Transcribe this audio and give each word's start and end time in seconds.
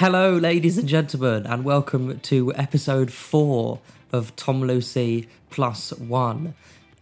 Hello, 0.00 0.34
ladies 0.34 0.78
and 0.78 0.88
gentlemen, 0.88 1.46
and 1.46 1.62
welcome 1.62 2.20
to 2.20 2.54
episode 2.54 3.12
four 3.12 3.80
of 4.14 4.34
Tom 4.34 4.62
Lucy 4.62 5.28
Plus 5.50 5.92
One. 5.92 6.54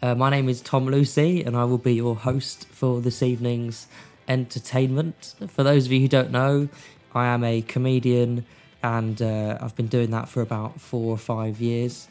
Uh, 0.03 0.17
my 0.17 0.31
name 0.31 0.49
is 0.49 0.61
Tom 0.61 0.87
Lucy, 0.87 1.45
and 1.45 1.57
I 1.57 1.63
will 1.63 1.79
be 1.79 1.95
your 1.95 2.17
host 2.17 2.67
for 2.73 3.01
this 3.01 3.23
evening's 3.23 3.87
entertainment. 4.27 5.37
For 5.47 5.63
those 5.63 5.87
of 5.87 5.93
you 5.93 6.01
who 6.01 6.09
don't 6.09 6.33
know, 6.33 6.69
I 7.15 7.27
am 7.27 7.45
a 7.45 7.63
comedian, 7.63 8.45
and 8.83 9.23
uh, 9.23 9.59
I've 9.61 9.77
been 9.77 9.87
doing 9.87 10.11
that 10.11 10.29
for 10.29 10.41
about 10.41 10.81
four 10.81 11.13
or 11.13 11.19
five 11.19 11.61
years. 11.61 12.09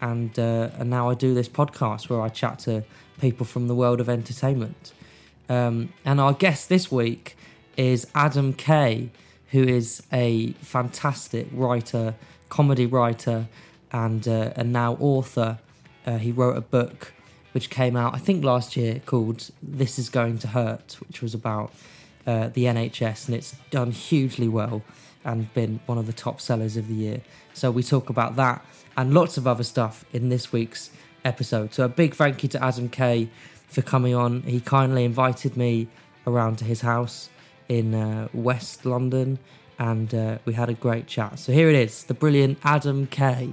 And, 0.00 0.36
uh, 0.36 0.70
and 0.80 0.90
now 0.90 1.10
I 1.10 1.14
do 1.14 1.32
this 1.32 1.48
podcast 1.48 2.08
where 2.08 2.20
I 2.20 2.28
chat 2.28 2.58
to 2.60 2.82
people 3.20 3.46
from 3.46 3.68
the 3.68 3.74
world 3.76 4.00
of 4.00 4.08
entertainment. 4.08 4.94
Um, 5.48 5.92
and 6.04 6.20
our 6.20 6.32
guest 6.32 6.68
this 6.68 6.90
week 6.90 7.36
is 7.76 8.08
Adam 8.16 8.52
Kay, 8.52 9.10
who 9.54 9.62
is 9.62 10.02
a 10.12 10.50
fantastic 10.54 11.46
writer, 11.52 12.16
comedy 12.48 12.86
writer, 12.86 13.46
and 13.92 14.26
uh, 14.26 14.50
and 14.56 14.72
now 14.72 14.94
author. 14.98 15.58
Uh, 16.04 16.18
he 16.18 16.32
wrote 16.32 16.56
a 16.56 16.60
book 16.60 17.12
which 17.52 17.70
came 17.70 17.94
out, 17.96 18.16
I 18.16 18.18
think, 18.18 18.42
last 18.42 18.76
year 18.76 19.00
called 19.06 19.50
"This 19.62 19.96
Is 19.96 20.08
Going 20.08 20.38
to 20.38 20.48
Hurt," 20.48 20.96
which 21.06 21.22
was 21.22 21.34
about 21.34 21.72
uh, 22.26 22.48
the 22.48 22.64
NHS, 22.64 23.28
and 23.28 23.36
it's 23.36 23.54
done 23.70 23.92
hugely 23.92 24.48
well 24.48 24.82
and 25.24 25.54
been 25.54 25.78
one 25.86 25.98
of 25.98 26.06
the 26.06 26.12
top 26.12 26.40
sellers 26.40 26.76
of 26.76 26.88
the 26.88 26.94
year. 26.94 27.20
So 27.52 27.70
we 27.70 27.84
talk 27.84 28.10
about 28.10 28.34
that 28.34 28.66
and 28.96 29.14
lots 29.14 29.38
of 29.38 29.46
other 29.46 29.62
stuff 29.62 30.04
in 30.12 30.30
this 30.30 30.52
week's 30.52 30.90
episode. 31.24 31.72
So 31.72 31.84
a 31.84 31.88
big 31.88 32.16
thank 32.16 32.42
you 32.42 32.48
to 32.50 32.62
Adam 32.62 32.88
Kay 32.88 33.28
for 33.68 33.82
coming 33.82 34.16
on. 34.16 34.42
He 34.42 34.58
kindly 34.58 35.04
invited 35.04 35.56
me 35.56 35.86
around 36.26 36.58
to 36.58 36.64
his 36.64 36.80
house 36.80 37.30
in 37.68 37.94
uh, 37.94 38.28
West 38.32 38.84
London, 38.84 39.38
and 39.78 40.14
uh, 40.14 40.38
we 40.44 40.54
had 40.54 40.68
a 40.68 40.74
great 40.74 41.06
chat. 41.06 41.38
So 41.38 41.52
here 41.52 41.68
it 41.68 41.76
is, 41.76 42.04
the 42.04 42.14
brilliant 42.14 42.58
Adam 42.64 43.06
Kay. 43.06 43.50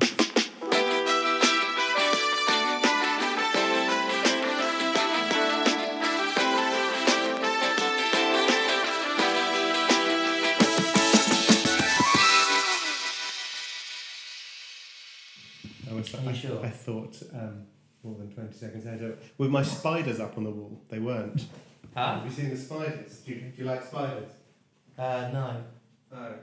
I, 15.90 15.94
was, 15.94 16.14
Are 16.14 16.30
I, 16.30 16.34
sure? 16.34 16.66
I 16.66 16.70
thought 16.70 17.22
um, 17.34 17.66
more 18.04 18.16
than 18.16 18.32
20 18.32 18.54
seconds 18.54 18.86
ahead. 18.86 19.18
With 19.38 19.50
my 19.50 19.64
spiders 19.64 20.20
up 20.20 20.38
on 20.38 20.46
the 20.46 20.52
wall, 20.52 20.82
they 20.90 21.00
weren't. 21.00 21.46
Have 21.96 22.26
you 22.26 22.32
seen 22.32 22.50
the 22.50 22.58
spiders? 22.58 23.20
Do 23.20 23.34
you, 23.34 23.42
do 23.42 23.52
you 23.58 23.66
like 23.66 23.84
spiders? 23.84 24.30
Uh, 24.98 25.30
no. 25.34 25.64
No. 26.12 26.36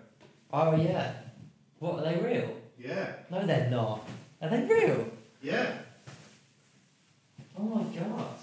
Oh 0.53 0.77
yeah. 0.77 1.13
What 1.79 2.01
are 2.01 2.03
they 2.03 2.21
real? 2.21 2.55
Yeah. 2.79 3.13
No, 3.31 3.47
they're 3.47 3.71
not. 3.71 4.07
Are 4.43 4.51
they 4.51 4.63
real? 4.63 5.09
Yeah. 5.43 5.79
Oh 7.59 7.63
my 7.63 7.83
god. 7.99 8.35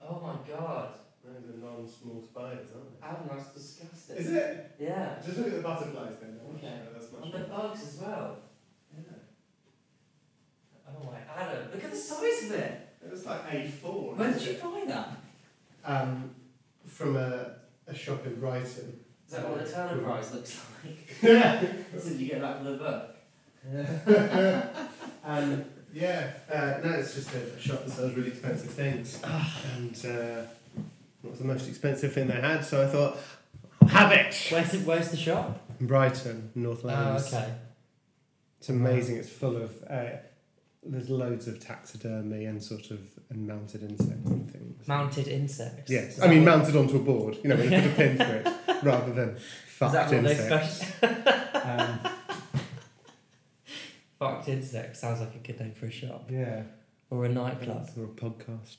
Oh 0.00 0.20
my 0.20 0.52
god. 0.52 0.88
Those 1.24 1.54
are 1.54 1.58
non 1.58 1.88
small 1.88 2.22
spiders, 2.22 2.68
aren't 2.74 3.00
they? 3.00 3.06
Adam, 3.06 3.28
that's 3.30 3.50
disgusting. 3.54 4.16
Is 4.16 4.32
it? 4.32 4.72
Yeah. 4.80 5.14
Just 5.24 5.38
look 5.38 5.46
at 5.46 5.52
the 5.54 5.62
butterflies 5.62 6.16
then. 6.20 6.40
Okay. 6.56 6.80
That's 6.92 7.12
much 7.12 7.24
And 7.24 7.32
the 7.32 7.48
bugs 7.48 7.82
as 7.82 8.00
well. 8.00 8.36
Yeah. 8.94 9.14
Oh 10.88 11.04
my 11.06 11.18
Adam, 11.40 11.70
look 11.72 11.84
at 11.84 11.90
the 11.90 11.96
size 11.96 12.50
of 12.50 12.52
it. 12.52 12.91
It 13.04 13.10
was 13.10 13.26
like 13.26 13.48
A4. 13.50 14.16
Where 14.16 14.32
did 14.32 14.42
you 14.42 14.54
buy 14.54 14.84
that? 14.86 15.08
Um, 15.84 16.30
from 16.86 17.16
a, 17.16 17.52
a 17.86 17.94
shop 17.94 18.24
in 18.26 18.38
Brighton. 18.38 19.00
Is 19.26 19.34
that 19.34 19.48
what 19.48 19.64
the 19.64 19.70
Turner 19.72 20.02
Prize 20.02 20.32
looks 20.34 20.60
like? 20.84 21.16
Yeah. 21.22 21.60
Did 21.60 22.20
you 22.20 22.28
get 22.28 22.40
back 22.40 22.56
from 22.58 22.64
the 22.66 22.72
book? 22.72 23.08
and 25.24 25.64
yeah, 25.92 26.30
uh, 26.52 26.74
no, 26.84 26.92
it's 26.94 27.14
just 27.14 27.32
a, 27.34 27.54
a 27.54 27.60
shop 27.60 27.84
that 27.84 27.90
sells 27.90 28.14
really 28.14 28.28
expensive 28.28 28.70
things. 28.70 29.20
and 29.76 29.94
uh, 30.04 30.42
it 31.24 31.30
was 31.30 31.38
the 31.38 31.44
most 31.44 31.68
expensive 31.68 32.12
thing 32.12 32.26
they 32.26 32.40
had, 32.40 32.64
so 32.64 32.82
I 32.82 32.86
thought, 32.88 33.18
have 33.88 34.12
it! 34.12 34.34
Where's 34.50 34.72
the, 34.72 34.78
where's 34.80 35.10
the 35.10 35.16
shop? 35.16 35.60
Brighton, 35.80 36.50
North 36.54 36.84
Oh, 36.84 37.16
okay. 37.26 37.54
It's 38.58 38.68
amazing. 38.68 39.16
It's 39.16 39.28
full 39.28 39.56
of. 39.56 39.70
Uh, 39.88 40.04
there's 40.84 41.08
loads 41.08 41.46
of 41.46 41.60
taxidermy 41.60 42.44
and 42.44 42.62
sort 42.62 42.90
of 42.90 43.00
and 43.30 43.46
mounted 43.46 43.82
insects 43.82 44.30
and 44.30 44.50
things. 44.50 44.88
Mounted 44.88 45.28
insects. 45.28 45.90
Yes, 45.90 46.20
I 46.20 46.26
mean 46.28 46.44
mounted 46.44 46.76
onto 46.76 46.96
a 46.96 47.00
board. 47.00 47.38
You 47.42 47.50
know, 47.50 47.56
when 47.56 47.72
you 47.72 47.80
put 47.80 47.90
a 47.90 47.94
pin 47.94 48.16
for 48.16 48.24
it, 48.34 48.48
rather 48.82 49.12
than 49.12 49.36
fucked 49.66 49.92
that 49.92 50.10
what 50.12 50.22
they 50.24 50.30
insects. 50.32 50.92
Um, 51.64 52.00
Fucked 54.18 54.48
insects 54.48 55.00
sounds 55.00 55.20
like 55.20 55.34
a 55.34 55.38
good 55.38 55.60
name 55.60 55.72
for 55.72 55.86
a 55.86 55.90
shop 55.92 56.28
yeah, 56.30 56.62
or 57.10 57.24
a 57.24 57.28
nightclub. 57.28 57.88
or 57.96 58.04
a 58.04 58.08
podcast. 58.08 58.78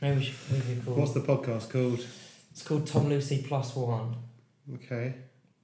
Maybe 0.00 0.16
we 0.18 0.24
should 0.24 0.68
we 0.68 0.82
call. 0.82 0.94
What's 0.94 1.12
the 1.12 1.20
podcast 1.20 1.70
called? 1.70 2.04
It's 2.50 2.62
called 2.62 2.86
Tom 2.86 3.08
Lucy 3.08 3.44
Plus 3.46 3.76
One. 3.76 4.16
Okay. 4.74 5.14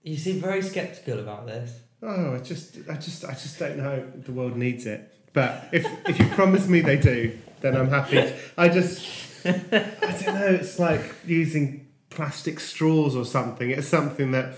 You 0.03 0.17
seem 0.19 0.41
very 0.41 0.61
sceptical 0.61 1.19
about 1.21 1.47
this. 1.47 1.81
Oh, 2.03 2.35
I 2.35 2.39
just, 2.39 2.77
I 2.91 2.97
just, 2.97 3.25
I 3.25 3.33
just 3.33 3.59
don't 3.59 3.79
know. 3.79 4.07
The 4.17 4.33
world 4.33 4.57
needs 4.57 4.85
it. 4.85 5.14
But 5.35 5.69
if 5.73 5.85
if 6.09 6.19
you 6.19 6.27
promise 6.29 6.67
me 6.69 6.81
they 6.81 6.97
do, 6.97 7.37
then 7.61 7.77
I'm 7.77 7.89
happy. 7.91 8.33
I 8.57 8.69
just, 8.71 9.07
I 9.45 9.51
don't 9.53 10.35
know. 10.35 10.47
It's 10.61 10.79
like 10.79 11.03
using 11.27 11.87
plastic 12.09 12.61
straws 12.61 13.15
or 13.15 13.25
something. 13.27 13.69
It's 13.71 13.89
something 13.89 14.31
that 14.31 14.55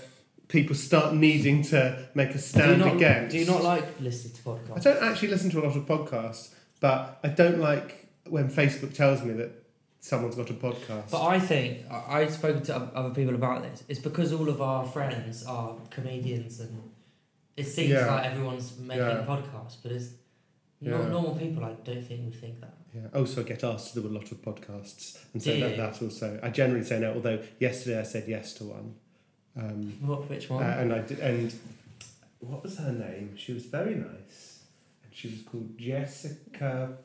people 0.47 0.75
start 0.75 1.13
needing 1.13 1.61
to 1.63 2.07
make 2.13 2.29
a 2.29 2.33
Do 2.33 2.39
stand 2.39 2.79
not? 2.79 2.95
against. 2.95 3.31
Do 3.33 3.39
you 3.39 3.45
not 3.47 3.63
like 3.63 3.99
listening 3.99 4.35
to 4.35 4.41
podcasts? 4.43 4.77
I 4.77 4.79
don't 4.93 5.03
actually 5.03 5.27
listen 5.29 5.49
to 5.51 5.59
a 5.61 5.65
lot 5.67 5.75
of 5.75 5.85
podcasts, 5.85 6.53
but 6.79 7.19
I 7.23 7.27
don't 7.29 7.59
like 7.59 8.07
when 8.29 8.49
Facebook 8.49 8.93
tells 8.93 9.23
me 9.23 9.33
that 9.33 9.51
someone's 9.99 10.35
got 10.35 10.49
a 10.49 10.53
podcast. 10.53 11.09
But 11.09 11.25
I 11.25 11.39
think 11.39 11.79
I- 11.91 12.21
I've 12.21 12.31
spoken 12.33 12.61
to 12.63 12.75
other 12.75 13.13
people 13.13 13.35
about 13.35 13.63
this. 13.63 13.83
It's 13.89 13.99
because 13.99 14.31
all 14.31 14.47
of 14.47 14.61
our 14.61 14.85
friends 14.85 15.43
are 15.45 15.75
comedians, 15.89 16.59
and 16.59 16.91
it 17.57 17.65
seems 17.65 17.89
Yeah. 17.89 18.05
like 18.13 18.25
everyone's 18.25 18.77
making 18.77 19.03
Yeah. 19.03 19.25
podcasts. 19.27 19.77
But 19.81 19.91
it's 19.93 20.09
Yeah. 20.79 20.91
not 20.91 21.09
normal 21.09 21.35
people. 21.35 21.63
I 21.63 21.73
don't 21.73 22.03
think 22.03 22.25
would 22.25 22.39
think 22.39 22.61
that. 22.61 22.73
Yeah. 22.93 23.07
Also, 23.13 23.41
I 23.41 23.43
get 23.43 23.63
asked 23.63 23.93
to 23.93 24.01
do 24.01 24.07
a 24.07 24.09
lot 24.09 24.31
of 24.31 24.41
podcasts, 24.41 25.17
and 25.33 25.41
so 25.41 25.59
that, 25.59 25.77
that 25.77 26.01
also. 26.01 26.39
I 26.43 26.49
generally 26.49 26.83
say 26.85 26.99
no. 26.99 27.13
Although 27.13 27.41
yesterday 27.59 27.99
I 27.99 28.03
said 28.03 28.25
yes 28.27 28.53
to 28.55 28.65
one, 28.65 28.95
um, 29.55 29.93
What? 30.01 30.29
Which 30.29 30.49
uh, 30.51 30.55
one? 30.55 30.63
and 30.63 30.93
I 30.93 30.99
did, 30.99 31.19
and 31.19 31.53
what 32.39 32.63
was 32.63 32.77
her 32.77 32.91
name? 32.91 33.35
She 33.37 33.53
was 33.53 33.65
very 33.65 33.95
nice, 33.95 34.63
and 35.03 35.13
she 35.13 35.29
was 35.29 35.41
called 35.41 35.77
Jessica 35.77 36.97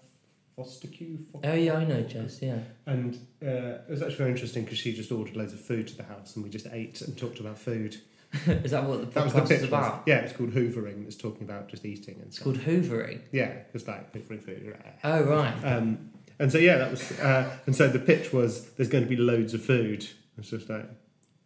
Fostekew. 0.56 1.24
oh 1.42 1.54
yeah, 1.54 1.74
I 1.74 1.84
know 1.84 2.02
Jess. 2.02 2.40
Yeah. 2.42 2.58
And 2.86 3.14
uh, 3.42 3.80
it 3.86 3.90
was 3.90 4.02
actually 4.02 4.16
very 4.16 4.30
interesting 4.30 4.64
because 4.64 4.78
she 4.78 4.92
just 4.94 5.10
ordered 5.10 5.36
loads 5.36 5.52
of 5.54 5.60
food 5.60 5.88
to 5.88 5.96
the 5.96 6.04
house, 6.04 6.36
and 6.36 6.44
we 6.44 6.50
just 6.50 6.66
ate 6.72 7.00
and 7.00 7.16
talked 7.16 7.40
about 7.40 7.58
food. 7.58 7.96
is 8.46 8.70
that 8.70 8.84
what 8.84 9.00
the 9.00 9.06
That 9.06 9.24
was 9.24 9.32
the 9.34 9.40
podcast 9.40 9.48
pitch. 9.48 9.56
is 9.56 9.62
was- 9.62 9.68
about? 9.68 10.02
Yeah, 10.06 10.16
it's 10.20 10.32
called 10.36 10.50
Hoovering. 10.52 11.06
It's 11.06 11.16
talking 11.16 11.42
about 11.42 11.68
just 11.68 11.84
eating 11.84 12.14
and 12.16 12.26
It's 12.26 12.36
stuff. 12.36 12.44
called 12.44 12.58
Hoovering. 12.58 13.20
Yeah, 13.30 13.52
it's 13.74 13.86
like 13.86 14.12
hoovering 14.12 14.42
food. 14.42 14.76
Oh 15.04 15.22
right. 15.24 15.54
Um, 15.64 16.10
and 16.38 16.50
so 16.50 16.58
yeah, 16.58 16.78
that 16.78 16.90
was. 16.90 17.12
Uh, 17.20 17.50
and 17.66 17.76
so 17.76 17.88
the 17.88 17.98
pitch 17.98 18.32
was 18.32 18.70
there's 18.72 18.88
going 18.88 19.04
to 19.04 19.10
be 19.10 19.16
loads 19.16 19.54
of 19.54 19.62
food. 19.64 20.06
It's 20.38 20.50
just 20.50 20.68
like 20.70 20.86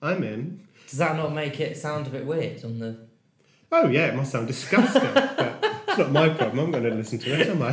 I'm 0.01 0.23
in. 0.23 0.67
Does 0.89 0.99
that 0.99 1.17
not 1.17 1.35
make 1.35 1.59
it 1.59 1.77
sound 1.77 2.07
a 2.07 2.11
bit 2.11 2.25
weird 2.25 2.65
on 2.65 2.79
the? 2.79 2.97
Oh 3.73 3.89
yeah, 3.89 4.07
it 4.07 4.15
must 4.15 4.31
sound 4.31 4.47
disgusting, 4.47 5.03
but 5.15 5.59
it's 5.89 5.99
not 5.99 6.13
my 6.13 6.29
problem. 6.29 6.61
I'm 6.67 6.71
going 6.71 6.85
to 6.85 6.91
listen 6.95 7.19
to 7.19 7.31
it, 7.41 7.49
am 7.49 7.63
I? 7.63 7.73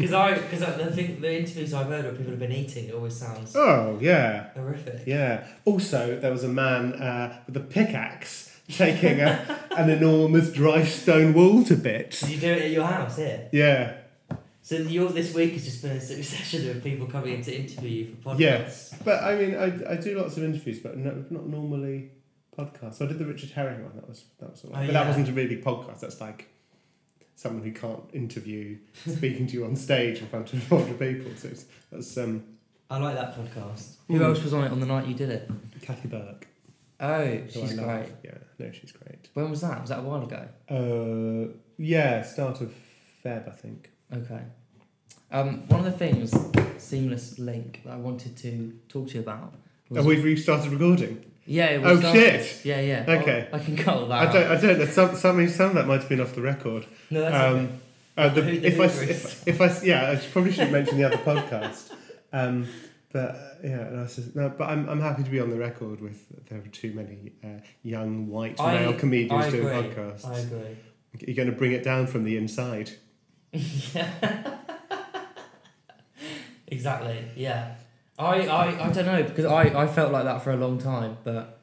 Because 0.00 0.12
I 0.14 0.34
because 0.34 0.60
the 0.60 0.90
thing 0.92 1.20
the 1.20 1.38
interviews 1.38 1.74
I've 1.74 1.86
heard 1.88 2.04
where 2.04 2.12
people 2.14 2.30
have 2.30 2.38
been 2.38 2.52
eating 2.52 2.88
it 2.88 2.94
always 2.94 3.16
sounds 3.16 3.54
Oh 3.54 3.98
yeah, 4.00 4.50
horrific. 4.54 5.02
yeah. 5.06 5.46
Also, 5.64 6.18
there 6.20 6.30
was 6.32 6.44
a 6.44 6.48
man 6.48 6.94
uh, 6.94 7.38
with 7.46 7.56
a 7.56 7.60
pickaxe 7.60 8.58
taking 8.68 9.20
a, 9.20 9.58
an 9.76 9.90
enormous 9.90 10.52
dry 10.52 10.84
stone 10.84 11.34
wall 11.34 11.64
to 11.64 11.74
bits. 11.76 12.20
Did 12.20 12.30
you 12.30 12.38
do 12.38 12.46
it 12.52 12.62
at 12.62 12.70
your 12.70 12.86
house 12.86 13.16
here? 13.16 13.48
Yeah, 13.52 13.96
So 14.62 14.76
your 14.76 15.08
this 15.10 15.34
week 15.34 15.52
has 15.54 15.64
just 15.64 15.82
been 15.82 15.96
a 15.96 16.00
succession 16.00 16.70
of 16.70 16.82
people 16.84 17.06
coming 17.06 17.34
in 17.34 17.42
to 17.42 17.52
interview 17.54 17.90
you 17.90 18.16
for 18.22 18.30
podcasts. 18.34 18.38
Yes. 18.40 18.94
but 19.04 19.22
I 19.22 19.34
mean, 19.36 19.54
I, 19.56 19.92
I 19.92 19.96
do 19.96 20.16
lots 20.18 20.36
of 20.36 20.44
interviews, 20.44 20.78
but 20.78 20.96
no, 20.96 21.24
not 21.30 21.46
normally 21.46 22.10
podcasts. 22.56 22.94
So 22.96 23.04
I 23.04 23.08
did 23.08 23.18
the 23.18 23.26
Richard 23.26 23.50
Herring 23.50 23.82
one. 23.82 23.94
That 23.96 24.08
was 24.08 24.24
that 24.38 24.50
was, 24.52 24.64
all 24.64 24.70
right. 24.70 24.76
Oh, 24.78 24.86
but 24.86 24.92
yeah. 24.92 24.98
that 25.00 25.06
wasn't 25.08 25.28
a 25.28 25.32
really 25.32 25.56
big 25.56 25.64
podcast. 25.64 26.00
That's 26.00 26.20
like 26.20 26.48
someone 27.40 27.62
who 27.64 27.72
can't 27.72 28.02
interview 28.12 28.76
speaking 29.06 29.46
to 29.46 29.54
you 29.54 29.64
on 29.64 29.74
stage 29.74 30.20
in 30.20 30.26
front 30.26 30.52
of 30.52 30.70
a 30.70 30.74
lot 30.74 30.88
of 30.90 30.98
people. 30.98 31.30
So 31.36 31.48
it's, 31.48 31.64
that's 31.90 32.16
um, 32.18 32.44
I 32.90 32.98
like 32.98 33.14
that 33.14 33.34
podcast. 33.34 33.94
Who 34.08 34.18
Mm. 34.18 34.24
else 34.24 34.42
was 34.42 34.52
on 34.52 34.64
it 34.64 34.72
on 34.72 34.80
the 34.80 34.86
night 34.86 35.06
you 35.06 35.14
did 35.14 35.30
it? 35.30 35.50
Kathy 35.80 36.08
Burke. 36.08 36.46
Oh, 36.98 37.24
who 37.24 37.48
she's 37.50 37.72
great. 37.74 38.08
Yeah, 38.22 38.34
no, 38.58 38.70
she's 38.72 38.92
great. 38.92 39.30
When 39.32 39.48
was 39.48 39.62
that? 39.62 39.80
Was 39.80 39.88
that 39.88 40.00
a 40.00 40.02
while 40.02 40.22
ago? 40.22 40.46
Uh, 40.68 41.56
yeah, 41.78 42.22
start 42.22 42.60
of 42.60 42.74
Feb, 43.24 43.48
I 43.48 43.52
think. 43.52 43.90
Okay. 44.12 44.40
Um, 45.32 45.66
one 45.68 45.80
of 45.80 45.86
the 45.86 45.92
things, 45.92 46.34
seamless 46.76 47.38
link, 47.38 47.80
that 47.84 47.92
I 47.94 47.96
wanted 47.96 48.36
to 48.38 48.74
talk 48.88 49.08
to 49.08 49.14
you 49.14 49.20
about. 49.20 49.54
Was, 49.88 49.96
Have 49.98 50.06
we 50.06 50.20
restarted 50.20 50.72
recording? 50.72 51.24
Yeah. 51.46 51.66
It 51.66 51.84
Oh, 51.84 51.90
was 51.90 52.00
started. 52.00 52.44
shit. 52.44 52.64
Yeah, 52.64 52.80
yeah. 52.80 53.04
Okay. 53.20 53.48
Oh, 53.52 53.56
I 53.56 53.58
can 53.60 53.76
cut 53.76 53.96
all 53.96 54.06
that. 54.08 54.22
I 54.22 54.26
out. 54.26 54.32
don't. 54.32 54.46
I 54.50 54.60
don't 54.60 54.78
know. 54.78 54.86
Some, 54.86 55.16
some, 55.16 55.48
some 55.48 55.68
of 55.70 55.74
that 55.74 55.86
might 55.86 56.00
have 56.00 56.08
been 56.08 56.20
off 56.20 56.34
the 56.34 56.42
record. 56.42 56.86
No, 57.10 57.20
that's 57.22 57.34
Um, 57.34 57.56
okay. 57.56 57.72
Uh, 58.16 58.28
the, 58.28 58.40
the 58.42 58.66
if, 58.66 58.80
I, 58.80 58.84
if, 58.84 59.48
if 59.48 59.60
I 59.60 59.84
yeah, 59.84 60.10
I 60.10 60.16
probably 60.16 60.52
should 60.52 60.70
mention 60.70 60.98
the 60.98 61.04
other 61.04 61.16
podcast. 61.18 61.92
Um, 62.32 62.66
but 63.12 63.18
uh, 63.34 63.38
yeah, 63.64 63.88
no, 63.90 64.02
it's 64.02 64.16
just- 64.16 64.36
no, 64.36 64.50
but 64.50 64.68
I'm 64.68 64.88
I'm 64.88 65.00
happy 65.00 65.22
to 65.24 65.30
be 65.30 65.40
on 65.40 65.48
the 65.50 65.56
record 65.56 66.00
with 66.00 66.26
there 66.48 66.58
are 66.58 66.66
too 66.68 66.92
many 66.92 67.32
uh, 67.42 67.60
young 67.82 68.28
white 68.28 68.60
I- 68.60 68.74
male 68.74 68.92
comedians 68.94 69.46
I 69.46 69.50
doing 69.50 69.68
agree. 69.68 69.90
podcasts. 69.90 70.26
I 70.26 70.38
agree. 70.38 70.76
You're 71.26 71.34
going 71.36 71.50
to 71.50 71.56
bring 71.56 71.72
it 71.72 71.82
down 71.82 72.06
from 72.06 72.22
the 72.24 72.36
inside. 72.36 72.90
Yeah. 73.52 74.56
exactly. 76.68 77.24
Yeah. 77.36 77.74
I, 78.20 78.46
I, 78.46 78.86
I 78.88 78.92
don't 78.92 79.06
know 79.06 79.22
because 79.22 79.44
I, 79.46 79.62
I 79.82 79.86
felt 79.86 80.12
like 80.12 80.24
that 80.24 80.42
for 80.42 80.50
a 80.52 80.56
long 80.56 80.78
time, 80.78 81.16
but 81.24 81.58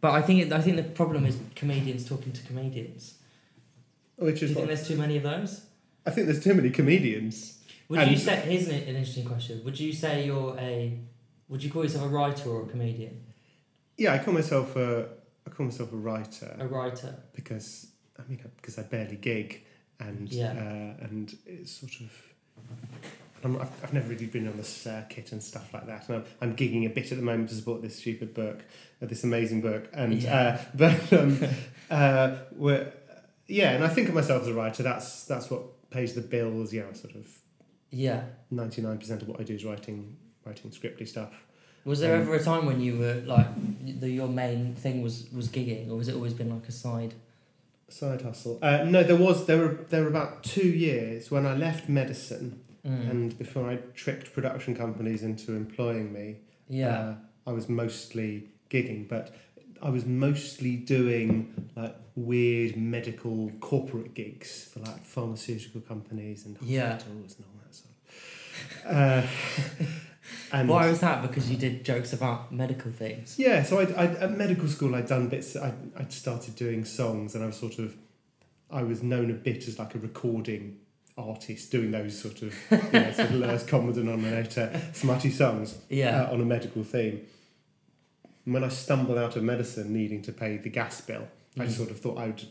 but 0.00 0.12
I 0.12 0.22
think 0.22 0.40
it, 0.42 0.52
I 0.52 0.60
think 0.60 0.76
the 0.76 0.82
problem 0.84 1.26
is 1.26 1.38
comedians 1.56 2.04
talking 2.08 2.32
to 2.32 2.42
comedians. 2.44 3.14
Which 4.16 4.34
is 4.34 4.40
Do 4.40 4.46
you 4.46 4.54
think 4.54 4.58
what, 4.58 4.66
there's 4.76 4.86
too 4.88 4.96
many 4.96 5.16
of 5.16 5.22
those? 5.22 5.66
I 6.06 6.10
think 6.10 6.26
there's 6.26 6.42
too 6.44 6.54
many 6.54 6.70
comedians. 6.70 7.58
Would 7.88 8.00
And- 8.00 8.10
you 8.10 8.16
say 8.16 8.36
here's 8.40 8.68
an, 8.68 8.74
an 8.74 8.96
interesting 8.96 9.24
question? 9.24 9.62
Would 9.64 9.78
you 9.80 9.92
say 9.92 10.26
you're 10.26 10.56
a 10.58 10.98
would 11.48 11.64
you 11.64 11.70
call 11.70 11.82
yourself 11.82 12.04
a 12.04 12.08
writer 12.08 12.48
or 12.50 12.62
a 12.62 12.66
comedian? 12.66 13.24
Yeah, 13.96 14.12
I 14.14 14.18
call 14.18 14.34
myself 14.34 14.76
a 14.76 15.08
I 15.46 15.50
call 15.50 15.66
myself 15.66 15.92
a 15.92 15.96
writer 15.96 16.56
A 16.58 16.66
writer. 16.66 17.14
because 17.34 17.88
I 18.18 18.22
mean 18.28 18.40
because 18.56 18.78
I 18.78 18.82
barely 18.82 19.16
gig 19.16 19.64
and 19.98 20.28
Yeah. 20.32 20.52
uh, 20.52 21.04
and 21.06 21.36
it's 21.46 21.72
sort 21.72 21.94
of 22.00 22.10
I'm, 23.44 23.56
I've, 23.60 23.70
I've 23.84 23.92
never 23.92 24.08
really 24.08 24.26
been 24.26 24.46
on 24.48 24.56
the 24.56 24.64
circuit 24.64 25.32
and 25.32 25.42
stuff 25.42 25.72
like 25.72 25.86
that 25.86 26.08
and 26.08 26.16
I'm, 26.18 26.24
I'm 26.40 26.56
gigging 26.56 26.86
a 26.86 26.90
bit 26.90 27.10
at 27.12 27.18
the 27.18 27.24
moment 27.24 27.48
to 27.50 27.54
support 27.54 27.82
this 27.82 27.96
stupid 27.96 28.34
book 28.34 28.64
uh, 29.02 29.06
this 29.06 29.24
amazing 29.24 29.60
book 29.62 29.88
and 29.92 30.14
Yeah. 30.22 30.38
uh, 30.38 30.64
but 30.74 31.12
um, 31.12 31.38
uh, 31.90 32.36
we're, 32.56 32.92
yeah 33.48 33.72
and 33.72 33.84
I 33.84 33.88
think 33.88 34.08
of 34.08 34.14
myself 34.14 34.42
as 34.42 34.48
a 34.48 34.54
writer 34.54 34.82
that's 34.82 35.24
that's 35.24 35.50
what 35.50 35.90
pays 35.90 36.14
the 36.14 36.20
bills 36.20 36.72
know 36.72 36.92
sort 36.92 37.14
of 37.16 37.26
Yeah. 37.90 38.22
99% 38.52 39.22
of 39.22 39.28
what 39.28 39.40
I 39.40 39.44
do 39.44 39.54
is 39.54 39.64
writing 39.64 40.16
writing 40.44 40.70
scripty 40.70 41.06
stuff 41.08 41.32
Was 41.84 42.00
there 42.00 42.14
Um, 42.14 42.22
ever 42.22 42.34
a 42.34 42.42
time 42.42 42.66
when 42.66 42.80
you 42.80 42.98
were 42.98 43.22
like 43.26 43.48
the, 44.00 44.08
your 44.10 44.28
main 44.28 44.74
thing 44.74 45.02
was 45.02 45.28
was 45.32 45.48
gigging, 45.48 45.90
or 45.90 45.96
has 45.98 46.08
it 46.08 46.14
always 46.14 46.34
been 46.34 46.50
like 46.50 46.68
a 46.68 46.72
side? 46.72 47.14
side 47.88 48.22
hustle 48.22 48.56
uh, 48.62 48.84
no 48.84 49.02
there 49.02 49.16
was 49.16 49.46
there 49.46 49.58
were 49.58 49.74
there 49.88 50.02
were 50.02 50.08
about 50.08 50.44
two 50.44 50.68
years 50.68 51.28
when 51.32 51.44
I 51.44 51.54
left 51.56 51.88
medicine 51.88 52.60
Mm. 52.86 53.10
and 53.10 53.38
before 53.38 53.68
I 53.70 53.76
tricked 53.94 54.32
production 54.32 54.74
companies 54.74 55.22
into 55.22 55.54
employing 55.54 56.12
me, 56.12 56.36
yeah. 56.68 56.88
uh, 56.98 57.14
I 57.46 57.52
was 57.52 57.68
mostly 57.68 58.48
gigging, 58.70 59.06
but 59.08 59.34
I 59.82 59.90
was 59.90 60.06
mostly 60.06 60.76
doing 60.76 61.68
like 61.76 61.94
weird 62.14 62.76
medical 62.76 63.50
corporate 63.60 64.14
gigs 64.14 64.64
for 64.72 64.80
like 64.80 65.04
pharmaceutical 65.04 65.80
companies 65.82 66.46
and 66.46 66.56
Yeah. 66.62 66.92
hospitals 66.94 67.36
and 67.36 67.44
all 67.46 67.60
that 67.64 67.74
sort. 67.74 67.94
Of. 68.84 68.96
Uh, 68.96 69.86
and 70.52 70.68
Why 70.68 70.88
was 70.88 71.00
that? 71.00 71.22
Because 71.22 71.50
you 71.50 71.56
did 71.56 71.84
jokes 71.84 72.12
about 72.12 72.52
medical 72.52 72.90
things. 72.92 73.38
yeah, 73.38 73.62
so 73.62 73.78
I, 73.80 73.84
I 73.92 74.04
at 74.24 74.36
medical 74.36 74.68
school 74.68 74.94
I'd 74.94 75.06
done 75.06 75.28
bits. 75.28 75.56
I 75.56 75.72
I 75.98 76.04
started 76.08 76.56
doing 76.56 76.84
songs, 76.84 77.34
and 77.34 77.42
I 77.44 77.46
was 77.48 77.56
sort 77.56 77.78
of, 77.78 77.96
I 78.70 78.82
was 78.82 79.02
known 79.02 79.30
a 79.30 79.34
bit 79.34 79.66
as 79.68 79.78
like 79.78 79.94
a 79.94 79.98
recording 79.98 80.78
artist, 81.28 81.70
doing 81.70 81.90
those 81.90 82.18
sort 82.20 82.42
of, 82.42 82.54
you 82.70 83.00
know, 83.00 83.12
sort 83.12 83.30
of 83.30 83.34
lowest 83.46 83.68
common 83.68 83.92
denominator, 83.94 84.80
smutty 84.92 85.30
songs 85.30 85.78
Yeah. 85.88 86.22
uh, 86.22 86.32
on 86.32 86.40
a 86.40 86.44
medical 86.44 86.82
theme. 86.84 87.20
And 88.44 88.54
when 88.54 88.64
I 88.64 88.68
stumbled 88.68 89.18
out 89.18 89.36
of 89.36 89.42
medicine, 89.44 89.92
needing 89.92 90.22
to 90.22 90.32
pay 90.32 90.56
the 90.56 90.70
gas 90.70 91.00
bill, 91.00 91.28
I 91.58 91.66
Mm. 91.66 91.70
sort 91.70 91.90
of 91.90 91.98
thought 92.00 92.18
I 92.18 92.26
would 92.26 92.42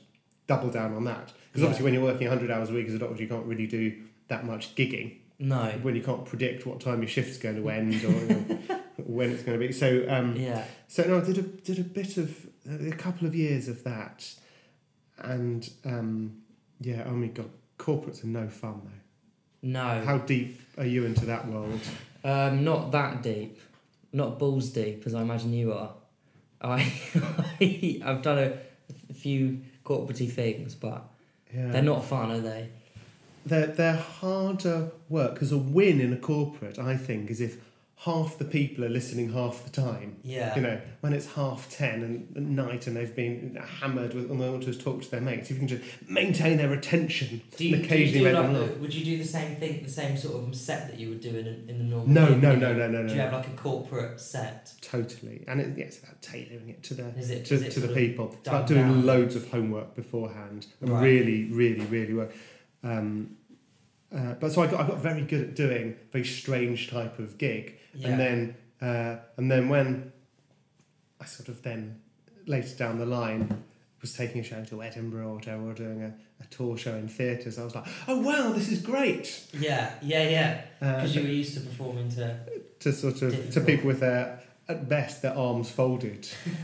double 0.47 0.69
down 0.69 0.93
on 0.93 1.03
that 1.05 1.31
because 1.47 1.61
Yeah. 1.61 1.67
obviously 1.67 1.83
when 1.85 1.93
you're 1.93 2.03
working 2.03 2.27
100 2.27 2.51
hours 2.51 2.69
a 2.69 2.73
week 2.73 2.87
as 2.87 2.93
a 2.93 2.99
doctor, 2.99 3.21
you 3.21 3.27
can't 3.29 3.45
really 3.45 3.67
do 3.67 3.93
that 4.27 4.45
much 4.45 4.75
gigging 4.75 5.17
no. 5.39 5.71
when 5.81 5.95
you 5.95 6.01
can't 6.03 6.25
predict 6.25 6.65
what 6.65 6.79
time 6.79 7.01
your 7.01 7.07
shift's 7.09 7.37
going 7.37 7.55
to 7.61 7.69
end 7.69 8.03
or 8.03 8.11
you 8.11 8.27
know, 8.27 8.79
when 8.97 9.31
it's 9.31 9.43
going 9.43 9.59
to 9.59 9.67
be. 9.67 9.71
So. 9.73 10.05
Um, 10.09 10.35
Yeah. 10.35 10.63
so 10.87 11.03
no, 11.03 11.17
I 11.17 11.21
did 11.21 11.37
a 11.37 11.41
did 11.41 11.79
a 11.79 11.83
bit 11.83 12.17
of 12.17 12.47
a 12.69 12.91
couple 12.91 13.25
of 13.27 13.33
years 13.35 13.67
of 13.67 13.83
that, 13.83 14.29
and 15.17 15.69
um, 15.85 16.41
yeah, 16.81 17.03
oh 17.07 17.11
my 17.13 17.27
god, 17.27 17.49
corporates 17.79 18.23
are 18.23 18.27
no 18.27 18.47
fun 18.47 18.81
though. 18.83 18.91
No. 19.61 20.03
How 20.05 20.19
deep 20.19 20.61
are 20.77 20.85
you 20.85 21.05
into 21.05 21.25
that 21.25 21.47
world? 21.47 21.79
Um, 22.23 22.63
not 22.63 22.91
that 22.91 23.23
deep, 23.23 23.59
not 24.13 24.37
balls 24.37 24.69
deep 24.69 25.03
as 25.07 25.15
I 25.15 25.21
imagine 25.21 25.53
you 25.53 25.73
are. 25.73 25.93
I, 26.61 26.91
I've 28.05 28.21
done 28.21 28.37
a, 28.37 28.57
a 29.09 29.13
few 29.13 29.61
corporatey 29.83 30.29
things, 30.29 30.75
but 30.75 31.03
Yeah, 31.53 31.71
they're 31.71 31.81
not 31.81 32.05
fun, 32.05 32.31
are 32.31 32.39
they? 32.39 32.69
They're 33.45 33.67
they're 33.67 33.95
harder 33.95 34.91
work 35.07 35.33
because 35.33 35.51
a 35.51 35.57
win 35.57 36.01
in 36.01 36.13
a 36.13 36.17
corporate, 36.17 36.77
I 36.77 36.97
think, 36.97 37.29
is 37.31 37.39
if 37.41 37.57
half 38.03 38.37
the 38.37 38.45
people 38.45 38.85
are 38.85 38.89
listening 38.89 39.33
half 39.33 39.65
the 39.65 39.69
time. 39.69 40.15
Yeah. 40.23 40.55
You 40.55 40.61
know, 40.61 40.81
when 41.01 41.11
it's 41.11 41.33
half 41.33 41.69
ten 41.69 42.01
and 42.01 42.37
at 42.37 42.43
night 42.43 42.87
and 42.87 42.95
they've 42.95 43.13
been 43.13 43.59
hammered 43.81 44.13
with, 44.13 44.31
and 44.31 44.39
they 44.39 44.49
want 44.49 44.63
to 44.63 44.73
talk 44.73 45.01
to 45.01 45.11
their 45.11 45.19
mates, 45.19 45.51
if 45.51 45.57
you 45.57 45.59
can 45.59 45.67
just 45.67 45.83
maintain 46.09 46.57
their 46.57 46.71
attention 46.71 47.41
Do 47.57 47.67
you, 47.67 47.75
and 47.75 47.83
do 47.83 47.89
you 47.89 47.95
occasionally 48.05 48.29
do 48.31 48.37
like 48.37 48.53
them 48.53 48.81
would 48.81 48.93
you 48.93 49.03
do 49.03 49.17
the 49.17 49.25
same 49.27 49.57
thing, 49.57 49.83
the 49.83 49.89
same 49.89 50.15
sort 50.15 50.41
of 50.41 50.55
set 50.55 50.87
that 50.89 50.97
you 50.97 51.09
would 51.09 51.19
do 51.19 51.29
in, 51.29 51.45
a, 51.45 51.49
in 51.71 51.77
the 51.77 51.83
normal? 51.83 52.07
No, 52.07 52.27
gig? 52.29 52.41
no, 52.41 52.55
no, 52.55 52.73
no, 52.73 52.87
no, 52.87 53.07
Do 53.07 53.13
you 53.15 53.19
have 53.19 53.33
like 53.33 53.47
a 53.47 53.57
corporate 53.57 54.19
set? 54.21 54.73
Totally, 54.81 55.43
and 55.47 55.59
it, 55.59 55.77
yeah, 55.77 55.85
it's 55.85 55.99
about 55.99 56.21
tailoring 56.21 56.69
it 56.69 56.81
to 56.83 56.93
the 56.93 57.09
Is 57.17 57.29
it 57.31 57.45
to, 57.47 57.55
is 57.55 57.61
it 57.63 57.71
to 57.71 57.81
the 57.81 57.93
people. 57.93 58.29
It's 58.39 58.47
about 58.47 58.67
doing 58.67 58.81
down? 58.83 59.05
loads 59.05 59.35
of 59.35 59.49
homework 59.51 59.95
beforehand 59.95 60.67
and 60.79 60.89
Right. 60.89 61.03
really, 61.03 61.51
really, 61.51 61.85
really 61.87 62.13
work. 62.13 62.33
Um, 62.81 63.35
uh, 64.15 64.33
but 64.39 64.51
so 64.51 64.61
I 64.63 64.67
got 64.67 64.79
I 64.81 64.87
got 64.87 64.97
very 64.99 65.21
good 65.21 65.41
at 65.41 65.55
doing 65.55 65.95
a 66.07 66.11
very 66.11 66.25
strange 66.25 66.89
type 66.89 67.19
of 67.19 67.37
gig, 67.37 67.77
Yeah. 67.93 68.09
and 68.09 68.19
then 68.19 68.55
uh, 68.81 69.15
and 69.37 69.51
then 69.51 69.69
when 69.69 70.11
I 71.21 71.25
sort 71.25 71.49
of 71.49 71.61
then 71.63 72.01
later 72.47 72.75
down 72.77 72.97
the 72.97 73.05
line 73.05 73.63
was 74.01 74.13
taking 74.13 74.39
a 74.39 74.43
show 74.43 74.63
to 74.63 74.81
Edinburgh 74.81 75.27
or 75.27 75.35
whatever, 75.35 75.69
or 75.69 75.73
doing 75.73 76.01
a, 76.03 76.13
a 76.41 76.45
tour 76.49 76.77
show 76.77 76.95
in 76.95 77.09
theatres, 77.09 77.59
I 77.59 77.65
was 77.65 77.75
like, 77.75 77.85
oh 78.07 78.19
wow, 78.19 78.53
this 78.53 78.69
is 78.71 78.81
great. 78.81 79.45
Yeah, 79.53 79.91
yeah, 80.01 80.29
yeah. 80.29 80.61
Uh, 80.81 80.95
Because 80.95 81.15
you 81.15 81.23
were 81.23 81.27
used 81.27 81.53
to 81.55 81.59
performing 81.61 82.09
to. 82.11 82.39
to 82.79 82.93
sort 82.93 83.21
of 83.21 83.51
to 83.51 83.59
people 83.61 83.87
with 83.87 83.99
their 83.99 84.39
at 84.69 84.87
best 84.87 85.21
their 85.21 85.35
arms 85.35 85.69
folded, 85.69 86.27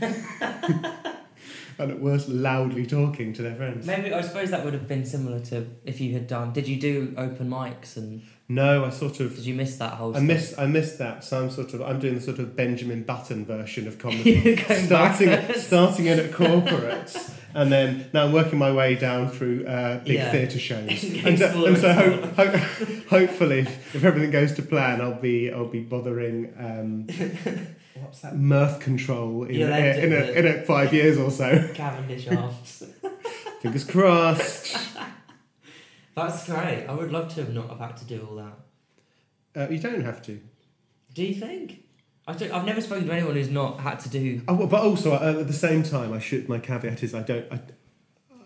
and 1.78 1.90
at 1.90 2.00
worst 2.00 2.28
loudly 2.28 2.86
talking 2.86 3.32
to 3.34 3.42
their 3.42 3.54
friends. 3.54 3.86
Maybe 3.86 4.12
I 4.12 4.20
suppose 4.22 4.50
that 4.50 4.64
would 4.64 4.74
have 4.74 4.88
been 4.88 5.04
similar 5.04 5.40
to 5.46 5.66
if 5.84 6.00
you 6.00 6.12
had 6.14 6.26
done. 6.26 6.52
Did 6.52 6.66
you 6.68 6.80
do 6.80 7.14
open 7.16 7.48
mics 7.50 7.96
and 7.96 8.22
No, 8.48 8.84
I 8.84 8.90
sort 8.90 9.20
of 9.20 9.34
did 9.36 9.44
you 9.46 9.54
miss 9.54 9.76
that 9.76 9.94
whole? 9.94 10.10
I 10.10 10.18
stuff? 10.18 10.22
miss 10.26 10.58
I 10.58 10.66
missed 10.66 10.98
that. 10.98 11.24
So 11.24 11.42
I'm 11.42 11.50
sort 11.50 11.74
of 11.74 11.82
I'm 11.82 11.98
doing 12.00 12.14
the 12.14 12.20
sort 12.20 12.38
of 12.38 12.56
Benjamin 12.56 13.02
Button 13.02 13.44
version 13.44 13.86
of 13.88 13.98
comedy, 13.98 14.56
starting 14.86 15.54
starting 15.54 16.06
in 16.06 16.18
at 16.18 16.30
corporates. 16.40 17.32
And 17.54 17.72
then 17.72 18.10
now 18.12 18.24
I'm 18.26 18.32
working 18.32 18.58
my 18.58 18.70
way 18.70 18.96
down 18.96 19.30
through 19.30 19.64
uh, 19.66 19.98
big 20.04 20.16
Yeah. 20.16 20.30
theatre 20.30 20.58
shows, 20.58 21.02
and, 21.24 21.38
so- 21.38 21.64
and 21.64 21.78
so 21.78 21.88
explore. 21.90 21.92
hope, 21.94 22.34
hope, 22.36 23.06
hopefully, 23.08 23.60
if, 23.60 23.94
if 23.96 24.04
everything 24.04 24.30
goes 24.30 24.52
to 24.56 24.62
plan, 24.62 25.00
I'll 25.00 25.18
be 25.20 25.50
I'll 25.50 25.64
be 25.66 25.80
bothering 25.80 26.52
um, 26.58 27.06
what's 28.02 28.20
that 28.20 28.36
mirth 28.36 28.80
control 28.80 29.44
in, 29.44 29.54
You'll 29.54 29.68
in, 29.68 29.74
end 29.74 30.12
in, 30.12 30.12
a, 30.12 30.24
in 30.32 30.46
a 30.46 30.62
five 30.62 30.92
years 30.92 31.18
or 31.18 31.30
so. 31.30 31.70
Cavendish 31.74 32.28
Arms. 32.28 32.82
Fingers 33.60 33.84
crossed. 33.84 34.76
That's 36.14 36.46
great. 36.46 36.86
I 36.88 36.94
would 36.94 37.12
love 37.12 37.32
to 37.34 37.42
have 37.42 37.52
not 37.52 37.68
have 37.68 37.78
had 37.78 37.96
to 37.98 38.04
do 38.04 38.26
all 38.28 38.36
that. 38.36 38.58
Uh, 39.54 39.70
you 39.70 39.78
don't 39.78 40.02
have 40.02 40.22
to. 40.22 40.40
Do 41.14 41.24
you 41.24 41.34
think? 41.34 41.84
I 42.26 42.32
don't, 42.32 42.50
I've 42.52 42.64
never 42.64 42.80
spoken 42.80 43.06
to 43.06 43.12
anyone 43.12 43.34
who's 43.34 43.50
not 43.50 43.80
had 43.80 44.00
to 44.00 44.08
do. 44.08 44.42
Oh, 44.48 44.66
but 44.66 44.82
also 44.82 45.12
uh, 45.12 45.40
at 45.40 45.46
the 45.46 45.52
same 45.52 45.82
time, 45.82 46.12
I 46.12 46.18
should. 46.18 46.48
My 46.48 46.58
caveat 46.58 47.02
is 47.02 47.14
I 47.14 47.22
don't. 47.22 47.50
I, 47.52 47.60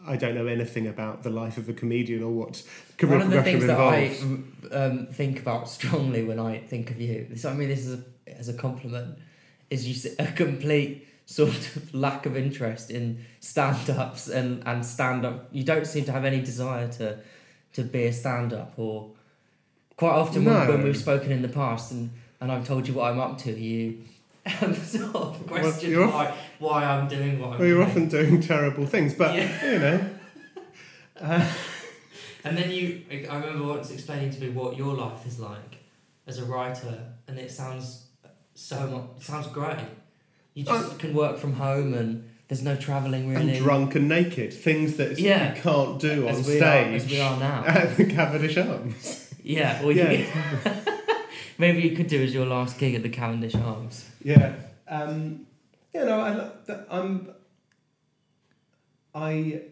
I 0.07 0.17
don't 0.17 0.35
know 0.35 0.47
anything 0.47 0.87
about 0.87 1.23
the 1.23 1.31
life 1.31 1.59
of 1.59 1.69
a 1.69 1.73
comedian 1.73 2.23
or 2.23 2.31
what 2.31 2.63
career 2.97 3.19
One 3.19 3.27
of 3.27 3.33
the 3.33 3.43
things 3.43 3.67
that 3.67 3.79
I 3.79 4.17
um, 4.73 5.09
think 5.13 5.41
about 5.41 5.69
strongly 5.69 6.25
when 6.25 6.39
I 6.39 6.59
think 6.59 6.91
of 6.91 7.01
you, 7.01 7.27
this, 7.29 7.45
I 7.45 7.53
mean, 7.53 7.69
this 7.69 7.87
is 7.87 8.01
a, 8.01 8.31
as 8.39 8.49
a 8.49 8.55
compliment, 8.55 9.19
is 9.71 9.87
you 9.89 10.11
a 10.19 10.27
complete 10.33 11.07
sort 11.27 11.51
of 11.51 11.95
lack 11.95 12.27
of 12.27 12.37
interest 12.37 12.91
in 12.91 13.25
stand-ups 13.39 14.29
and, 14.29 14.63
and 14.67 14.85
stand-up. 14.85 15.49
You 15.53 15.63
don't 15.65 15.87
seem 15.87 16.05
to 16.07 16.13
have 16.13 16.25
any 16.25 16.41
desire 16.41 16.89
to 16.99 17.19
to 17.75 17.83
be 17.85 18.05
a 18.07 18.13
stand-up 18.13 18.73
or 18.77 19.11
quite 19.97 20.11
often 20.13 20.45
when, 20.45 20.67
when 20.69 20.83
we've 20.83 20.97
spoken 20.97 21.31
in 21.31 21.41
the 21.41 21.49
past 21.49 21.93
and, 21.93 22.11
and 22.41 22.51
I've 22.51 22.67
told 22.67 22.89
you 22.89 22.95
what 22.95 23.13
I'm 23.13 23.21
up 23.21 23.39
to, 23.39 23.53
you 23.53 23.99
um, 24.61 24.75
sort 24.97 25.15
of 25.15 25.47
question 25.47 25.95
off- 25.97 26.13
why, 26.13 26.35
why 26.59 26.85
I'm 26.85 27.07
doing 27.07 27.39
what 27.39 27.53
I'm 27.53 27.59
Well, 27.61 27.69
you're 27.69 27.77
doing. 27.79 27.89
often 27.91 28.09
doing 28.09 28.41
terrible 28.41 28.87
things, 28.87 29.15
but 29.15 29.37
Yeah. 29.37 29.73
you 29.73 29.79
know. 29.79 31.47
And 32.43 32.57
then 32.57 32.71
you, 32.71 33.03
I 33.31 33.37
remember 33.37 33.67
once 33.67 33.91
explaining 33.91 34.31
to 34.31 34.41
me 34.41 34.49
what 34.49 34.77
your 34.79 34.95
life 34.95 35.27
is 35.27 35.39
like 35.39 35.77
as 36.27 36.39
a 36.39 36.45
writer, 36.47 36.99
and 37.29 37.39
it 37.39 37.51
sounds 37.51 38.07
so 38.61 38.87
much, 38.87 39.05
it 39.19 39.23
sounds 39.23 39.47
great. 39.49 39.79
You 40.55 40.65
just 40.65 40.99
can 40.99 41.15
work 41.15 41.39
from 41.39 41.55
home 41.55 41.95
and 41.95 42.29
there's 42.49 42.63
no 42.63 42.77
travelling 42.77 43.29
really. 43.31 43.53
And 43.57 43.59
drunk 43.65 43.95
and 43.95 44.09
naked, 44.09 44.53
things 44.53 44.97
that 44.97 45.19
Yeah. 45.19 45.55
you 45.55 45.63
can't 45.63 45.99
do 46.01 46.29
on 46.29 46.35
as 46.35 46.47
we 46.47 46.57
stage 46.57 46.63
Are, 46.63 46.95
as 46.97 47.07
we 47.11 47.21
are 47.21 47.39
now. 47.39 47.65
at 47.67 47.97
the 47.97 48.05
Cavendish 48.05 48.57
Arms. 48.59 49.33
yeah, 49.43 49.83
or 49.83 49.93
Yeah. 49.93 50.11
you, 50.11 50.27
maybe 51.59 51.81
you 51.83 51.97
could 51.97 52.09
do 52.09 52.23
as 52.23 52.35
your 52.35 52.47
last 52.47 52.79
gig 52.79 52.95
at 52.95 53.03
the 53.03 53.09
Cavendish 53.09 53.55
Arms. 53.55 54.09
Yeah. 54.23 54.55
Um, 54.89 55.47
you 55.95 56.05
know, 56.05 56.21
I, 56.21 56.75
I'm. 56.91 57.31
I. 59.15 59.63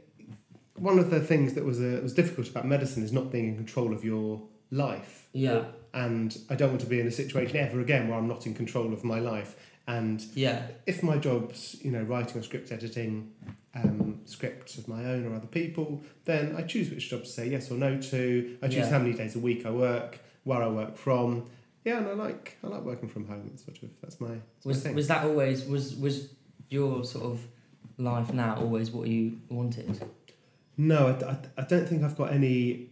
One 0.76 0.98
of 0.98 1.10
the 1.10 1.20
things 1.20 1.54
that 1.54 1.64
was 1.64 1.80
uh, 1.80 2.00
was 2.02 2.14
difficult 2.14 2.48
about 2.48 2.64
medicine 2.66 3.02
is 3.02 3.12
not 3.12 3.32
being 3.32 3.48
in 3.48 3.56
control 3.56 3.92
of 3.92 4.04
your 4.04 4.40
life, 4.70 5.28
Yeah, 5.32 5.64
and 6.04 6.30
I 6.52 6.54
don't 6.54 6.70
want 6.74 6.80
to 6.82 6.86
be 6.94 7.00
in 7.00 7.06
a 7.06 7.10
situation 7.22 7.56
ever 7.56 7.80
again 7.80 8.08
where 8.08 8.18
I'm 8.18 8.28
not 8.34 8.46
in 8.46 8.54
control 8.54 8.92
of 8.92 9.02
my 9.04 9.20
life. 9.32 9.52
And 9.86 10.18
yeah, 10.34 10.58
if 10.86 11.02
my 11.02 11.16
job's 11.16 11.60
you 11.82 11.90
know 11.94 12.02
writing 12.02 12.36
or 12.40 12.42
script 12.44 12.70
editing, 12.72 13.12
um, 13.74 14.20
scripts 14.26 14.72
of 14.78 14.86
my 14.94 15.02
own 15.12 15.26
or 15.26 15.34
other 15.34 15.46
people, 15.60 15.88
then 16.24 16.54
I 16.56 16.62
choose 16.62 16.90
which 16.90 17.08
job 17.10 17.22
to 17.24 17.28
say 17.38 17.48
yes 17.48 17.70
or 17.70 17.74
no 17.86 17.92
to. 18.12 18.58
I 18.62 18.66
choose 18.68 18.76
Yeah. 18.76 18.90
how 18.90 18.98
many 18.98 19.14
days 19.22 19.34
a 19.34 19.42
week 19.48 19.64
I 19.64 19.70
work, 19.70 20.18
where 20.44 20.62
I 20.62 20.68
work 20.68 20.96
from. 21.06 21.28
Yeah, 21.86 21.98
and 21.98 22.06
I 22.08 22.12
like 22.26 22.58
I 22.62 22.66
like 22.74 22.82
working 22.82 23.08
from 23.08 23.26
home. 23.26 23.50
It's 23.52 23.64
sort 23.64 23.82
of 23.82 23.88
that's 24.02 24.20
my, 24.20 24.28
that's 24.28 24.66
my 24.66 24.70
was 24.70 24.82
thing. 24.82 24.94
was 24.94 25.08
that 25.08 25.24
always 25.24 25.64
was 25.74 25.96
was 25.96 26.28
your 26.68 27.02
sort 27.04 27.24
of 27.32 27.46
life 27.96 28.30
now 28.32 28.56
always 28.62 28.90
what 28.90 29.08
you 29.08 29.40
wanted? 29.48 29.98
No, 30.76 31.00
I, 31.08 31.12
I, 31.32 31.36
I 31.62 31.64
don't 31.72 31.88
think 31.88 32.02
I've 32.04 32.16
got 32.22 32.30
any. 32.32 32.90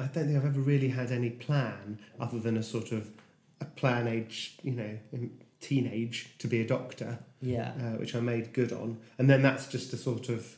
I 0.00 0.06
don't 0.06 0.26
think 0.26 0.36
I've 0.36 0.46
ever 0.46 0.60
really 0.60 0.88
had 0.88 1.12
any 1.12 1.30
plan 1.30 1.98
other 2.18 2.38
than 2.38 2.56
a 2.56 2.62
sort 2.62 2.92
of 2.92 3.10
a 3.60 3.66
plan 3.66 4.08
age, 4.08 4.58
you 4.62 4.72
know, 4.72 4.98
in 5.12 5.30
teenage 5.60 6.34
to 6.38 6.48
be 6.48 6.60
a 6.60 6.66
doctor, 6.66 7.18
Yeah, 7.42 7.72
uh, 7.78 7.98
which 7.98 8.14
I 8.14 8.20
made 8.20 8.52
good 8.52 8.72
on, 8.72 8.98
and 9.18 9.28
then 9.28 9.42
that's 9.42 9.66
just 9.66 9.92
a 9.92 9.96
sort 9.96 10.28
of, 10.28 10.56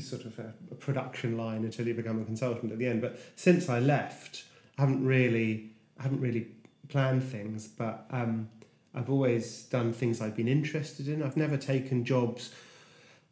sort 0.00 0.24
of 0.24 0.38
a, 0.38 0.54
a 0.70 0.74
production 0.74 1.36
line 1.36 1.64
until 1.64 1.86
you 1.86 1.94
become 1.94 2.20
a 2.20 2.24
consultant 2.24 2.72
at 2.72 2.78
the 2.78 2.86
end. 2.86 3.02
But 3.02 3.18
since 3.36 3.68
I 3.68 3.78
left, 3.80 4.44
I 4.78 4.82
haven't 4.82 5.04
really, 5.04 5.72
I 5.98 6.04
haven't 6.04 6.20
really 6.20 6.48
planned 6.88 7.22
things, 7.22 7.68
but 7.68 8.06
um, 8.10 8.48
I've 8.94 9.10
always 9.10 9.64
done 9.64 9.92
things 9.92 10.20
I've 10.20 10.36
been 10.36 10.48
interested 10.48 11.08
in. 11.08 11.22
I've 11.22 11.36
never 11.36 11.56
taken 11.58 12.04
jobs 12.04 12.52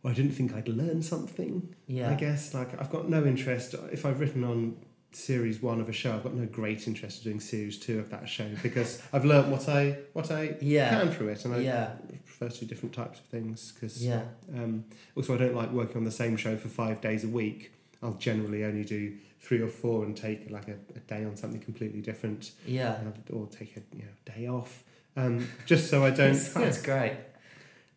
where 0.02 0.12
I 0.12 0.14
didn't 0.16 0.32
think 0.32 0.52
I'd 0.54 0.68
learn 0.68 1.02
something. 1.02 1.74
yeah, 1.86 2.10
I 2.10 2.14
guess 2.14 2.52
like 2.52 2.78
I've 2.80 2.90
got 2.90 3.08
no 3.08 3.24
interest 3.24 3.74
if 3.92 4.04
I've 4.04 4.20
written 4.20 4.44
on 4.44 4.76
series 5.16 5.60
one 5.62 5.80
of 5.80 5.88
a 5.88 5.92
show. 5.92 6.14
I've 6.14 6.22
got 6.22 6.34
no 6.34 6.46
great 6.46 6.86
interest 6.86 7.18
in 7.18 7.32
doing 7.32 7.40
series 7.40 7.78
two 7.78 7.98
of 7.98 8.10
that 8.10 8.28
show 8.28 8.48
because 8.62 9.02
I've 9.12 9.24
learnt 9.24 9.48
what 9.48 9.68
I 9.68 9.98
what 10.12 10.30
I 10.30 10.56
yeah, 10.60 10.90
can 10.90 11.10
through 11.10 11.28
it, 11.28 11.44
and 11.44 11.54
I 11.54 11.58
yeah, 11.58 11.90
prefer 12.24 12.48
to 12.48 12.60
do 12.60 12.66
different 12.66 12.94
types 12.94 13.18
of 13.20 13.26
things 13.26 13.72
because 13.72 14.04
yeah. 14.04 14.22
um, 14.54 14.84
also 15.16 15.34
I 15.34 15.38
don't 15.38 15.54
like 15.54 15.70
working 15.70 15.98
on 15.98 16.04
the 16.04 16.10
same 16.10 16.36
show 16.36 16.56
for 16.56 16.68
five 16.68 17.00
days 17.00 17.24
a 17.24 17.28
week. 17.28 17.72
I'll 18.02 18.14
generally 18.14 18.64
only 18.64 18.84
do 18.84 19.16
three 19.40 19.60
or 19.60 19.68
four 19.68 20.04
and 20.04 20.16
take 20.16 20.50
like 20.50 20.68
a, 20.68 20.76
a 20.96 21.00
day 21.00 21.24
on 21.24 21.36
something 21.36 21.60
completely 21.60 22.00
different, 22.00 22.52
Yeah, 22.66 22.98
uh, 23.30 23.32
or 23.34 23.46
take 23.46 23.76
a 23.76 23.96
you 23.96 24.02
know, 24.02 24.34
day 24.34 24.46
off, 24.48 24.82
um, 25.16 25.48
just 25.66 25.90
so 25.90 26.04
I 26.04 26.10
don't. 26.22 26.34
that's 26.54 26.82
great. 26.82 27.16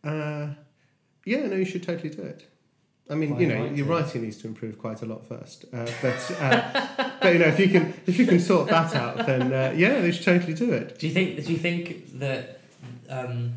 Uh, 0.04 0.48
yeah, 1.24 1.46
no, 1.46 1.56
you 1.56 1.64
should 1.64 1.82
totally 1.82 2.10
do 2.10 2.22
it. 2.22 2.46
I 3.08 3.14
mean, 3.14 3.38
you 3.38 3.46
know, 3.46 3.62
like 3.62 3.76
your 3.76 3.86
writing 3.86 4.22
needs 4.22 4.36
to 4.38 4.48
improve 4.48 4.78
quite 4.78 5.02
a 5.02 5.06
lot 5.06 5.26
first. 5.26 5.64
Uh, 5.72 5.86
but, 6.02 6.36
uh, 6.40 6.86
but 7.20 7.32
you 7.32 7.38
know, 7.38 7.46
if 7.46 7.60
you 7.60 7.68
can 7.68 7.94
if 8.06 8.18
you 8.18 8.26
can 8.26 8.40
sort 8.40 8.68
that 8.68 8.94
out, 8.94 9.26
then 9.26 9.52
uh, 9.52 9.72
yeah, 9.76 10.02
you 10.02 10.12
should 10.12 10.24
totally 10.24 10.54
do 10.54 10.72
it. 10.72 10.98
Do 10.98 11.06
you 11.06 11.12
think? 11.12 11.44
Do 11.44 11.52
you 11.52 11.58
think 11.58 12.18
that? 12.18 12.60
Um, 13.08 13.54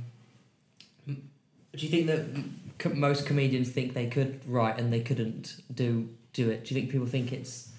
do 1.07 1.85
you 1.85 1.89
think 1.89 2.07
that 2.07 2.95
most 2.95 3.25
comedians 3.25 3.69
think 3.69 3.93
they 3.93 4.07
could 4.07 4.41
write 4.47 4.79
and 4.79 4.93
they 4.93 5.01
couldn't 5.01 5.61
do 5.73 6.09
do 6.33 6.49
it? 6.49 6.65
Do 6.65 6.75
you 6.75 6.81
think 6.81 6.91
people 6.91 7.07
think 7.07 7.33
it's 7.33 7.71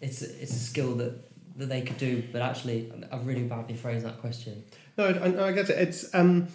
it's 0.00 0.22
it's 0.22 0.52
a 0.52 0.58
skill 0.58 0.94
that 0.96 1.26
that 1.56 1.68
they 1.68 1.80
could 1.80 1.98
do, 1.98 2.22
but 2.32 2.42
actually, 2.42 2.92
I've 3.10 3.26
really 3.26 3.42
badly 3.42 3.76
phrased 3.76 4.04
that 4.04 4.20
question. 4.20 4.62
No, 4.96 5.06
I, 5.06 5.48
I 5.48 5.52
get 5.52 5.70
it. 5.70 5.78
It's 5.78 6.14
um, 6.14 6.48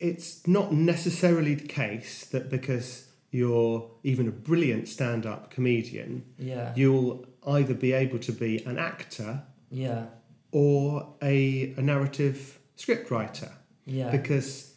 it's 0.00 0.46
not 0.46 0.72
necessarily 0.72 1.54
the 1.54 1.66
case 1.66 2.24
that 2.26 2.48
because 2.50 3.08
you're 3.30 3.90
even 4.02 4.26
a 4.28 4.30
brilliant 4.30 4.88
stand-up 4.88 5.50
comedian, 5.50 6.24
Yeah, 6.38 6.72
you'll 6.76 7.26
either 7.46 7.74
be 7.74 7.92
able 7.92 8.18
to 8.20 8.32
be 8.32 8.64
an 8.64 8.78
actor 8.78 9.42
yeah, 9.70 10.06
or 10.52 11.14
a, 11.22 11.74
a 11.76 11.82
narrative 11.82 12.58
script 12.76 13.10
writer. 13.10 13.50
yeah, 13.84 14.10
because 14.10 14.74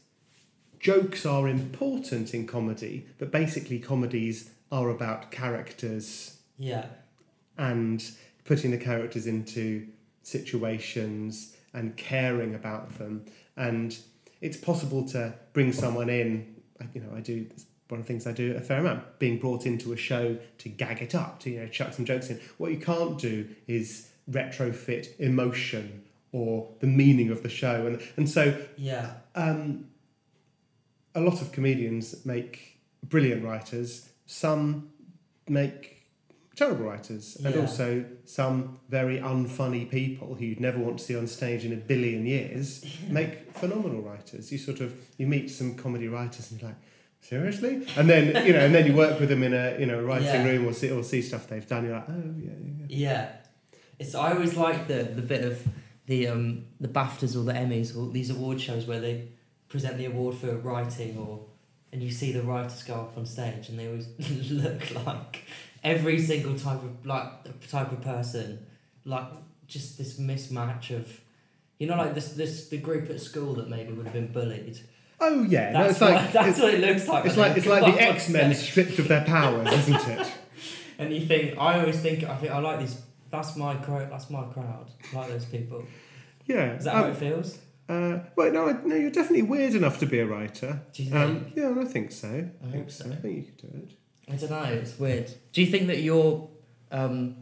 jokes 0.80 1.26
are 1.26 1.48
important 1.48 2.34
in 2.34 2.46
comedy, 2.48 3.06
but 3.20 3.32
basically 3.32 3.80
comedies 3.80 4.50
are 4.72 4.90
about 4.90 5.32
characters 5.32 6.38
yeah, 6.58 6.86
and 7.58 8.12
putting 8.46 8.72
the 8.72 8.78
characters 8.78 9.28
into 9.28 9.88
situations 10.24 11.56
and 11.74 11.96
caring 11.98 12.54
about 12.56 12.98
them. 12.98 13.26
And 13.56 13.98
it's 14.42 14.58
possible 14.58 15.08
to 15.10 15.34
bring 15.54 15.72
someone 15.72 16.10
in. 16.10 16.56
You 16.94 17.02
know, 17.02 17.16
I 17.16 17.22
do 17.22 17.46
it's 17.52 17.66
one 17.88 18.00
of 18.00 18.06
the 18.06 18.14
things 18.14 18.26
I 18.26 18.32
do 18.32 18.56
a 18.56 18.62
fair 18.62 18.80
amount, 18.80 19.20
being 19.20 19.38
brought 19.38 19.66
into 19.66 19.94
a 19.94 19.98
show 19.98 20.38
to 20.60 20.70
gag 20.70 21.02
it 21.02 21.14
up, 21.14 21.40
to 21.42 21.50
you 21.50 21.60
know, 21.60 21.68
chuck 21.68 21.94
some 21.94 22.06
jokes 22.06 22.30
in. 22.30 22.40
What 22.58 22.72
you 22.72 22.78
can't 22.78 23.18
do 23.20 23.50
is 23.68 24.10
retrofit 24.30 25.20
emotion 25.20 26.04
or 26.32 26.70
the 26.80 26.88
meaning 26.88 27.30
of 27.30 27.44
the 27.44 27.50
show, 27.50 27.86
and 27.86 28.02
and 28.18 28.30
so 28.30 28.58
yeah, 28.78 29.14
um, 29.36 29.90
a 31.14 31.22
lot 31.22 31.42
of 31.42 31.52
comedians 31.52 32.26
make 32.26 32.80
brilliant 33.04 33.44
writers. 33.44 34.10
Some 34.26 34.90
make 35.48 36.01
terrible 36.56 36.86
writers, 36.86 37.38
and 37.44 37.54
Yeah. 37.56 37.62
also 37.62 38.06
some 38.26 38.80
very 38.90 39.18
unfunny 39.20 39.90
people 39.90 40.36
who 40.36 40.46
you'd 40.46 40.60
never 40.60 40.80
want 40.80 41.00
to 41.00 41.04
see 41.04 41.16
on 41.16 41.28
stage 41.28 41.66
in 41.66 41.74
a 41.74 41.78
billion 41.78 42.26
years 42.26 42.86
make 43.10 43.52
phenomenal 43.54 44.02
writers. 44.02 44.52
You 44.52 44.58
sort 44.58 44.80
of 44.82 44.94
you 45.18 45.28
meet 45.28 45.50
some 45.50 45.76
comedy 45.76 46.08
writers 46.08 46.52
and 46.52 46.60
you're 46.62 46.70
like, 46.72 46.80
seriously, 47.22 47.86
and 47.98 48.10
then 48.10 48.46
you 48.46 48.54
know, 48.54 48.60
and 48.66 48.74
then 48.76 48.86
you 48.86 48.94
work 48.94 49.20
with 49.20 49.30
them 49.30 49.44
in 49.44 49.54
a 49.54 49.78
you 49.80 49.86
know 49.86 50.02
writing 50.02 50.28
Yeah. 50.28 50.46
room 50.46 50.68
or 50.68 50.74
see 50.74 50.90
or 50.92 51.04
see 51.04 51.22
stuff 51.22 51.48
they've 51.48 51.68
done. 51.68 51.86
You're 51.86 51.96
like, 51.96 52.10
oh 52.10 52.14
yeah, 52.38 52.52
yeah, 52.52 52.74
yeah. 52.88 53.12
Yeah, 53.12 53.30
it's. 54.00 54.16
I 54.16 54.34
always 54.34 54.56
like 54.58 54.88
the 54.88 55.04
the 55.04 55.22
bit 55.22 55.44
of 55.44 55.64
the 56.08 56.28
um 56.28 56.66
the 56.80 56.88
Baftas 56.90 57.36
or 57.36 57.44
the 57.44 57.54
Emmys 57.54 57.96
or 57.96 58.12
these 58.12 58.30
award 58.30 58.60
shows 58.60 58.86
where 58.88 59.00
they 59.00 59.30
present 59.70 59.98
the 59.98 60.06
award 60.06 60.36
for 60.36 60.58
writing 60.58 61.18
or 61.18 61.46
and 61.94 62.02
you 62.04 62.12
see 62.12 62.32
the 62.34 62.42
writers 62.42 62.84
go 62.84 62.96
up 62.96 63.18
on 63.18 63.26
stage 63.26 63.70
and 63.70 63.78
they 63.80 63.88
always 63.88 64.08
look 64.52 65.06
like 65.06 65.44
every 65.84 66.20
single 66.20 66.58
type 66.58 66.82
of 66.84 67.06
like 67.06 67.68
type 67.70 67.92
of 67.92 68.02
person 68.02 68.66
like 69.06 69.26
just 69.68 69.98
this 69.98 70.20
mismatch 70.20 70.92
of 70.96 71.20
you 71.80 71.88
know 71.88 71.96
like 71.96 72.14
this 72.14 72.34
this 72.34 72.70
the 72.70 72.78
group 72.78 73.10
at 73.10 73.20
school 73.20 73.54
that 73.56 73.68
maybe 73.70 73.92
would 73.94 74.06
have 74.06 74.14
been 74.14 74.32
bullied 74.32 74.80
Oh 75.24 75.44
yeah, 75.44 75.72
no, 75.72 75.80
that's 75.84 75.92
it's 75.94 76.02
what, 76.02 76.12
like 76.14 76.32
that's 76.34 76.60
what 76.60 76.74
it 76.74 76.80
looks 76.80 77.08
like 77.08 77.26
it's 77.26 77.38
like 77.38 77.56
it's 77.56 77.68
like 77.68 77.94
the 77.96 78.02
X 78.16 78.28
Men 78.30 78.56
stripped 78.56 78.98
of 78.98 79.08
their 79.08 79.24
powers, 79.24 79.68
isn't 79.72 80.08
it? 80.10 80.32
And 80.98 81.12
you 81.14 81.26
think 81.26 81.58
I 81.60 81.80
always 81.80 82.00
think 82.00 82.24
I 82.24 82.36
think 82.38 82.52
I 82.52 82.58
like 82.60 82.80
these. 82.80 83.00
That's 83.32 83.56
my 83.56 83.76
crowd. 83.76 84.12
That's 84.12 84.30
my 84.32 84.44
crowd. 84.46 84.88
I 85.14 85.16
like 85.18 85.30
those 85.30 85.46
people. 85.46 85.84
Yeah. 86.46 86.74
Is 86.74 86.84
that 86.86 86.94
how 86.96 87.04
Um, 87.06 87.12
it 87.12 87.18
feels? 87.18 87.58
uh, 87.90 88.20
well, 88.36 88.52
no, 88.52 88.70
I, 88.70 88.74
no, 88.84 88.96
you're 88.96 89.10
definitely 89.12 89.44
weird 89.44 89.74
enough 89.76 90.00
to 90.00 90.06
be 90.06 90.20
a 90.20 90.26
writer. 90.28 90.82
Do 90.94 91.04
you 91.04 91.10
think? 91.12 91.24
Um, 91.24 91.52
yeah, 91.56 91.74
I 91.80 91.86
think 91.86 92.12
so. 92.12 92.28
I, 92.64 92.68
I 92.68 92.72
think 92.72 92.90
so. 92.92 93.04
so. 93.06 93.12
I 93.12 93.16
think 93.16 93.36
you 93.38 93.44
could 93.44 93.58
do 93.58 93.68
it. 93.78 93.92
I 94.32 94.36
don't 94.36 94.50
know. 94.50 94.64
It's 94.64 94.98
weird. 94.98 95.32
Do 95.52 95.62
you 95.62 95.68
think 95.68 95.88
that 95.88 96.02
your 96.02 96.50
um, 96.92 97.36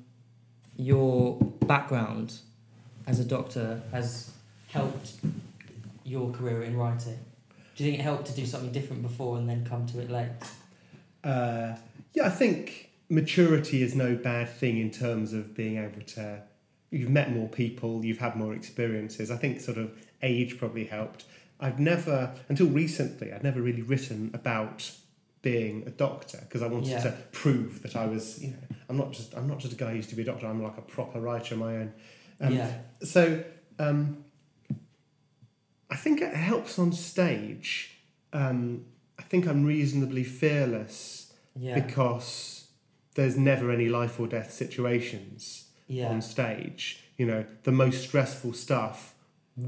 your 0.75 1.37
background 1.65 2.39
as 3.05 3.19
a 3.19 3.25
doctor 3.25 3.81
has 3.91 4.31
helped 4.69 5.13
your 6.03 6.31
career 6.31 6.63
in 6.63 6.75
writing? 6.77 7.19
Do 7.75 7.83
you 7.83 7.91
think 7.91 7.99
it 7.99 8.03
helped 8.03 8.25
to 8.27 8.33
do 8.33 8.45
something 8.45 8.71
different 8.71 9.03
before 9.03 9.37
and 9.37 9.47
then 9.47 9.65
come 9.65 9.85
to 9.87 9.99
it 9.99 10.09
late? 10.09 10.31
Uh, 11.23 11.75
yeah, 12.13 12.25
I 12.25 12.29
think 12.29 12.89
maturity 13.09 13.83
is 13.83 13.95
no 13.95 14.15
bad 14.15 14.49
thing 14.49 14.79
in 14.79 14.91
terms 14.91 15.33
of 15.33 15.55
being 15.55 15.77
able 15.77 16.01
to. 16.01 16.41
You've 16.91 17.09
met 17.09 17.31
more 17.31 17.47
people, 17.47 18.03
you've 18.03 18.17
had 18.17 18.35
more 18.35 18.53
experiences. 18.55 19.29
I 19.29 19.37
think 19.37 19.61
sort 19.61 19.77
of 19.77 19.91
age 20.23 20.57
probably 20.57 20.85
helped. 20.85 21.25
I've 21.59 21.79
never, 21.79 22.33
until 22.47 22.67
recently, 22.67 23.31
I'd 23.31 23.43
never 23.43 23.61
really 23.61 23.83
written 23.83 24.31
about 24.33 24.91
being 25.41 25.83
a 25.87 25.89
doctor 25.89 26.37
because 26.41 26.61
I 26.61 26.67
wanted 26.67 26.89
Yeah. 26.89 27.01
to 27.03 27.11
prove 27.31 27.81
that 27.83 27.95
I 27.95 28.05
was, 28.05 28.41
you 28.43 28.51
know, 28.51 28.57
I'm 28.89 28.97
not 28.97 29.11
just 29.11 29.35
I'm 29.35 29.47
not 29.47 29.59
just 29.59 29.73
a 29.73 29.75
guy 29.77 29.91
who 29.91 29.97
used 29.97 30.09
to 30.09 30.15
be 30.15 30.23
a 30.23 30.25
doctor. 30.25 30.47
I'm 30.47 30.61
like 30.61 30.77
a 30.77 30.81
proper 30.81 31.19
writer 31.21 31.55
of 31.55 31.59
my 31.61 31.77
own. 31.77 31.93
Um, 32.41 32.53
yeah. 32.55 32.71
So 33.03 33.43
um, 33.79 34.23
I 35.89 35.95
think 35.95 36.21
it 36.21 36.33
helps 36.35 36.77
on 36.77 36.91
stage. 36.91 37.97
Um, 38.33 38.85
I 39.17 39.23
think 39.23 39.47
I'm 39.47 39.65
reasonably 39.65 40.23
fearless 40.23 41.33
Yeah. 41.55 41.79
because 41.79 42.67
there's 43.15 43.37
never 43.37 43.71
any 43.71 43.89
life 43.89 44.19
or 44.19 44.27
death 44.27 44.51
situations 44.51 45.65
yeah. 45.87 46.09
on 46.09 46.21
stage. 46.21 47.03
You 47.17 47.25
know, 47.25 47.45
the 47.63 47.71
most 47.71 48.03
stressful 48.03 48.53
stuff 48.53 49.13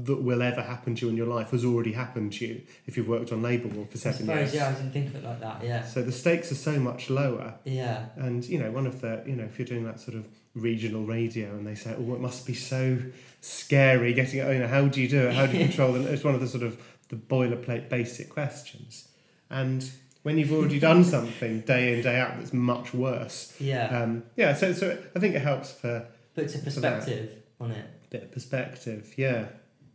that 0.04 0.22
will 0.22 0.42
ever 0.42 0.62
happen 0.62 0.94
to 0.96 1.06
you 1.06 1.10
in 1.10 1.16
your 1.16 1.26
life 1.26 1.50
has 1.50 1.64
already 1.64 1.92
happened 1.92 2.32
to 2.34 2.46
you 2.46 2.62
if 2.86 2.96
you've 2.96 3.08
worked 3.08 3.32
on 3.32 3.42
labour 3.42 3.68
for 3.68 3.80
I 3.92 3.96
seven 3.96 4.26
suppose. 4.26 4.36
years. 4.38 4.54
Yeah, 4.54 4.68
I 4.68 4.72
didn't 4.72 4.92
think 4.92 5.08
of 5.08 5.16
it 5.16 5.24
like 5.24 5.40
that. 5.40 5.62
Yeah. 5.64 5.84
So 5.84 6.02
the 6.02 6.12
stakes 6.12 6.50
are 6.52 6.56
so 6.56 6.78
much 6.78 7.10
lower. 7.10 7.54
Yeah. 7.64 8.06
And 8.16 8.44
you 8.44 8.58
know, 8.58 8.70
one 8.70 8.86
of 8.86 9.00
the 9.00 9.22
you 9.26 9.36
know, 9.36 9.44
if 9.44 9.58
you're 9.58 9.66
doing 9.66 9.84
that 9.84 10.00
sort 10.00 10.16
of 10.16 10.26
regional 10.54 11.04
radio, 11.04 11.50
and 11.56 11.66
they 11.66 11.74
say, 11.74 11.94
"Oh, 11.98 12.14
it 12.14 12.20
must 12.20 12.46
be 12.46 12.54
so 12.54 12.98
scary 13.40 14.12
getting 14.14 14.40
it." 14.40 14.52
You 14.52 14.58
know, 14.60 14.68
how 14.68 14.86
do 14.86 15.00
you 15.00 15.08
do 15.08 15.28
it? 15.28 15.34
How 15.34 15.46
do 15.46 15.56
you 15.56 15.64
control 15.68 15.94
it? 15.96 16.02
It's 16.02 16.24
one 16.24 16.34
of 16.34 16.40
the 16.40 16.48
sort 16.48 16.62
of 16.62 16.80
the 17.08 17.16
boilerplate 17.16 17.88
basic 17.88 18.30
questions. 18.30 19.08
And 19.50 19.88
when 20.22 20.38
you've 20.38 20.52
already 20.52 20.78
done 20.78 21.04
something 21.16 21.60
day 21.62 21.94
in 21.96 22.02
day 22.02 22.18
out 22.18 22.38
that's 22.38 22.52
much 22.52 22.94
worse, 22.94 23.54
Yeah. 23.60 23.86
um, 24.02 24.22
yeah. 24.36 24.54
So 24.54 24.72
so 24.72 24.98
I 25.14 25.18
think 25.18 25.34
it 25.34 25.42
helps 25.42 25.72
for 25.72 26.06
Puts 26.34 26.54
a 26.54 26.58
perspective 26.60 27.30
on 27.60 27.72
it. 27.72 27.84
bit 28.10 28.22
of 28.24 28.32
perspective. 28.32 29.12
Yeah. 29.18 29.46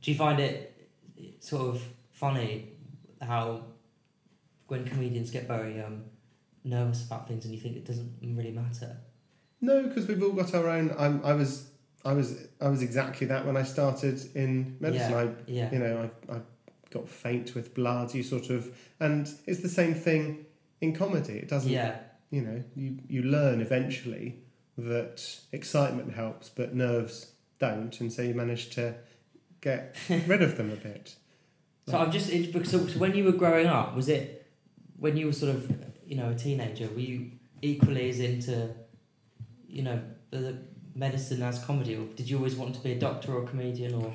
Do 0.01 0.11
you 0.11 0.17
find 0.17 0.39
it 0.39 0.89
sort 1.39 1.75
of 1.75 1.81
funny 2.11 2.73
how 3.21 3.63
when 4.67 4.85
comedians 4.85 5.31
get 5.31 5.47
very 5.47 5.81
um, 5.81 6.03
nervous 6.63 7.05
about 7.05 7.27
things 7.27 7.45
and 7.45 7.53
you 7.53 7.59
think 7.59 7.75
it 7.77 7.85
doesn't 7.85 8.13
really 8.21 8.51
matter? 8.51 8.97
No, 9.61 9.83
because 9.83 10.07
we've 10.07 10.21
all 10.21 10.33
got 10.33 10.53
our 10.53 10.69
own. 10.69 10.93
I'm, 10.97 11.23
I 11.25 11.33
was. 11.33 11.69
I 12.05 12.13
was 12.13 12.47
I 12.61 12.69
was 12.69 12.81
exactly 12.83 13.27
that 13.27 13.45
when 13.45 13.57
I 13.57 13.63
started 13.63 14.21
in 14.35 14.77
medicine. 14.79 15.11
Yeah. 15.11 15.17
I 15.17 15.29
Yeah. 15.47 15.71
you 15.73 15.79
know, 15.79 16.09
I, 16.29 16.35
I 16.35 16.41
got 16.91 17.09
faint 17.09 17.53
with 17.55 17.73
blood, 17.73 18.13
you 18.13 18.23
sort 18.23 18.49
of, 18.49 18.69
and 18.99 19.27
it's 19.45 19.61
the 19.61 19.67
same 19.67 19.93
thing 19.93 20.45
in 20.79 20.93
comedy. 20.93 21.33
It 21.33 21.49
doesn't, 21.49 21.69
Yeah. 21.71 21.97
you 22.29 22.41
know, 22.41 22.63
you, 22.75 22.99
you 23.09 23.23
learn 23.23 23.59
eventually 23.61 24.37
that 24.77 25.39
excitement 25.51 26.13
helps, 26.13 26.47
but 26.49 26.73
nerves 26.75 27.31
don't, 27.59 27.99
and 27.99 28.13
so 28.13 28.21
you 28.21 28.33
manage 28.35 28.69
to 28.75 28.95
get 29.61 29.95
rid 30.27 30.41
of 30.41 30.57
them 30.57 30.71
a 30.71 30.75
bit. 30.75 31.15
So 31.87 31.97
I'm 31.97 32.11
just 32.11 32.29
because 32.29 32.69
so, 32.69 32.85
so 32.85 32.99
when 32.99 33.15
you 33.15 33.23
were 33.23 33.31
growing 33.31 33.67
up, 33.67 33.95
was 33.95 34.09
it 34.09 34.45
when 34.97 35.15
you 35.15 35.27
were 35.27 35.33
sort 35.33 35.55
of 35.55 35.71
you 36.05 36.15
know 36.17 36.31
a 36.31 36.35
teenager? 36.35 36.87
Were 36.87 36.99
you 36.99 37.31
equally 37.61 38.09
as 38.09 38.19
into 38.19 38.73
you 39.67 39.83
know 39.83 40.01
the, 40.31 40.57
medicine 40.97 41.43
as 41.43 41.63
comedy, 41.63 41.95
or 41.95 42.05
did 42.15 42.29
you 42.29 42.37
always 42.37 42.55
want 42.55 42.73
to 42.75 42.81
be 42.81 42.91
a 42.91 42.99
doctor 42.99 43.33
or 43.35 43.43
a 43.43 43.47
comedian? 43.47 43.93
Or 43.93 44.13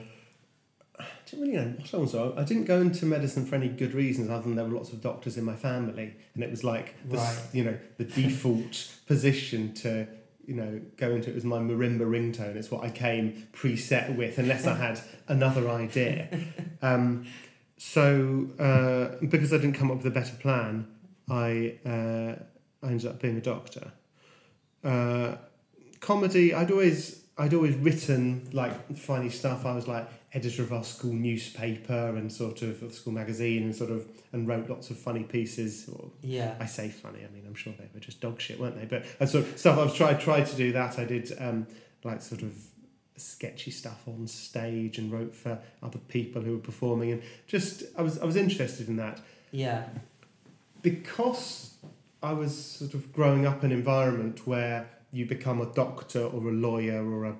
I 0.99 1.05
didn't 1.25 1.47
really 1.47 1.57
know 1.57 1.75
what 1.79 1.95
I 1.95 1.97
was. 1.97 2.15
I 2.37 2.45
didn't 2.45 2.65
go 2.65 2.81
into 2.81 3.07
medicine 3.07 3.47
for 3.47 3.55
any 3.55 3.69
good 3.69 3.95
reasons, 3.95 4.31
other 4.31 4.43
than 4.43 4.57
there 4.57 4.65
were 4.65 4.75
lots 4.77 4.93
of 4.93 5.01
doctors 5.01 5.37
in 5.37 5.45
my 5.45 5.55
family, 5.57 6.15
and 6.35 6.43
it 6.43 6.51
was 6.51 6.65
like 6.65 6.95
the, 7.09 7.17
Right. 7.17 7.39
you 7.53 7.65
know 7.65 7.79
the 7.99 8.05
default 8.05 8.89
position 9.07 9.73
to 9.75 10.07
you 10.47 10.55
know 10.55 10.81
go 10.97 11.11
into 11.11 11.31
it 11.31 11.35
was 11.35 11.45
my 11.45 11.59
marimba 11.59 12.01
ringtone. 12.01 12.57
It's 12.57 12.71
what 12.71 12.85
I 12.85 12.91
came 12.91 13.49
preset 13.53 14.17
with, 14.17 14.39
unless 14.39 14.67
I 14.67 14.75
had 14.75 15.01
another 15.29 15.69
idea. 15.69 16.29
Um, 16.85 17.27
so 17.79 18.49
uh, 18.59 19.25
because 19.27 19.53
I 19.53 19.57
didn't 19.59 19.75
come 19.75 19.93
up 19.93 19.99
with 19.99 20.07
a 20.07 20.11
better 20.11 20.35
plan, 20.35 20.89
I 21.31 21.77
uh, 21.87 22.35
I 22.85 22.91
ended 22.91 23.07
up 23.07 23.23
being 23.23 23.37
a 23.37 23.41
doctor. 23.41 23.93
Uh, 24.83 25.37
comedy, 26.01 26.53
I'd 26.53 26.73
always 26.73 27.22
I'd 27.39 27.55
always 27.55 27.75
written 27.77 28.49
like 28.53 28.97
funny 28.97 29.31
stuff. 29.31 29.65
I 29.65 29.75
was 29.75 29.89
like 29.89 30.09
editor 30.35 30.63
of 30.63 30.73
our 30.73 30.85
school 30.85 31.13
newspaper 31.13 32.17
and 32.17 32.33
sort 32.33 32.63
of 32.63 32.83
of 32.83 32.95
school 32.95 33.13
magazine 33.13 33.65
and 33.65 33.75
sort 33.75 33.91
of 33.91 34.07
and 34.33 34.47
wrote 34.47 34.69
lots 34.69 34.91
of 34.91 34.99
funny 34.99 35.25
pieces. 35.25 35.89
Or 35.89 36.11
yeah, 36.23 36.55
I 36.61 36.67
say 36.67 36.89
funny, 36.89 37.21
I 37.21 37.33
mean 37.33 37.45
I'm 37.47 37.55
sure 37.55 37.73
they 37.79 37.89
were 37.93 38.01
just 38.01 38.21
dog 38.21 38.41
shit, 38.41 38.61
weren't 38.61 38.79
they? 38.79 38.87
But 38.87 39.07
I 39.21 39.25
sort 39.25 39.47
of 39.47 39.59
stuff 39.59 39.79
I've 39.79 39.95
tried 39.95 40.21
tried 40.21 40.47
to 40.47 40.57
do 40.57 40.73
that. 40.73 40.99
I 40.99 41.05
did 41.05 41.33
um, 41.39 41.67
like 42.05 42.21
sort 42.23 42.43
of 42.43 42.55
sketchy 43.17 43.71
stuff 43.71 44.03
on 44.07 44.27
stage 44.27 44.99
and 44.99 45.13
wrote 45.13 45.35
for 45.35 45.59
other 45.83 45.99
people 45.99 46.43
who 46.43 46.53
were 46.53 46.59
performing 46.59 47.13
and 47.13 47.23
just 47.47 47.85
I 47.97 48.03
was 48.03 48.19
I 48.19 48.25
was 48.25 48.37
interested 48.37 48.89
in 48.89 48.97
that 48.97 49.21
yeah, 49.53 49.85
because 50.81 51.75
I 52.23 52.33
was 52.33 52.57
sort 52.57 52.95
of 52.95 53.13
growing 53.13 53.47
up 53.47 53.63
in 53.65 53.71
an 53.71 53.79
environment 53.79 54.47
where 54.47 54.89
you 55.13 55.27
become 55.27 55.61
a 55.61 55.67
doctor 55.67 56.25
or 56.25 56.49
a 56.49 56.53
lawyer 56.53 57.05
or 57.05 57.27
a 57.27 57.37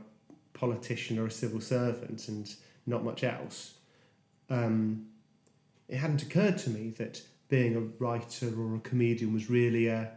politician 0.53 1.19
or 1.19 1.27
a 1.27 1.31
civil 1.31 1.61
servant 1.61 2.29
and 2.29 2.55
not 2.87 3.03
much 3.03 3.25
else, 3.25 3.75
um, 4.51 5.07
it 5.89 5.97
hadn't 5.97 6.23
occurred 6.23 6.59
to 6.59 6.71
me 6.71 6.91
that 6.91 7.23
being 7.49 7.77
a 7.77 7.81
writer 8.03 8.53
or 8.59 8.77
a 8.77 8.81
comedian 8.81 9.33
was 9.33 9.51
really 9.51 9.87
a 9.89 10.11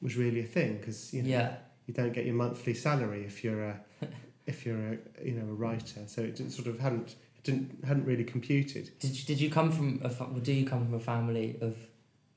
was 0.00 0.16
really 0.16 0.40
a 0.40 0.46
thing 0.46 0.76
because 0.76 1.14
you 1.14 1.22
know 1.22 1.28
yeah. 1.28 1.54
you 1.86 1.94
don't 1.94 2.12
get 2.12 2.26
your 2.26 2.34
monthly 2.34 2.74
salary 2.74 3.24
if 3.24 3.44
you're 3.44 3.62
a 3.62 3.80
if 4.46 4.66
you're 4.66 4.92
a 4.92 4.98
you 5.24 5.32
know 5.32 5.48
a 5.48 5.54
writer 5.54 6.02
so 6.06 6.20
it 6.20 6.36
sort 6.50 6.66
of 6.66 6.78
hadn't 6.78 7.16
it 7.36 7.44
didn't 7.44 7.84
hadn't 7.84 8.04
really 8.04 8.24
computed 8.24 8.90
Did 8.98 9.16
you, 9.16 9.24
did 9.24 9.40
you 9.40 9.50
come 9.50 9.70
from 9.70 10.00
a 10.02 10.10
fa- 10.10 10.28
do 10.42 10.52
you 10.52 10.66
come 10.66 10.84
from 10.84 10.94
a 10.94 11.00
family 11.00 11.56
of 11.60 11.76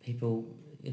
people 0.01 0.45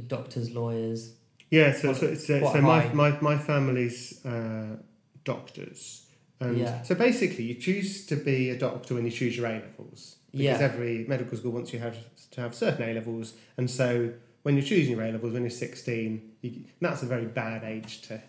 doctors 0.07 0.51
lawyers? 0.51 1.15
Yeah, 1.51 1.73
so 1.73 1.93
so, 1.93 2.15
so, 2.15 2.41
so 2.53 2.61
my, 2.61 2.89
my 2.93 3.21
my 3.21 3.39
family's 3.39 4.25
uh, 4.25 4.77
doctors, 5.25 6.07
and 6.41 6.59
Yeah. 6.59 6.83
so 6.83 6.95
basically 6.95 7.45
you 7.45 7.55
choose 7.55 8.07
to 8.07 8.17
be 8.17 8.51
a 8.51 8.59
doctor 8.59 8.95
when 8.95 9.05
you 9.05 9.11
choose 9.11 9.37
your 9.37 9.47
A 9.47 9.61
levels 9.61 10.17
because 10.33 10.45
Yeah. 10.61 10.69
every 10.71 11.05
medical 11.07 11.37
school 11.39 11.53
wants 11.53 11.73
you 11.73 11.79
have 11.79 11.97
to 12.33 12.41
have 12.41 12.55
certain 12.55 12.89
A 12.89 12.95
levels, 12.95 13.35
and 13.57 13.71
so 13.71 14.13
when 14.43 14.57
you're 14.57 14.65
choosing 14.67 14.97
your 14.97 15.05
A 15.07 15.13
levels 15.13 15.33
when 15.33 15.43
you're 15.43 15.51
16, 15.51 16.33
you, 16.43 16.65
that's 16.81 17.03
a 17.03 17.07
very 17.07 17.27
bad 17.27 17.63
age 17.65 18.03
to 18.09 18.21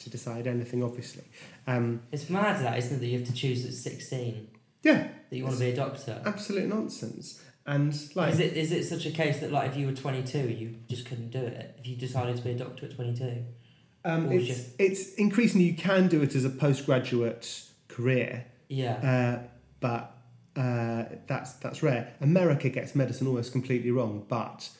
to 0.00 0.10
decide 0.10 0.46
anything, 0.46 0.84
obviously. 0.84 1.24
Um, 1.66 2.02
It's 2.12 2.30
mad 2.30 2.62
that 2.64 2.78
isn't 2.78 2.98
it 2.98 3.00
that 3.00 3.06
you 3.06 3.18
have 3.18 3.26
to 3.26 3.32
choose 3.34 3.66
at 3.66 3.74
sixteen 3.74 4.48
yeah, 4.84 5.08
that 5.28 5.36
you 5.36 5.42
want 5.44 5.56
to 5.56 5.60
be 5.64 5.70
a 5.70 5.76
doctor. 5.76 6.22
absolute 6.24 6.68
nonsense, 6.68 7.42
and 7.68 7.94
like 8.14 8.32
is 8.32 8.40
it 8.40 8.54
is 8.54 8.72
it 8.72 8.84
such 8.84 9.04
a 9.04 9.10
case 9.10 9.40
that 9.40 9.52
like 9.52 9.70
if 9.70 9.76
you 9.76 9.86
were 9.86 9.92
twenty 9.92 10.22
two 10.22 10.48
you 10.48 10.74
just 10.88 11.04
couldn't 11.06 11.30
do 11.30 11.38
it 11.38 11.76
if 11.78 11.86
you 11.86 11.96
decided 11.96 12.36
to 12.36 12.42
be 12.42 12.50
a 12.50 12.54
doctor 12.58 12.86
at 12.86 12.94
twenty 12.94 13.14
two? 13.14 13.44
Um, 14.04 14.26
Or 14.30 14.36
was 14.36 14.48
it's, 14.48 14.68
it's 14.78 15.14
increasingly 15.14 15.66
you 15.66 15.74
can 15.74 16.08
do 16.08 16.22
it 16.22 16.34
as 16.34 16.44
a 16.44 16.50
postgraduate 16.50 17.64
career, 17.88 18.46
Yeah. 18.68 18.94
uh, 19.42 19.48
but 19.80 20.16
uh, 20.56 21.04
that's 21.26 21.54
that's 21.54 21.82
rare. 21.82 22.14
America 22.20 22.68
gets 22.70 22.94
medicine 22.94 23.26
almost 23.26 23.52
completely 23.52 23.90
wrong, 23.90 24.24
but 24.28 24.70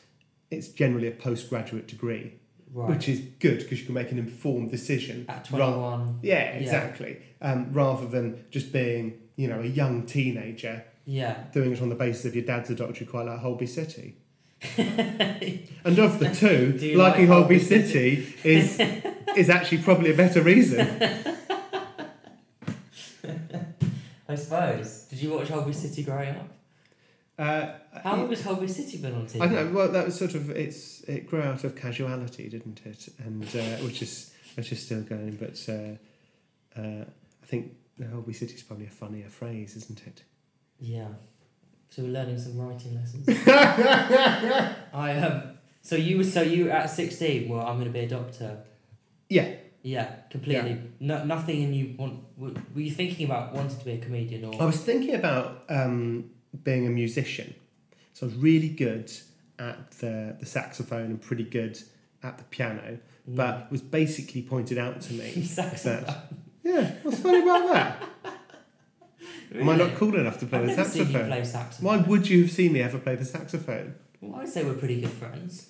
it's 0.49 0.69
generally 0.69 1.07
a 1.07 1.11
postgraduate 1.11 1.87
degree, 1.87 2.33
right. 2.73 2.89
which 2.89 3.07
is 3.07 3.19
good 3.39 3.59
because 3.59 3.79
you 3.79 3.85
can 3.85 3.93
make 3.93 4.11
an 4.11 4.17
informed 4.17 4.71
decision. 4.71 5.25
At 5.29 5.45
21. 5.45 6.19
yeah, 6.23 6.33
Yeah. 6.33 6.57
exactly. 6.57 7.21
Um, 7.41 7.71
rather 7.71 8.07
than 8.07 8.45
just 8.49 8.73
being, 8.73 9.19
you 9.35 9.47
know, 9.47 9.61
a 9.61 9.65
young 9.67 10.05
teenager 10.07 10.83
Yeah. 11.09 11.45
doing 11.51 11.71
it 11.71 11.81
on 11.81 11.89
the 11.89 11.95
basis 11.95 12.25
of 12.25 12.35
your 12.35 12.45
dad's 12.45 12.69
a 12.69 12.75
doctor, 12.75 13.03
you 13.03 13.09
quite 13.09 13.25
like 13.25 13.39
Holby 13.39 13.65
City. 13.65 14.15
and 14.77 15.97
of 15.97 16.19
the 16.19 16.29
two, 16.29 16.73
liking 16.95 16.97
like 16.97 17.15
Holby 17.15 17.27
Holby 17.27 17.59
City 17.59 18.35
is 18.43 18.79
is 19.35 19.49
actually 19.49 19.79
probably 19.79 20.11
a 20.11 20.15
better 20.15 20.43
reason. 20.43 20.81
I 24.27 24.35
suppose. 24.35 25.07
Did 25.09 25.23
you 25.23 25.31
watch 25.31 25.47
Holby 25.47 25.73
City 25.73 26.03
growing 26.03 26.35
up? 26.35 26.49
Uh, 27.39 27.71
How 28.03 28.17
long 28.17 28.29
has 28.29 28.43
Holby 28.43 28.67
City 28.67 28.97
been 28.97 29.15
on 29.15 29.25
TV? 29.25 29.41
I 29.41 29.47
don't 29.47 29.71
know. 29.71 29.71
Well, 29.75 29.91
that 29.91 30.05
was 30.05 30.15
sort 30.15 30.35
of 30.35 30.51
it's 30.51 31.01
it 31.07 31.25
grew 31.25 31.41
out 31.41 31.63
of 31.63 31.75
Casualty, 31.75 32.49
didn't 32.49 32.81
it? 32.85 33.09
And 33.17 33.43
uh, 33.45 33.77
which 33.83 34.03
is 34.03 34.31
which 34.55 34.71
is 34.71 34.85
still 34.85 35.01
going, 35.01 35.37
but 35.37 35.57
uh, 35.67 35.95
uh, 36.79 37.05
I 37.05 37.45
think 37.45 37.71
Holby 38.11 38.33
City 38.33 38.53
is 38.53 38.61
probably 38.61 38.85
a 38.85 38.91
funnier 38.91 39.29
phrase, 39.29 39.75
isn't 39.75 40.01
it? 40.05 40.21
Yeah. 40.79 41.07
So 41.89 42.03
we're 42.03 42.09
learning 42.09 42.37
some 42.39 42.57
writing 42.57 42.95
lessons. 42.95 43.27
I 43.47 45.17
um. 45.21 45.43
So 45.81 45.95
you 45.95 46.17
were 46.17 46.23
so 46.23 46.41
you 46.41 46.69
at 46.69 46.89
sixteen. 46.89 47.49
Well, 47.49 47.65
I'm 47.65 47.75
going 47.75 47.85
to 47.85 47.91
be 47.91 47.99
a 47.99 48.07
doctor. 48.09 48.57
Yeah. 49.29 49.55
Yeah, 49.81 50.13
completely. 50.29 50.77
No, 50.99 51.23
nothing 51.23 51.61
in 51.63 51.73
you 51.73 51.95
want. 51.97 52.19
Were, 52.37 52.51
were 52.75 52.81
you 52.81 52.91
thinking 52.91 53.25
about 53.25 53.53
wanting 53.53 53.77
to 53.79 53.85
be 53.85 53.93
a 53.93 53.97
comedian 53.97 54.43
or? 54.43 54.61
I 54.61 54.65
was 54.65 54.77
thinking 54.81 55.15
about 55.15 55.63
um, 55.69 56.31
being 56.63 56.85
a 56.85 56.89
musician. 56.89 57.55
So 58.13 58.25
I 58.25 58.29
was 58.29 58.35
really 58.37 58.67
good 58.67 59.09
at 59.57 59.91
the, 59.91 60.35
the 60.37 60.45
saxophone 60.45 61.05
and 61.05 61.21
pretty 61.21 61.45
good 61.45 61.79
at 62.23 62.37
the 62.37 62.43
piano, 62.45 62.99
Mm. 63.29 63.35
but 63.35 63.57
it 63.67 63.71
was 63.71 63.81
basically 63.81 64.41
pointed 64.41 64.77
out 64.77 64.99
to 65.01 65.13
me 65.13 65.29
Saxophone. 65.43 66.03
that, 66.05 66.33
yeah, 66.63 66.91
what's 67.03 67.19
funny 67.19 67.41
about 67.43 67.71
that? 67.73 68.08
Am 69.55 69.67
I 69.69 69.75
not 69.75 69.95
cool 69.95 70.15
enough 70.15 70.39
to 70.39 70.45
play 70.45 70.59
I've 70.59 70.67
the 70.67 70.75
never 70.75 70.89
seen 70.89 71.01
you 71.01 71.05
saxophone? 71.13 71.27
play 71.31 71.43
saxophone. 71.43 71.85
Why 71.85 71.97
would 71.97 72.29
you 72.29 72.41
have 72.43 72.51
seen 72.51 72.73
me 72.73 72.81
ever 72.81 72.97
play 72.99 73.15
the 73.15 73.25
saxophone? 73.25 73.95
Well, 74.21 74.39
I'd 74.41 74.49
say 74.49 74.63
we're 74.63 74.73
pretty 74.73 75.01
good 75.01 75.11
friends. 75.11 75.69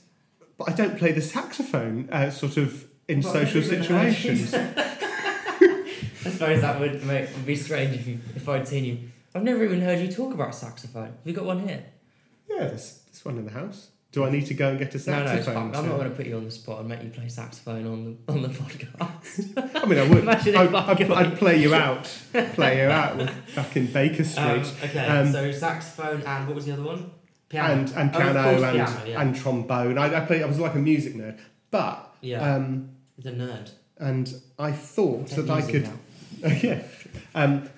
But 0.57 0.69
I 0.69 0.73
don't 0.73 0.97
play 0.97 1.11
the 1.13 1.21
saxophone 1.21 2.09
uh, 2.11 2.29
sort 2.31 2.57
of 2.57 2.85
in 3.07 3.21
Well, 3.21 3.33
social 3.33 3.61
I've 3.61 3.71
never 3.71 3.83
even 3.99 4.13
situations. 4.15 4.53
I 6.25 6.29
suppose 6.31 6.61
that 6.61 6.79
would 6.79 7.03
make 7.05 7.29
would 7.33 7.45
be 7.45 7.55
strange 7.55 7.95
if 7.95 8.05
you 8.07 8.19
if 8.35 8.47
I'd 8.49 8.67
seen 8.67 8.83
you. 8.85 8.97
I've 9.33 9.43
never 9.43 9.63
even 9.63 9.81
heard 9.81 9.99
you 9.99 10.11
talk 10.11 10.33
about 10.33 10.53
saxophone. 10.55 11.05
Have 11.05 11.25
you 11.25 11.33
got 11.33 11.45
one 11.45 11.67
here? 11.67 11.85
yeah, 12.49 12.67
there's, 12.67 12.99
there's 13.05 13.23
one 13.23 13.37
in 13.37 13.45
the 13.45 13.51
house. 13.51 13.89
Do 14.11 14.25
I 14.25 14.31
need 14.31 14.47
to 14.47 14.55
go 14.55 14.69
and 14.69 14.79
get 14.79 14.95
a 14.95 14.99
saxophone? 14.99 15.35
no, 15.35 15.43
fine. 15.43 15.75
I'm 15.83 15.87
not 15.89 15.97
going 15.97 16.09
to 16.09 16.15
put 16.15 16.25
you 16.25 16.35
on 16.37 16.45
the 16.45 16.49
spot 16.51 16.79
and 16.79 16.89
make 16.89 17.03
you 17.03 17.09
play 17.11 17.27
saxophone 17.29 17.85
on 17.85 18.17
the 18.25 18.33
on 18.33 18.41
the 18.41 18.47
podcast. 18.49 19.75
I 19.83 19.85
mean, 19.85 19.99
I 19.99 20.07
would. 20.09 20.17
Imagine 20.23 20.55
I 20.57 20.61
I'd, 20.91 20.97
could- 20.97 21.11
I'd 21.11 21.37
play 21.37 21.61
you 21.61 21.75
out. 21.85 22.05
Play 22.53 22.81
you 22.81 22.89
out 22.89 23.17
with 23.17 23.55
back 23.55 23.77
in 23.77 23.85
Baker 23.91 24.23
Street. 24.23 24.43
Um, 24.43 24.61
okay, 24.83 25.05
Um, 25.05 25.31
so 25.31 25.51
saxophone 25.51 26.23
and 26.23 26.47
what 26.47 26.55
was 26.55 26.65
the 26.65 26.71
other 26.73 26.81
one? 26.83 27.11
Piano. 27.49 27.73
and 27.73 27.89
and 27.95 28.15
Oh, 28.15 28.19
piano 28.19 28.43
course, 28.43 28.61
and 28.63 28.75
piano, 28.75 29.05
yeah. 29.07 29.21
and 29.21 29.35
trombone. 29.35 29.97
I, 29.99 30.23
I 30.23 30.25
play. 30.25 30.41
I 30.41 30.45
was 30.47 30.59
like 30.59 30.73
a 30.73 30.79
music 30.79 31.13
nerd, 31.15 31.39
but 31.69 32.13
yeah, 32.21 32.55
um, 32.55 32.89
a 33.19 33.21
nerd. 33.29 33.71
and 33.97 34.33
I 34.57 34.71
thought 34.71 35.27
that 35.29 35.49
I 35.51 35.61
could. 35.61 35.83
now. 35.83 36.49
yeah, 36.61 36.81
um, 37.35 37.69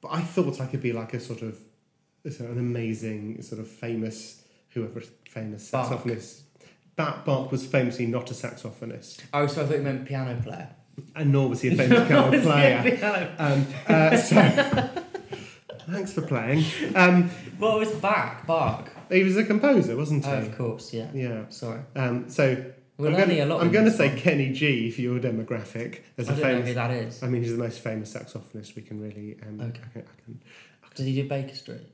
but 0.00 0.08
I 0.12 0.20
thought 0.20 0.60
I 0.60 0.66
could 0.66 0.82
be 0.82 0.92
like 0.92 1.12
a 1.14 1.18
sort 1.20 1.42
of 1.42 1.58
an 2.24 2.58
amazing 2.58 3.42
sort 3.42 3.60
of 3.60 3.68
famous 3.68 4.37
whoever 4.78 5.00
famous 5.28 5.70
Bach. 5.70 5.90
saxophonist. 5.90 6.42
Bach, 6.96 7.24
Bach 7.24 7.52
was 7.52 7.64
famously 7.66 8.06
not 8.06 8.30
a 8.30 8.34
saxophonist, 8.34 9.20
Oh, 9.32 9.46
so 9.46 9.62
I 9.62 9.66
thought 9.66 9.76
you 9.76 9.82
meant 9.82 10.04
piano 10.06 10.40
player. 10.42 10.68
and 11.14 11.30
nor 11.32 11.48
was 11.48 11.60
he 11.60 11.68
a 11.68 11.76
famous 11.76 12.08
piano 12.08 12.30
Was 12.30 12.42
he 12.42 12.48
a 12.48 12.52
player. 12.82 12.96
piano- 12.96 13.34
Um, 13.38 13.66
uh, 13.86 14.16
so, 14.16 14.90
thanks 15.88 16.12
for 16.12 16.22
playing. 16.22 16.64
Um, 16.94 17.30
What 17.58 17.78
was 17.78 17.90
Bach? 17.92 18.46
Bach. 18.46 18.88
he 19.10 19.22
was 19.22 19.36
a 19.36 19.44
composer, 19.44 19.96
wasn't 19.96 20.24
he? 20.24 20.30
Oh, 20.30 20.38
of 20.38 20.56
course, 20.58 20.92
yeah. 20.92 21.08
Yeah. 21.14 21.48
Sorry. 21.50 21.80
Um, 21.96 22.28
so 22.28 22.64
We're 22.96 23.08
I'm 23.08 23.12
learning 23.14 23.38
gonna, 23.38 23.44
a 23.44 23.54
lot. 23.54 23.60
I'm 23.60 23.66
in 23.68 23.72
going 23.72 23.84
to 23.84 23.90
this 23.90 23.98
say 23.98 24.08
one. 24.08 24.18
Kenny 24.18 24.52
G 24.52 24.90
for 24.90 25.00
your 25.00 25.18
demographic. 25.20 26.00
As 26.16 26.28
I 26.28 26.32
a 26.32 26.36
don't 26.36 26.42
know 26.44 26.56
who 26.56 26.62
famous, 26.62 26.74
that 26.74 26.90
is. 26.90 27.22
I 27.22 27.28
mean, 27.28 27.42
he's 27.42 27.52
the 27.52 27.58
most 27.62 27.78
famous 27.80 28.12
saxophonist 28.12 28.74
we 28.74 28.82
can 28.82 29.00
really. 29.00 29.36
Um, 29.46 29.60
Okay. 29.60 29.80
I 29.84 29.88
can, 29.92 30.02
I 30.02 30.24
can, 30.24 30.40
Did 30.96 31.06
he 31.06 31.22
do 31.22 31.28
Baker 31.28 31.54
Street? 31.54 31.86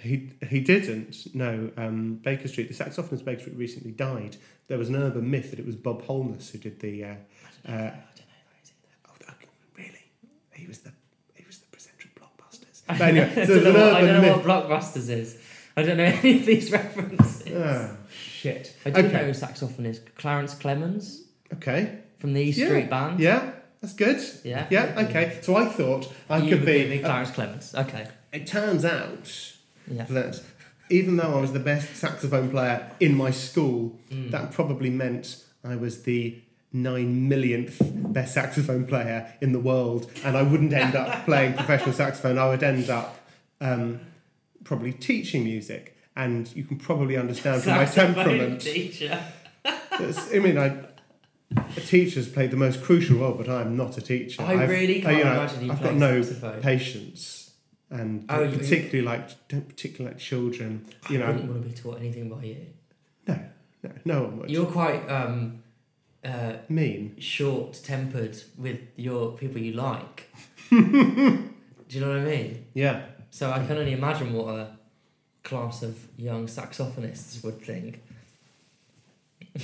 He 0.00 0.30
he 0.48 0.60
didn't. 0.60 1.34
No, 1.34 1.70
um, 1.76 2.14
Baker 2.22 2.48
Street. 2.48 2.68
The 2.74 2.84
saxophonist 2.84 3.24
Baker 3.24 3.40
Street 3.42 3.56
recently 3.56 3.92
died. 3.92 4.36
There 4.68 4.78
was 4.78 4.88
an 4.88 4.96
urban 4.96 5.30
myth 5.30 5.50
that 5.50 5.58
it 5.58 5.66
was 5.66 5.76
Bob 5.76 6.02
Holness 6.02 6.50
who 6.50 6.58
did 6.58 6.80
the. 6.80 7.04
Uh, 7.04 7.06
uh, 7.08 7.70
I 7.70 7.72
don't 7.72 7.92
know. 7.92 7.94
oh, 9.10 9.34
really? 9.76 10.04
He 10.54 10.66
was 10.66 10.78
the 10.80 10.92
he 11.34 11.44
was 11.46 11.58
the 11.58 11.66
presenter 11.66 12.08
of 12.08 12.22
Blockbusters. 12.22 12.82
But 12.86 13.00
anyway, 13.00 13.30
I 13.30 13.44
don't 13.44 13.64
know, 13.64 13.72
what, 13.72 13.94
I 13.94 14.00
don't 14.00 14.22
know 14.22 14.36
what 14.38 14.44
Blockbusters 14.44 15.08
is. 15.10 15.38
I 15.76 15.82
don't 15.82 15.96
know 15.96 16.04
any 16.22 16.40
of 16.40 16.46
these 16.46 16.72
references. 16.72 17.52
Oh 17.52 17.96
shit! 18.10 18.74
I 18.86 18.90
do 18.90 19.00
okay. 19.02 19.12
know 19.12 19.28
is 19.28 20.00
Clarence 20.16 20.54
Clemons 20.54 21.20
Okay. 21.54 21.98
from 22.18 22.32
the 22.32 22.40
East 22.40 22.58
Yeah. 22.58 22.66
Street 22.68 22.90
Band. 22.90 23.20
Yeah, 23.20 23.52
that's 23.80 23.94
good. 23.94 24.20
Yeah. 24.44 24.66
Yeah. 24.70 25.04
Okay. 25.08 25.38
So 25.42 25.56
I 25.56 25.66
thought 25.66 26.12
I 26.28 26.38
you 26.38 26.56
could 26.56 26.64
be. 26.64 26.98
Clarence 27.00 27.30
Clemons. 27.30 27.74
Okay. 27.74 28.06
It 28.32 28.46
turns 28.46 28.84
out 28.84 29.56
Yeah. 29.90 30.04
that 30.04 30.40
even 30.88 31.16
though 31.16 31.36
I 31.36 31.40
was 31.40 31.52
the 31.52 31.60
best 31.60 31.94
saxophone 31.96 32.50
player 32.50 32.90
in 33.00 33.14
my 33.14 33.30
school, 33.30 33.98
Mm. 34.10 34.30
that 34.32 34.52
probably 34.52 34.90
meant 34.90 35.42
I 35.64 35.76
was 35.76 36.02
the 36.02 36.40
nine 36.72 37.28
millionth 37.28 37.80
best 38.12 38.34
saxophone 38.34 38.86
player 38.86 39.32
in 39.40 39.52
the 39.52 39.60
world, 39.60 40.10
and 40.24 40.36
I 40.36 40.42
wouldn't 40.42 40.72
end 40.72 40.94
up 40.96 41.24
playing 41.30 41.54
professional 41.54 41.92
saxophone. 41.94 42.38
I 42.38 42.48
would 42.48 42.62
end 42.62 42.88
up 42.90 43.18
um, 43.60 44.00
probably 44.64 44.92
teaching 44.92 45.44
music, 45.44 45.96
and 46.16 46.50
you 46.56 46.64
can 46.64 46.76
probably 46.78 47.16
understand 47.16 47.62
from 47.62 47.74
my 47.76 47.84
temperament. 47.84 48.60
teacher. 48.60 49.22
I 49.64 50.38
mean, 50.38 50.58
I. 50.58 50.76
Teachers 51.86 52.28
play 52.28 52.46
the 52.46 52.56
most 52.56 52.80
crucial 52.82 53.18
role, 53.18 53.34
but 53.34 53.48
I 53.48 53.62
am 53.62 53.76
not 53.76 53.98
a 53.98 54.00
teacher. 54.00 54.40
I 54.42 54.54
I've- 54.54 54.72
really 54.72 55.00
can't 55.02 55.18
you 55.18 55.24
know, 55.24 55.32
imagine 55.32 55.64
you 55.64 55.72
I've 55.72 55.82
got 55.82 55.94
no 55.96 56.22
saxophone. 56.22 56.60
patience, 56.62 57.39
and 57.90 58.24
Oh, 58.28 58.48
particularly 58.50 59.02
like 59.02 59.48
don't 59.48 59.68
particularly 59.68 60.14
like 60.14 60.20
children. 60.22 60.86
You 61.08 61.16
I 61.16 61.20
know, 61.20 61.26
wouldn't 61.32 61.50
want 61.50 61.62
to 61.62 61.68
be 61.68 61.74
taught 61.74 61.98
anything 61.98 62.28
by 62.28 62.44
you. 62.44 62.66
no, 63.26 63.38
no, 63.82 63.90
no 64.04 64.22
one 64.22 64.38
would. 64.38 64.50
You're 64.50 64.66
quite 64.66 65.08
um, 65.08 65.62
uh, 66.24 66.54
mean. 66.68 67.16
short-tempered 67.18 68.36
with 68.58 68.78
your 68.96 69.32
people 69.32 69.60
you 69.60 69.72
like. 69.72 70.30
Do 70.70 70.78
you 71.88 72.00
know 72.00 72.08
what 72.10 72.18
I 72.18 72.24
mean? 72.24 72.66
Yeah. 72.74 73.02
So 73.30 73.50
I 73.50 73.64
can 73.66 73.76
only 73.76 73.92
imagine 73.92 74.32
what 74.32 74.54
a 74.54 74.76
class 75.42 75.82
of 75.82 76.06
young 76.16 76.46
saxophonists 76.46 77.42
would 77.44 77.60
think. 77.62 78.02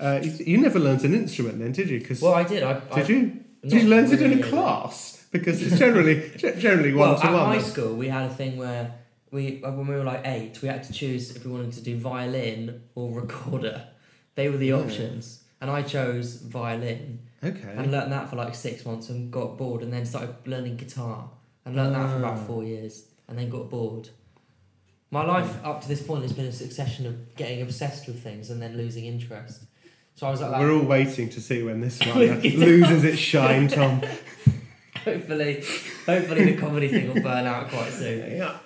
Uh, 0.00 0.18
you, 0.20 0.32
you 0.44 0.58
never 0.58 0.80
learnt 0.80 1.04
an 1.04 1.14
instrument 1.14 1.60
then, 1.60 1.70
did 1.70 1.88
you? 1.88 2.00
Because 2.00 2.20
Well, 2.20 2.34
I 2.34 2.42
did. 2.42 2.64
I, 2.64 2.80
I, 2.90 2.96
did 3.02 3.08
you? 3.08 3.44
Did 3.62 3.82
you 3.82 3.88
learn 3.88 4.06
it 4.06 4.20
in 4.20 4.32
a 4.32 4.36
really. 4.36 4.42
class? 4.50 5.13
Because 5.34 5.60
it's 5.60 5.78
generally 5.80 6.30
generally 6.58 6.94
one 6.94 7.08
Well, 7.10 7.18
to 7.20 7.26
at 7.26 7.32
one. 7.32 7.46
high 7.46 7.58
school, 7.60 7.94
we 7.96 8.08
had 8.08 8.30
a 8.30 8.34
thing 8.34 8.56
where 8.56 8.94
we, 9.32 9.58
when 9.62 9.86
we 9.88 9.94
were 9.96 10.04
like 10.04 10.22
eight, 10.24 10.62
we 10.62 10.68
had 10.68 10.84
to 10.84 10.92
choose 10.92 11.34
if 11.34 11.44
we 11.44 11.50
wanted 11.50 11.72
to 11.72 11.80
do 11.80 11.96
violin 11.98 12.82
or 12.94 13.10
recorder. 13.20 13.88
They 14.36 14.48
were 14.48 14.56
the 14.58 14.72
options, 14.72 15.42
and 15.60 15.68
I 15.72 15.82
chose 15.82 16.36
violin 16.36 17.18
Okay. 17.42 17.74
and 17.76 17.90
learnt 17.90 18.10
that 18.10 18.30
for 18.30 18.36
like 18.36 18.54
six 18.54 18.86
months 18.86 19.08
and 19.08 19.32
got 19.32 19.58
bored, 19.58 19.82
and 19.82 19.92
then 19.92 20.06
started 20.06 20.36
learning 20.46 20.76
guitar 20.76 21.28
and 21.64 21.74
learnt 21.74 21.94
that 21.94 22.10
for 22.10 22.18
about 22.18 22.38
Ah. 22.38 22.44
four 22.46 22.62
years, 22.62 23.06
and 23.26 23.36
then 23.36 23.50
got 23.50 23.68
bored. 23.68 24.10
My 25.10 25.24
life 25.24 25.52
up 25.64 25.80
to 25.82 25.88
this 25.88 26.00
point 26.02 26.22
has 26.22 26.32
been 26.32 26.46
a 26.46 26.52
succession 26.52 27.06
of 27.06 27.34
getting 27.34 27.60
obsessed 27.60 28.06
with 28.06 28.22
things 28.22 28.50
and 28.50 28.62
then 28.62 28.76
losing 28.76 29.04
interest. 29.06 29.64
So 30.14 30.28
I 30.28 30.30
was 30.30 30.40
like. 30.40 30.60
We're 30.60 30.72
all 30.72 30.84
waiting 30.84 31.28
to 31.30 31.40
see 31.40 31.64
when 31.64 31.80
this 31.80 31.98
one 32.06 32.40
loses 32.40 33.02
its 33.02 33.18
shine, 33.18 33.66
Tom. 33.66 34.00
hopefully, 35.04 35.62
hopefully 36.06 36.44
the 36.52 36.56
comedy 36.56 36.88
thing 36.88 37.12
will 37.12 37.22
burn 37.22 37.46
out 37.46 37.68
quite 37.68 37.92
soon. 37.92 38.36
Yeah. 38.36 38.56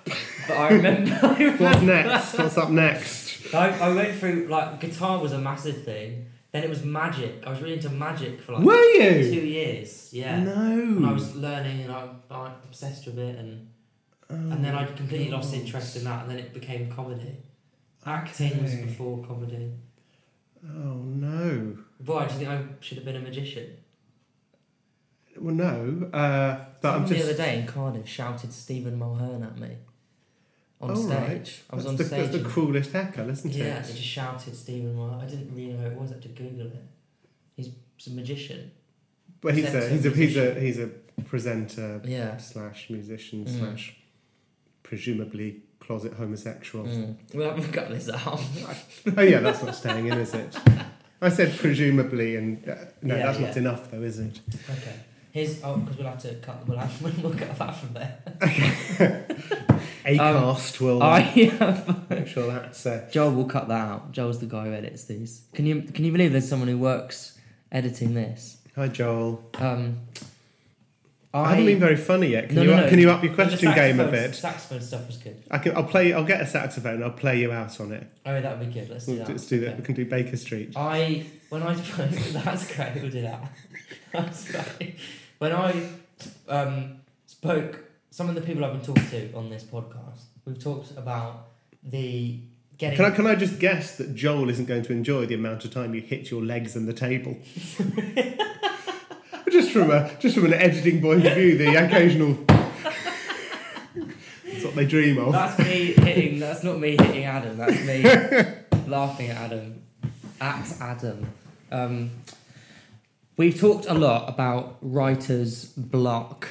But 0.47 0.57
I 0.57 0.69
remember, 0.71 1.19
I 1.23 1.35
remember 1.39 1.65
What's 1.65 1.83
next? 1.83 2.39
What's 2.39 2.57
up 2.59 2.71
next? 2.71 3.55
I, 3.55 3.79
I 3.79 3.95
went 3.95 4.19
through 4.19 4.47
like 4.49 4.81
guitar 4.81 5.19
was 5.21 5.33
a 5.33 5.39
massive 5.39 5.85
thing. 5.85 6.27
Then 6.53 6.65
it 6.65 6.71
was 6.71 6.83
magic. 6.83 7.43
I 7.47 7.51
was 7.51 7.61
really 7.61 7.75
into 7.75 7.91
magic 7.91 8.41
for 8.41 8.53
like 8.53 8.63
Were 8.65 8.83
you? 8.95 9.23
two 9.31 9.47
years. 9.47 10.09
Yeah. 10.13 10.41
No. 10.41 10.53
And 10.55 11.07
I 11.07 11.13
was 11.13 11.37
learning 11.37 11.83
and 11.83 11.93
I 11.93 12.09
I 12.31 12.39
was 12.39 12.53
obsessed 12.65 13.05
with 13.07 13.19
it 13.19 13.37
and 13.39 13.69
and 14.31 14.65
then 14.65 14.75
I 14.75 14.87
oh, 14.89 14.93
completely 14.95 15.31
lost 15.31 15.53
interest 15.55 15.97
in 15.97 16.05
that 16.05 16.23
and 16.23 16.31
then 16.31 16.39
it 16.39 16.55
became 16.55 16.91
comedy. 16.91 17.37
Acting 18.07 18.63
was 18.63 18.73
Okay. 18.73 18.85
before 18.85 19.23
comedy. 19.27 19.73
Oh 20.67 20.95
no. 21.05 21.77
Why 22.05 22.27
do 22.27 22.33
you 22.35 22.39
think 22.41 22.51
I 22.51 22.65
should 22.81 22.97
have 22.99 23.05
been 23.05 23.17
a 23.17 23.21
magician? 23.21 23.77
Well, 25.41 25.55
no. 25.55 26.09
Uh, 26.13 26.65
but 26.81 26.89
I'm 26.95 27.07
Someone 27.07 27.09
the 27.09 27.23
other 27.23 27.35
day 27.35 27.59
in 27.61 27.67
Cardiff 27.67 28.09
shouted 28.09 28.53
Stephen 28.53 28.99
Mulhern 28.99 29.45
at 29.45 29.59
me 29.59 29.77
on 30.81 30.91
Oh, 30.93 30.95
stage. 30.95 31.11
right. 31.11 31.63
I 31.71 31.77
was 31.77 31.85
that's 31.85 31.87
on 31.87 31.97
the, 31.97 32.05
stage. 32.05 32.31
That's 32.31 32.43
the 32.43 32.49
cruelest 32.49 32.93
heckle, 32.93 33.29
isn't 33.31 33.53
yeah, 33.53 33.65
it? 33.79 33.85
they 33.85 33.93
just 33.93 34.03
shouted 34.05 34.55
Stephen 34.57 34.95
Mulhern. 34.95 35.23
I 35.23 35.27
didn't 35.27 35.55
really 35.55 35.73
know 35.73 35.81
who 35.85 35.87
it 35.89 35.93
was. 36.01 36.11
I 36.11 36.15
had 36.15 36.23
to 36.23 36.29
Google 36.29 36.67
it. 36.67 36.85
He's 37.57 37.71
a 38.07 38.11
magician. 38.11 38.71
But 39.41 39.55
he's 39.55 39.67
a 39.67 39.71
presenter, 39.71 39.89
he's 39.95 40.07
a 40.07 40.11
he's 40.11 40.37
a 40.37 40.61
he's 40.61 40.79
a 40.79 40.87
presenter 41.25 42.01
Yeah. 42.05 42.37
slash 42.39 42.91
musician 42.91 43.45
Mm. 43.45 43.59
slash 43.59 43.97
presumably 44.83 45.63
closet 45.81 46.15
homosexual. 46.15 46.87
Mm. 46.87 47.17
We 47.35 47.45
haven't 47.45 47.71
got 47.73 47.89
this 47.89 48.09
out. 48.09 48.41
Oh 49.17 49.23
yeah, 49.23 49.41
that's 49.41 49.63
not 49.63 49.75
staying 49.75 50.07
in, 50.07 50.19
is 50.19 50.35
it? 50.35 50.57
I 51.21 51.29
said 51.31 51.57
presumably, 51.57 52.37
and 52.37 52.69
uh, 52.69 52.75
no, 53.03 53.17
Yeah, 53.17 53.27
that's 53.27 53.41
yeah. 53.41 53.47
not 53.49 53.57
enough, 53.57 53.91
though, 53.91 54.03
is 54.03 54.19
it? 54.21 54.41
okay. 54.71 54.95
Here's 55.33 55.63
oh, 55.63 55.77
because 55.77 55.99
we'll 55.99 56.07
have 56.09 56.19
to 56.23 56.35
cut. 56.37 56.67
We'll 56.67 56.79
have 56.79 57.03
we'll 57.23 57.35
cut 57.35 57.57
that 57.59 57.77
from 57.77 57.93
there. 57.95 58.19
Acast 60.05 60.81
will 60.81 61.03
uh, 61.03 61.07
I 61.07 61.21
have. 61.21 62.11
make 62.11 62.27
sure 62.35 62.47
that's. 62.51 62.85
Uh, 62.87 63.09
Joel 63.11 63.33
will 63.33 63.45
cut 63.45 63.69
that 63.69 63.89
out. 63.89 64.13
Joel's 64.13 64.39
the 64.41 64.47
guy 64.47 64.65
who 64.67 64.73
edits 64.73 65.05
these. 65.05 65.43
Can 65.55 65.67
you 65.67 65.83
can 65.83 66.05
you 66.05 66.13
believe 66.13 66.33
there's 66.33 66.49
someone 66.49 66.69
who 66.69 66.79
works 66.79 67.39
editing 67.71 68.15
this? 68.15 68.57
hi, 68.75 68.89
Joel. 68.89 69.45
Um, 69.55 69.99
I, 71.35 71.51
haven't 71.51 71.67
been 71.67 71.79
very 71.81 71.97
funny 71.97 72.29
yet. 72.29 72.47
Can 72.47 72.57
No, 72.57 72.63
you 72.63 72.69
no, 72.71 72.77
up, 72.77 72.83
no. 72.85 72.89
can 72.89 72.99
you 72.99 73.11
up 73.11 73.23
your 73.23 73.35
question 73.35 73.75
game 73.75 74.01
a 74.01 74.09
bit? 74.09 74.35
Saxophone 74.35 74.81
stuff 74.81 75.07
was 75.07 75.19
good. 75.19 75.43
I 75.51 75.59
can. 75.59 75.77
I'll 75.77 75.85
play. 75.85 76.13
I'll 76.15 76.25
get 76.25 76.41
a 76.41 76.47
saxophone. 76.47 76.95
And 76.95 77.05
I'll 77.05 77.11
play 77.11 77.39
you 77.41 77.53
out 77.53 77.79
on 77.81 77.93
it. 77.93 78.07
Oh, 78.25 78.41
that 78.41 78.59
would 78.59 78.67
be 78.67 78.73
good. 78.81 78.89
Let's 78.89 79.05
do 79.05 79.13
We'll 79.13 79.25
that. 79.25 79.29
Let's 79.29 79.47
do 79.47 79.61
that. 79.61 79.67
Okay. 79.69 79.77
We 79.79 79.85
can 79.85 79.95
do 79.95 80.07
Baker 80.07 80.37
Street. 80.39 80.73
I 80.75 81.27
when 81.51 81.63
I 81.63 81.75
play, 81.83 82.07
that's 82.07 82.75
great. 82.75 82.95
We'll 82.95 83.11
do 83.11 83.23
that. 83.23 83.53
When 85.39 85.53
I 85.53 85.89
um, 86.49 86.97
spoke, 87.27 87.85
some 88.11 88.29
of 88.29 88.35
the 88.35 88.41
people 88.41 88.65
I've 88.65 88.73
been 88.73 88.83
talking 88.83 89.09
to 89.11 89.33
on 89.35 89.51
this 89.51 89.63
podcast, 89.63 90.23
we've 90.45 90.61
talked 90.61 90.91
about 90.97 91.47
the 91.85 92.41
getting. 92.77 92.97
Can 92.97 93.05
I, 93.05 93.11
can 93.11 93.27
I 93.27 93.37
just 93.37 93.61
guess 93.61 93.97
that 93.99 94.15
Joel 94.17 94.51
isn't 94.51 94.67
going 94.67 94.83
to 94.83 94.93
enjoy 94.93 95.27
the 95.27 95.35
amount 95.35 95.65
of 95.65 95.73
time 95.73 95.95
you 95.95 96.01
hit 96.01 96.31
your 96.31 96.43
legs 96.43 96.75
in 96.75 96.87
the 96.87 96.93
table? 96.93 97.37
just 99.51 99.71
from 99.71 99.91
a 99.91 100.11
just 100.19 100.35
from 100.35 100.47
an 100.47 100.55
editing 100.55 101.01
point 101.01 101.25
of 101.25 101.35
view, 101.35 101.57
the 101.57 101.77
occasional. 101.85 102.37
That's 104.45 104.65
what 104.65 104.75
they 104.75 104.87
dream 104.87 105.19
of. 105.19 105.33
That's 105.33 105.59
me 105.61 105.93
hitting. 105.93 106.41
That's 106.41 106.65
not 106.65 106.81
me 106.81 106.97
hitting 107.01 107.25
Adam. 107.25 107.59
That's 107.59 107.85
me 107.87 108.03
laughing 108.89 109.31
at 109.31 109.37
Adam. 109.37 109.83
At 110.41 110.81
Adam. 110.81 111.29
Um, 111.71 112.11
we've 113.39 113.59
talked 113.59 113.87
a 113.87 113.95
lot 113.95 114.29
about 114.29 114.77
writer's 114.83 115.65
block 115.65 116.49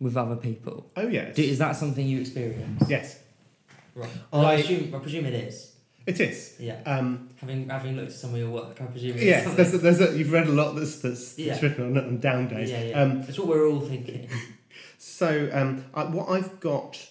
with 0.00 0.16
other 0.16 0.34
people. 0.36 0.90
Oh 0.96 1.06
yes, 1.06 1.36
Do, 1.36 1.42
is 1.44 1.58
that 1.58 1.76
something 1.76 2.04
you 2.06 2.20
experience? 2.20 2.82
yes, 2.88 3.20
Right. 3.94 4.10
I- 4.32 4.38
I, 4.38 4.54
assume, 4.54 4.92
I 4.94 4.98
presume 4.98 5.26
it 5.26 5.34
is. 5.34 5.72
it 6.06 6.18
is. 6.18 6.56
Yeah. 6.58 6.80
Um, 6.86 7.28
Having 7.40 7.68
having 7.68 7.96
looked 7.96 8.10
at 8.12 8.16
some 8.16 8.30
of 8.32 8.38
your 8.38 8.50
work, 8.50 8.80
I 8.80 8.84
presume 8.86 9.12
it's 9.12 9.22
yes, 9.22 9.54
there's 9.54 9.74
a, 9.74 9.78
there's 9.78 10.00
a, 10.00 10.16
you've 10.16 10.32
read 10.32 10.46
a 10.48 10.52
lot 10.52 10.74
that's 10.74 10.96
that's, 10.96 11.38
Yeah. 11.38 11.52
that's 11.52 11.62
written 11.62 11.96
on, 11.96 12.04
on 12.04 12.18
down 12.20 12.48
days. 12.48 12.70
Yeah, 12.70 12.82
yeah. 12.84 13.00
Um, 13.02 13.22
That's 13.22 13.38
what 13.38 13.48
we're 13.48 13.66
all 13.68 13.80
thinking. 13.80 14.28
So, 14.98 15.50
um, 15.52 15.84
I, 15.94 16.04
what 16.04 16.28
I've 16.28 16.60
got 16.60 17.08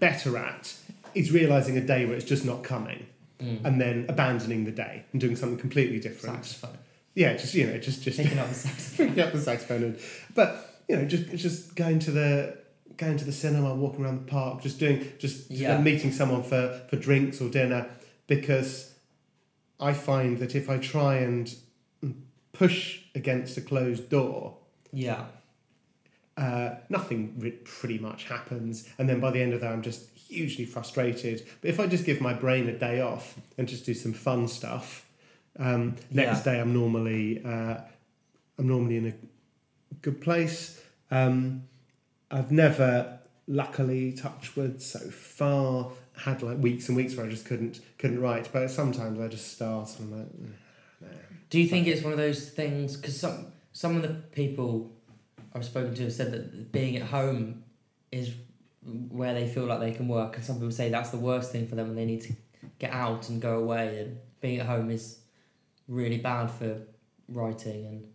better 0.00 0.36
at 0.38 0.74
is 1.14 1.30
realizing 1.30 1.76
a 1.76 1.80
day 1.80 2.04
where 2.06 2.16
it's 2.16 2.24
just 2.24 2.44
not 2.44 2.62
coming, 2.64 3.06
Mm. 3.40 3.64
and 3.64 3.80
then 3.80 4.06
abandoning 4.08 4.64
the 4.64 4.70
day 4.70 5.02
and 5.12 5.20
doing 5.20 5.34
something 5.36 5.58
completely 5.58 5.98
different. 5.98 6.36
Saxophone. 6.44 6.78
Yeah, 7.14 7.34
just 7.34 7.54
you 7.54 7.66
know, 7.66 7.78
just 7.78 8.02
just 8.02 8.16
Picking 8.22 8.38
up 8.38 8.48
the 8.48 8.54
saxophone. 8.54 9.06
picking 9.08 9.22
up 9.22 9.32
the 9.32 9.40
saxophone, 9.40 9.82
and, 9.84 9.98
but 10.34 10.80
you 10.88 10.96
know, 10.96 11.04
just 11.04 11.30
just 11.36 11.74
going 11.76 11.98
to 12.00 12.10
the 12.10 12.58
going 12.96 13.16
to 13.16 13.24
the 13.24 13.32
cinema, 13.32 13.74
walking 13.74 14.04
around 14.04 14.26
the 14.26 14.30
park, 14.30 14.62
just 14.62 14.78
doing 14.78 15.06
just 15.18 15.50
Yeah. 15.50 15.80
meeting 15.80 16.12
someone 16.12 16.42
for 16.42 16.80
for 16.88 16.96
drinks 16.96 17.40
or 17.40 17.48
dinner, 17.48 17.88
because 18.26 18.92
I 19.80 19.92
find 19.92 20.38
that 20.38 20.54
if 20.54 20.68
I 20.70 20.78
try 20.78 21.16
and 21.16 21.54
push 22.52 23.00
against 23.14 23.56
a 23.56 23.60
closed 23.60 24.08
door, 24.10 24.56
Yeah. 24.92 25.24
uh, 26.36 26.76
nothing 26.88 27.34
re- 27.38 27.50
pretty 27.64 27.98
much 27.98 28.24
happens, 28.24 28.88
and 28.98 29.08
then 29.08 29.20
by 29.20 29.30
the 29.30 29.40
end 29.40 29.52
of 29.54 29.60
that, 29.60 29.72
I'm 29.72 29.82
just 29.82 30.08
hugely 30.16 30.64
frustrated. 30.64 31.46
But 31.60 31.70
if 31.70 31.78
I 31.80 31.86
just 31.86 32.04
give 32.04 32.20
my 32.20 32.32
brain 32.32 32.68
a 32.68 32.76
day 32.78 33.00
off 33.00 33.38
and 33.58 33.68
just 33.68 33.84
do 33.86 33.94
some 33.94 34.12
fun 34.12 34.48
stuff, 34.48 35.03
um, 35.58 35.96
next 36.10 36.42
day 36.42 36.60
I'm 36.60 36.72
normally 36.72 37.42
uh, 37.44 37.78
I'm 38.58 38.68
normally 38.68 38.96
in 38.96 39.06
a 39.06 39.94
good 40.02 40.20
place. 40.20 40.80
Um, 41.10 41.64
I've 42.30 42.50
never, 42.50 43.18
luckily, 43.46 44.12
touch 44.12 44.56
wood 44.56 44.82
so 44.82 44.98
far, 44.98 45.90
had 46.16 46.42
like 46.42 46.58
weeks 46.58 46.88
and 46.88 46.96
weeks 46.96 47.14
where 47.16 47.26
I 47.26 47.28
just 47.28 47.46
couldn't 47.46 47.80
couldn't 47.98 48.20
write. 48.20 48.50
But 48.52 48.68
sometimes 48.70 49.20
I 49.20 49.28
just 49.28 49.52
start 49.52 49.90
and 49.98 50.12
I'm 50.12 50.18
like, 50.20 50.28
"Mm, 50.28 50.52
no. 51.00 51.08
Do 51.50 51.60
you 51.60 51.68
think 51.68 51.86
it's 51.86 52.02
one 52.02 52.12
of 52.12 52.18
those 52.18 52.48
things? 52.48 52.96
Because 52.96 53.18
some 53.18 53.46
some 53.72 53.96
of 53.96 54.02
the 54.02 54.14
people 54.32 54.92
I've 55.54 55.64
spoken 55.64 55.94
to 55.94 56.02
have 56.04 56.12
said 56.12 56.32
that 56.32 56.72
being 56.72 56.96
at 56.96 57.02
home 57.02 57.64
is 58.10 58.32
where 59.08 59.34
they 59.34 59.48
feel 59.48 59.64
like 59.64 59.80
they 59.80 59.92
can 59.92 60.08
work, 60.08 60.36
and 60.36 60.44
some 60.44 60.56
people 60.56 60.70
say 60.70 60.88
that's 60.90 61.10
the 61.10 61.18
worst 61.18 61.52
thing 61.52 61.66
for 61.66 61.74
them, 61.74 61.88
and 61.88 61.98
they 61.98 62.04
need 62.04 62.22
to 62.22 62.34
get 62.78 62.92
out 62.92 63.28
and 63.28 63.40
go 63.40 63.58
away. 63.58 64.00
And 64.00 64.18
being 64.40 64.60
at 64.60 64.66
home 64.66 64.90
is 64.90 65.18
really 65.88 66.18
bad 66.18 66.50
for 66.50 66.82
writing. 67.28 67.86
And 67.86 68.08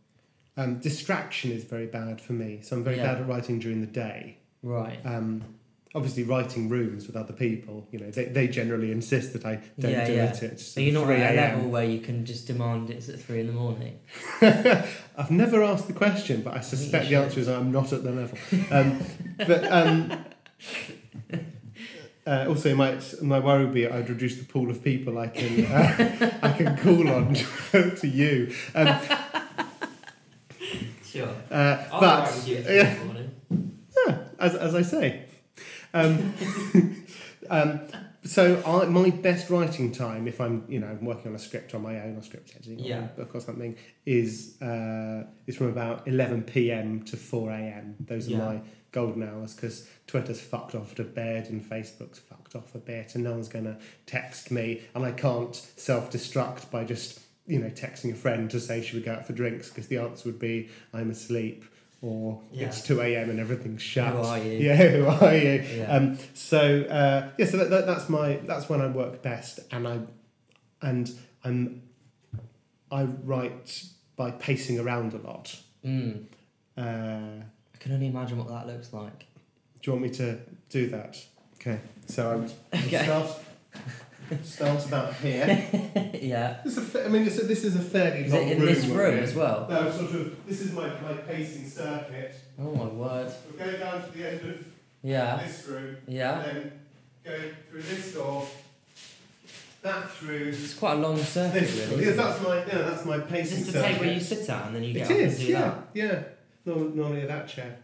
Um, 0.57 0.79
distraction 0.81 1.51
is 1.51 1.63
very 1.63 1.85
bad 1.87 2.19
for 2.19 2.33
me, 2.33 2.59
so 2.61 2.75
I'm 2.75 2.83
very 2.83 2.97
Yeah. 2.97 3.13
bad 3.13 3.21
at 3.21 3.27
writing 3.27 3.59
during 3.59 3.81
the 3.81 3.87
day. 3.87 4.37
right, 4.61 4.99
um, 5.05 5.41
obviously 5.95 6.21
writing 6.23 6.67
rooms 6.69 7.07
with 7.07 7.15
other 7.15 7.31
people, 7.33 7.87
you 7.91 7.97
know, 7.99 8.11
they, 8.11 8.25
they 8.25 8.47
generally 8.47 8.91
insist 8.91 9.31
that 9.33 9.45
I 9.45 9.61
don't 9.79 9.91
Yeah, 9.91 10.05
do 10.05 10.13
yeah. 10.13 10.25
it 10.33 10.43
at 10.43 10.59
so 10.59 10.81
you're 10.81 10.93
not 10.93 11.05
3 11.05 11.15
at 11.15 11.33
a 11.33 11.35
level 11.35 11.69
where 11.71 11.85
you 11.85 11.99
can 11.99 12.25
just 12.25 12.45
demand 12.45 12.89
it's 12.91 13.07
at 13.09 13.19
three 13.19 13.39
in 13.39 13.47
the 13.47 13.53
morning. 13.53 13.99
I've 14.41 15.31
never 15.31 15.63
asked 15.63 15.87
the 15.87 15.93
question, 15.93 16.41
but 16.41 16.55
I 16.57 16.59
suspect 16.59 17.09
the 17.09 17.15
answer 17.15 17.39
is 17.39 17.47
I'm 17.47 17.71
not 17.71 17.91
at 17.93 18.03
the 18.03 18.11
level. 18.11 18.37
Um, 18.69 19.01
but 19.37 19.63
um, 19.71 20.25
uh, 22.29 22.45
also, 22.47 22.75
my 22.75 22.99
my 23.23 23.39
worry 23.39 23.65
would 23.65 23.73
be 23.73 23.87
I'd 23.87 24.07
reduce 24.07 24.35
the 24.37 24.45
pool 24.45 24.69
of 24.69 24.83
people 24.83 25.17
I 25.17 25.27
can 25.29 25.65
uh, 25.65 26.39
I 26.43 26.51
can 26.51 26.77
call 26.77 27.09
on 27.09 27.33
to 27.71 28.07
you. 28.07 28.53
Um, 28.75 28.99
Sure. 31.03 31.35
uh, 31.49 31.83
I'll 31.91 31.99
but 31.99 32.35
with 32.35 32.47
you 32.47 32.55
yeah, 32.57 32.93
in 32.93 32.99
the 32.99 33.05
morning. 33.05 33.31
as, 34.37 34.53
as 34.53 34.75
I 34.75 34.83
say. 34.83 35.23
Um, 35.91 36.35
um, 37.49 37.79
so 38.23 38.61
I, 38.65 38.85
my 38.85 39.09
best 39.09 39.49
writing 39.49 39.91
time, 39.91 40.27
if 40.27 40.41
I'm 40.41 40.65
you 40.67 40.79
know 40.79 40.87
I'm 40.87 41.05
working 41.05 41.27
on 41.29 41.35
a 41.35 41.39
script 41.39 41.73
on 41.73 41.81
my 41.81 41.99
own 42.01 42.17
or 42.17 42.21
script 42.23 42.51
editing 42.55 42.79
Yeah. 42.79 42.99
or 42.99 43.03
a 43.03 43.07
book 43.25 43.35
or 43.35 43.39
something, 43.39 43.75
is 44.05 44.61
uh, 44.61 45.23
is 45.47 45.55
from 45.57 45.67
about 45.67 46.07
11 46.07 46.43
p.m. 46.43 47.03
to 47.03 47.17
4 47.17 47.51
a.m. 47.51 47.95
Those 47.99 48.27
are 48.27 48.31
Yeah. 48.31 48.37
my 48.37 48.61
golden 48.91 49.21
hours 49.23 49.53
because 49.53 49.87
Twitter's 50.07 50.41
fucked 50.41 50.73
off 50.73 50.95
to 50.95 51.03
bed 51.03 51.47
and 51.49 51.63
Facebook's 51.63 52.17
fucked 52.19 52.55
off 52.55 52.73
a 52.75 52.79
bit, 52.79 53.15
and 53.15 53.23
no 53.23 53.31
one's 53.31 53.47
gonna 53.49 53.77
text 54.05 54.51
me, 54.51 54.81
and 54.95 55.05
I 55.05 55.11
can't 55.11 55.55
self-destruct 55.55 56.69
by 56.71 56.83
just 56.83 57.19
you 57.47 57.59
know 57.59 57.69
texting 57.69 58.11
a 58.11 58.15
friend 58.15 58.49
to 58.51 58.59
say 58.59 58.81
should 58.83 58.95
we 58.95 59.01
go 59.01 59.13
out 59.13 59.25
for 59.25 59.33
drinks 59.33 59.69
because 59.69 59.87
the 59.87 59.97
answer 59.97 60.29
would 60.29 60.39
be 60.39 60.69
I'm 60.93 61.09
asleep 61.09 61.65
or 62.01 62.41
Yeah. 62.51 62.67
it's 62.67 62.81
2 62.83 63.01
a.m. 63.01 63.29
and 63.29 63.39
everything's 63.39 63.81
shut. 63.81 64.13
Who 64.13 64.21
are 64.21 64.37
you? 64.39 64.51
Yeah, 64.67 64.75
who 64.75 65.05
are 65.05 65.35
you? 65.35 65.63
Yeah. 65.77 65.91
Um, 65.95 66.17
so 66.33 66.81
uh, 66.83 67.29
yeah, 67.37 67.45
so 67.45 67.57
that, 67.57 67.69
that, 67.69 67.85
that's 67.85 68.09
my 68.09 68.37
that's 68.45 68.69
when 68.69 68.81
I 68.81 68.87
work 68.87 69.21
best, 69.21 69.59
and 69.71 69.87
I 69.87 69.99
and 70.81 71.11
I'm 71.43 71.81
I 72.91 73.03
write 73.03 73.83
by 74.15 74.31
pacing 74.31 74.79
around 74.79 75.13
a 75.13 75.17
lot. 75.17 75.57
Mm. 75.85 76.25
Uh, 76.77 76.81
I 76.81 77.77
can 77.79 77.91
only 77.93 78.07
imagine 78.07 78.37
what 78.37 78.47
that 78.49 78.67
looks 78.67 78.91
like. 78.93 79.19
do 79.81 79.91
you 79.91 79.93
want 79.93 80.03
me 80.03 80.09
to 80.11 80.39
do 80.69 80.87
that? 80.89 81.17
Okay, 81.55 81.79
so 82.07 82.31
I'm 82.73 82.79
Okay. 82.85 83.05
start 84.43 84.81
start 84.81 84.85
about 84.87 85.13
here. 85.15 85.47
yeah. 86.21 86.57
This 86.63 86.77
is 86.77 86.77
a 86.77 86.81
fa- 86.81 87.05
I 87.05 87.07
mean, 87.09 87.25
this 87.25 87.37
is, 87.39 87.47
this 87.47 87.63
is 87.63 87.75
a 87.75 87.79
fairly 87.81 88.25
Is 88.25 88.33
long 88.33 88.47
it 88.47 88.51
in 88.53 88.59
room. 88.59 88.65
this 88.67 88.85
room 88.85 89.19
as 89.19 89.33
well? 89.35 89.67
No, 89.69 89.91
sort 89.91 90.11
of. 90.11 90.45
This 90.47 90.61
is 90.61 90.71
my, 90.73 90.87
my 91.01 91.13
pacing 91.27 91.67
circuit. 91.69 92.35
Oh 92.59 92.75
my 92.75 92.85
word. 92.85 93.31
We'll 93.49 93.65
go 93.71 93.77
down 93.77 94.03
to 94.03 94.11
the 94.17 94.29
end 94.31 94.41
of 94.49 94.65
Yeah. 95.03 95.41
this 95.43 95.67
room. 95.67 95.97
Yeah. 96.07 96.41
then 96.43 96.71
go 97.23 97.35
through 97.69 97.81
this 97.81 98.13
door, 98.13 98.45
that 99.81 100.09
through 100.11 100.47
It's 100.49 100.73
quite 100.73 100.93
a 100.93 100.99
long 100.99 101.17
circuit, 101.17 101.61
this 101.61 101.89
really. 101.89 102.03
Yes, 102.05 102.13
isn't 102.13 102.13
it? 102.13 102.17
that's 102.17 102.41
my 102.41 102.55
yeah, 102.57 102.89
that's 102.89 103.05
my 103.05 103.15
Is 103.17 103.23
pacing 103.29 103.57
this 103.63 103.73
the 103.73 103.81
table 103.81 103.99
circuit. 103.99 104.13
you 104.13 104.19
sit 104.19 104.49
at 104.49 104.65
and 104.67 104.75
then 104.75 104.83
you 104.83 104.93
get 104.93 105.09
It 105.09 105.13
up 105.13 105.19
is, 105.19 105.37
and 105.37 105.45
do 105.47 105.51
yeah, 105.53 105.61
that? 105.61 105.87
yeah. 105.93 106.23
Norm- 106.65 106.95
Normally 106.97 107.25
that 107.25 107.47
chair. 107.47 107.77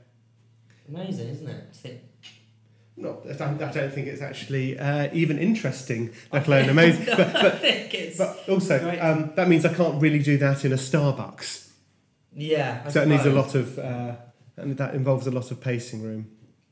Amazing, 0.89 1.29
isn't 1.29 1.47
it? 1.47 1.63
Sit- 1.71 2.03
not. 2.97 3.27
I 3.29 3.33
don't, 3.33 3.61
I 3.61 3.71
don't 3.71 3.93
think 3.93 4.07
it's 4.07 4.21
actually 4.21 4.77
uh, 4.79 5.09
even 5.13 5.37
interesting, 5.37 6.11
let 6.31 6.47
alone 6.47 6.69
amazing. 6.75 7.05
but, 7.05 7.35
I 7.35 7.41
but, 7.41 7.59
think 7.59 7.93
it's 7.93 8.17
but 8.17 8.47
also, 8.47 8.75
um, 9.01 9.31
that 9.35 9.47
means 9.47 9.65
I 9.65 9.73
can't 9.73 10.01
really 10.01 10.19
do 10.19 10.37
that 10.37 10.63
in 10.65 10.71
a 10.71 10.77
Starbucks. 10.77 11.69
yeah. 12.33 12.81
I 12.85 12.89
so 12.89 13.01
it 13.01 13.07
needs 13.07 13.25
a 13.25 13.31
lot 13.31 13.55
of. 13.55 13.77
Uh, 13.79 14.15
and 14.57 14.77
that 14.77 14.95
involves 14.95 15.27
a 15.27 15.31
lot 15.31 15.51
of 15.51 15.59
pacing 15.59 16.01
room. 16.01 16.27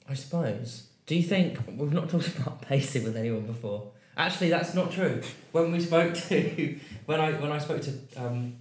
I 0.07 0.13
suppose. 0.13 0.87
Do 1.05 1.15
you 1.15 1.23
think 1.23 1.59
we've 1.67 1.91
not 1.91 2.09
talked 2.09 2.27
about 2.39 2.61
pacing 2.61 3.03
with 3.03 3.17
anyone 3.17 3.45
before? 3.45 3.91
Actually, 4.15 4.49
that's 4.49 4.73
not 4.73 4.91
true. 4.91 5.21
When 5.51 5.71
we 5.73 5.79
spoke 5.81 6.13
to 6.29 6.79
when 7.05 7.19
I 7.19 7.31
when 7.33 7.51
I 7.51 7.57
spoke 7.57 7.81
to 7.81 7.91
um, 8.15 8.55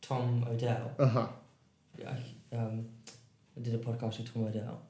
Tom 0.00 0.44
Odell, 0.48 0.92
Uh 0.98 1.06
huh. 1.06 1.26
I, 2.06 2.56
um, 2.56 2.86
I 3.56 3.60
did 3.60 3.74
a 3.74 3.78
podcast 3.78 4.18
with 4.18 4.32
Tom 4.32 4.44
Odell. 4.44 4.80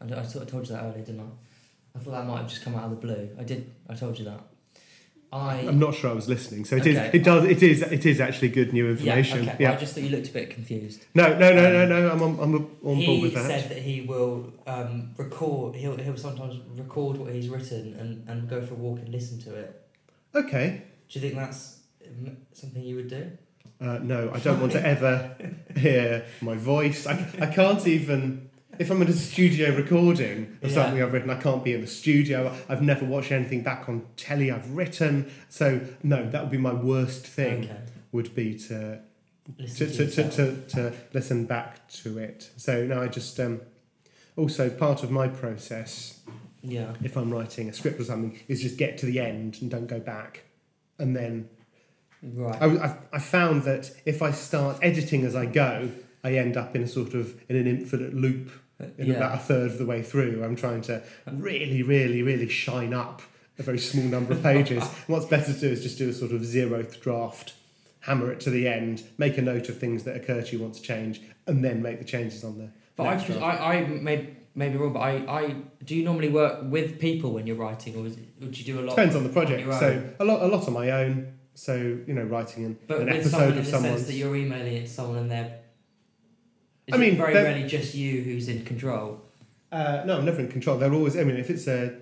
I, 0.00 0.20
I 0.20 0.22
sort 0.22 0.44
of 0.44 0.50
told 0.50 0.68
you 0.68 0.74
that 0.74 0.84
earlier, 0.84 1.04
didn't 1.04 1.20
I? 1.20 1.96
I 1.96 2.02
thought 2.02 2.10
that 2.12 2.26
might 2.26 2.38
have 2.38 2.48
just 2.48 2.62
come 2.62 2.74
out 2.74 2.84
of 2.84 2.90
the 2.90 2.96
blue. 2.96 3.30
I 3.38 3.44
did. 3.44 3.72
I 3.88 3.94
told 3.94 4.18
you 4.18 4.24
that. 4.26 4.40
I 5.32 5.66
I'm 5.66 5.78
not 5.78 5.94
sure 5.94 6.10
I 6.10 6.12
was 6.14 6.28
listening, 6.28 6.64
so 6.64 6.76
it 6.76 6.86
is. 6.86 6.96
Okay. 6.96 7.10
It 7.18 7.24
does. 7.24 7.44
It 7.44 7.62
is. 7.62 7.82
It 7.82 8.06
is 8.06 8.20
actually 8.20 8.48
good 8.50 8.72
new 8.72 8.84
yeah. 8.84 8.90
information. 8.92 9.40
Okay. 9.40 9.56
Yeah. 9.60 9.72
I 9.72 9.76
just 9.76 9.94
thought 9.94 10.04
you 10.04 10.10
looked 10.10 10.28
a 10.28 10.32
bit 10.32 10.50
confused. 10.50 11.04
No, 11.14 11.36
no, 11.36 11.52
no, 11.52 11.72
no, 11.72 11.86
no. 11.86 12.10
I'm 12.10 12.22
on. 12.22 12.38
I'm 12.40 12.54
on 12.54 13.04
board 13.04 13.22
with 13.22 13.34
that. 13.34 13.42
He 13.42 13.60
said 13.60 13.70
that 13.70 13.78
he 13.78 14.02
will 14.02 14.52
um, 14.66 15.14
record. 15.16 15.74
He'll 15.74 15.96
he'll 15.96 16.16
sometimes 16.16 16.60
record 16.76 17.16
what 17.16 17.32
he's 17.32 17.48
written 17.48 17.94
and, 17.94 18.28
and 18.28 18.48
go 18.48 18.62
for 18.62 18.74
a 18.74 18.76
walk 18.76 19.00
and 19.00 19.08
listen 19.08 19.40
to 19.40 19.54
it. 19.54 19.88
Okay. 20.34 20.82
Do 21.08 21.18
you 21.18 21.20
think 21.20 21.34
that's 21.34 21.80
um, 22.06 22.36
something 22.52 22.82
you 22.82 22.96
would 22.96 23.08
do? 23.08 23.30
Uh, 23.80 23.98
no, 23.98 24.30
I 24.32 24.38
don't 24.38 24.60
want 24.60 24.72
to 24.72 24.86
ever 24.86 25.36
hear 25.76 26.24
my 26.40 26.54
voice. 26.54 27.06
I, 27.06 27.28
I 27.40 27.46
can't 27.46 27.86
even. 27.86 28.50
If 28.78 28.90
I'm 28.90 29.00
at 29.02 29.08
a 29.08 29.12
studio 29.12 29.74
recording 29.74 30.58
of 30.62 30.70
Yeah. 30.70 30.74
something 30.74 31.02
I've 31.02 31.12
written, 31.12 31.30
I 31.30 31.40
can't 31.40 31.64
be 31.64 31.72
in 31.72 31.80
the 31.80 31.86
studio. 31.86 32.54
I've 32.68 32.82
never 32.82 33.04
watched 33.04 33.32
anything 33.32 33.62
back 33.62 33.88
on 33.88 34.04
telly 34.16 34.50
I've 34.50 34.70
written. 34.70 35.30
So 35.48 35.80
no, 36.02 36.28
that 36.30 36.42
would 36.42 36.50
be 36.50 36.58
my 36.58 36.72
worst 36.74 37.26
thing. 37.26 37.64
Okay. 37.64 37.76
Would 38.12 38.34
be 38.34 38.58
to 38.68 39.00
Listen 39.58 39.86
to, 39.92 39.96
to, 39.96 40.06
to, 40.10 40.22
to, 40.30 40.30
to, 40.30 40.66
to 40.68 40.92
listen 41.12 41.44
back 41.46 41.88
to 41.88 42.18
it. 42.18 42.50
So 42.56 42.84
no, 42.84 43.00
I 43.02 43.08
just 43.08 43.38
um, 43.38 43.60
also 44.36 44.68
part 44.68 45.02
of 45.04 45.10
my 45.10 45.28
process 45.28 46.20
Yeah. 46.62 46.94
if 47.04 47.16
I'm 47.16 47.32
writing 47.32 47.68
a 47.68 47.72
script 47.72 48.00
or 48.00 48.04
something 48.04 48.38
is 48.48 48.60
just 48.62 48.76
get 48.76 48.98
to 48.98 49.06
the 49.06 49.20
end 49.20 49.58
and 49.60 49.70
don't 49.70 49.86
go 49.86 50.00
back, 50.00 50.44
and 50.98 51.14
then 51.16 51.48
Right. 52.22 52.60
I, 52.60 52.66
I, 52.66 52.96
I 53.12 53.18
found 53.20 53.62
that 53.64 53.90
if 54.04 54.20
I 54.22 54.30
start 54.32 54.78
editing 54.82 55.22
as 55.24 55.36
I 55.36 55.46
go, 55.46 55.90
I 56.24 56.32
end 56.32 56.56
up 56.56 56.74
in 56.74 56.82
a 56.82 56.88
sort 56.88 57.14
of 57.14 57.40
in 57.48 57.54
an 57.56 57.66
infinite 57.68 58.14
loop 58.14 58.50
in 58.78 59.06
yeah. 59.06 59.14
about 59.14 59.34
a 59.34 59.38
third 59.38 59.72
of 59.72 59.78
the 59.78 59.86
way 59.86 60.02
through. 60.02 60.44
I'm 60.44 60.56
trying 60.56 60.82
to 60.82 61.02
really, 61.30 61.82
really, 61.82 62.22
really 62.22 62.48
shine 62.48 62.92
up 62.92 63.22
a 63.58 63.62
very 63.62 63.78
small 63.78 64.04
number 64.04 64.34
of 64.34 64.42
pages. 64.42 64.84
what's 65.06 65.26
better 65.26 65.52
to 65.52 65.58
do 65.58 65.68
is 65.68 65.82
just 65.82 65.98
do 65.98 66.08
a 66.08 66.12
sort 66.12 66.32
of 66.32 66.42
zeroth 66.42 67.00
draft, 67.00 67.54
hammer 68.00 68.30
it 68.30 68.40
to 68.40 68.50
the 68.50 68.68
end, 68.68 69.04
make 69.18 69.38
a 69.38 69.42
note 69.42 69.68
of 69.68 69.78
things 69.78 70.04
that 70.04 70.16
occur 70.16 70.42
to 70.42 70.56
you 70.56 70.62
want 70.62 70.74
to 70.74 70.82
change, 70.82 71.22
and 71.46 71.64
then 71.64 71.82
make 71.82 71.98
the 71.98 72.04
changes 72.04 72.44
on 72.44 72.58
there. 72.58 72.72
But 72.96 73.04
I, 73.04 73.10
next 73.14 73.26
just, 73.26 73.38
draft. 73.38 73.60
I, 73.60 73.74
I 73.74 73.86
may, 73.86 74.36
may 74.54 74.68
be 74.68 74.76
wrong, 74.76 74.92
but 74.92 75.00
I, 75.00 75.40
I 75.40 75.56
do 75.84 75.94
you 75.94 76.04
normally 76.04 76.28
work 76.28 76.60
with 76.64 76.98
people 76.98 77.32
when 77.32 77.46
you're 77.46 77.56
writing, 77.56 77.96
or 77.96 78.06
is 78.06 78.16
it, 78.16 78.24
would 78.40 78.58
you 78.58 78.64
do 78.64 78.80
a 78.80 78.82
lot? 78.82 78.96
Depends 78.96 79.16
on 79.16 79.22
the 79.22 79.30
project. 79.30 79.64
your 79.64 79.72
so 79.72 80.02
a 80.20 80.24
lot, 80.24 80.42
a 80.42 80.46
lot 80.46 80.66
on 80.66 80.74
my 80.74 80.90
own. 80.90 81.32
So 81.54 81.74
you 81.74 82.12
know, 82.12 82.24
writing 82.24 82.66
an, 82.66 82.78
but 82.86 83.00
an 83.00 83.08
episode 83.08 83.30
someone 83.30 83.52
in 83.52 83.58
of 83.58 83.64
the 83.64 83.70
someone's. 83.70 83.96
sense 83.96 84.06
that 84.08 84.14
you're 84.14 84.36
emailing 84.36 84.74
it 84.74 84.80
to 84.82 84.88
someone 84.88 85.18
and 85.18 85.30
they're. 85.30 85.60
Is 86.86 86.94
I 86.94 86.98
mean, 86.98 87.16
very 87.16 87.34
rarely 87.34 87.66
just 87.66 87.94
you 87.94 88.22
who's 88.22 88.48
in 88.48 88.64
control. 88.64 89.20
Uh, 89.72 90.02
no, 90.06 90.18
I'm 90.18 90.24
never 90.24 90.40
in 90.40 90.48
control. 90.48 90.78
They're 90.78 90.92
always. 90.92 91.16
I 91.16 91.24
mean, 91.24 91.36
if 91.36 91.50
it's 91.50 91.66
a 91.66 91.94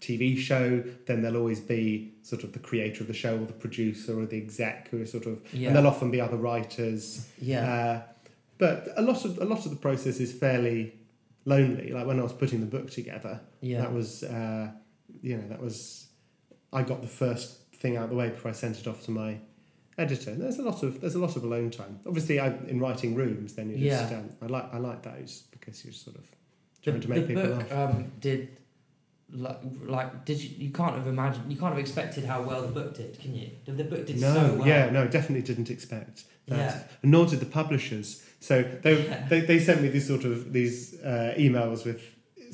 TV 0.00 0.38
show, 0.38 0.82
then 1.06 1.22
there'll 1.22 1.38
always 1.38 1.58
be 1.60 2.14
sort 2.22 2.44
of 2.44 2.52
the 2.52 2.60
creator 2.60 3.02
of 3.02 3.08
the 3.08 3.14
show, 3.14 3.34
or 3.36 3.46
the 3.46 3.52
producer, 3.52 4.18
or 4.20 4.26
the 4.26 4.36
exec, 4.36 4.88
who 4.90 5.02
are 5.02 5.06
sort 5.06 5.26
of, 5.26 5.40
Yeah. 5.52 5.68
and 5.68 5.76
there'll 5.76 5.90
often 5.90 6.10
be 6.10 6.20
other 6.20 6.36
writers. 6.36 7.28
Yeah. 7.40 7.72
Uh, 7.72 8.02
but 8.58 8.88
a 8.96 9.02
lot 9.02 9.24
of 9.24 9.38
a 9.38 9.44
lot 9.44 9.64
of 9.64 9.70
the 9.70 9.76
process 9.76 10.20
is 10.20 10.32
fairly 10.32 10.94
lonely. 11.44 11.90
Like 11.92 12.06
when 12.06 12.20
I 12.20 12.22
was 12.22 12.32
putting 12.32 12.60
the 12.60 12.66
book 12.66 12.90
together, 12.90 13.40
yeah. 13.60 13.80
that 13.80 13.92
was, 13.92 14.22
uh, 14.22 14.70
you 15.22 15.36
know, 15.36 15.48
that 15.48 15.60
was, 15.60 16.06
I 16.72 16.82
got 16.82 17.00
the 17.02 17.08
first 17.08 17.56
thing 17.74 17.96
out 17.96 18.04
of 18.04 18.10
the 18.10 18.16
way 18.16 18.28
before 18.28 18.50
I 18.50 18.54
sent 18.54 18.78
it 18.78 18.86
off 18.86 19.04
to 19.06 19.10
my 19.10 19.38
editor. 19.98 20.30
And 20.30 20.40
there's 20.42 20.58
a 20.58 20.62
lot 20.62 20.82
of 20.82 21.00
there's 21.00 21.14
a 21.14 21.18
lot 21.18 21.36
of 21.36 21.44
alone 21.44 21.70
time. 21.70 21.98
Obviously, 22.06 22.38
I, 22.40 22.48
in 22.68 22.78
writing 22.80 23.14
rooms, 23.14 23.54
then 23.54 23.68
you 23.70 23.90
just, 23.90 24.10
Yeah. 24.10 24.18
um, 24.18 24.30
I 24.42 24.46
like 24.46 24.72
I 24.72 24.78
like 24.78 25.02
those 25.02 25.44
because 25.50 25.84
you're 25.84 25.92
sort 25.92 26.16
of 26.16 26.24
the, 26.84 26.90
trying 26.90 27.00
to 27.00 27.10
make 27.10 27.26
the 27.26 27.34
people 27.34 27.42
book 27.56 27.70
laugh. 27.70 27.90
um, 27.90 28.12
did 28.20 28.48
like 29.30 29.58
like 29.84 30.24
did 30.24 30.42
you 30.42 30.50
you 30.66 30.70
can't 30.72 30.94
have 30.94 31.06
imagined 31.06 31.52
you 31.52 31.58
can't 31.58 31.72
have 31.74 31.78
expected 31.78 32.24
how 32.24 32.40
well 32.40 32.62
the 32.62 32.68
book 32.68 32.94
did 32.94 33.18
can 33.20 33.34
you 33.34 33.50
the, 33.66 33.72
the 33.72 33.84
book 33.84 34.06
did 34.06 34.18
no, 34.18 34.32
so 34.32 34.54
well 34.54 34.66
yeah, 34.66 34.88
no, 34.88 35.06
definitely 35.06 35.42
didn't 35.42 35.68
expect 35.70 36.24
that. 36.46 36.56
Yeah. 36.56 36.82
And 37.02 37.12
nor 37.12 37.26
did 37.26 37.40
the 37.40 37.46
publishers. 37.46 38.22
So 38.40 38.62
they, 38.62 39.04
Yeah. 39.04 39.26
they, 39.28 39.40
they 39.40 39.58
sent 39.58 39.82
me 39.82 39.88
these 39.88 40.06
sort 40.06 40.24
of 40.24 40.52
these 40.54 40.98
uh, 41.02 41.34
emails 41.36 41.84
with 41.84 42.00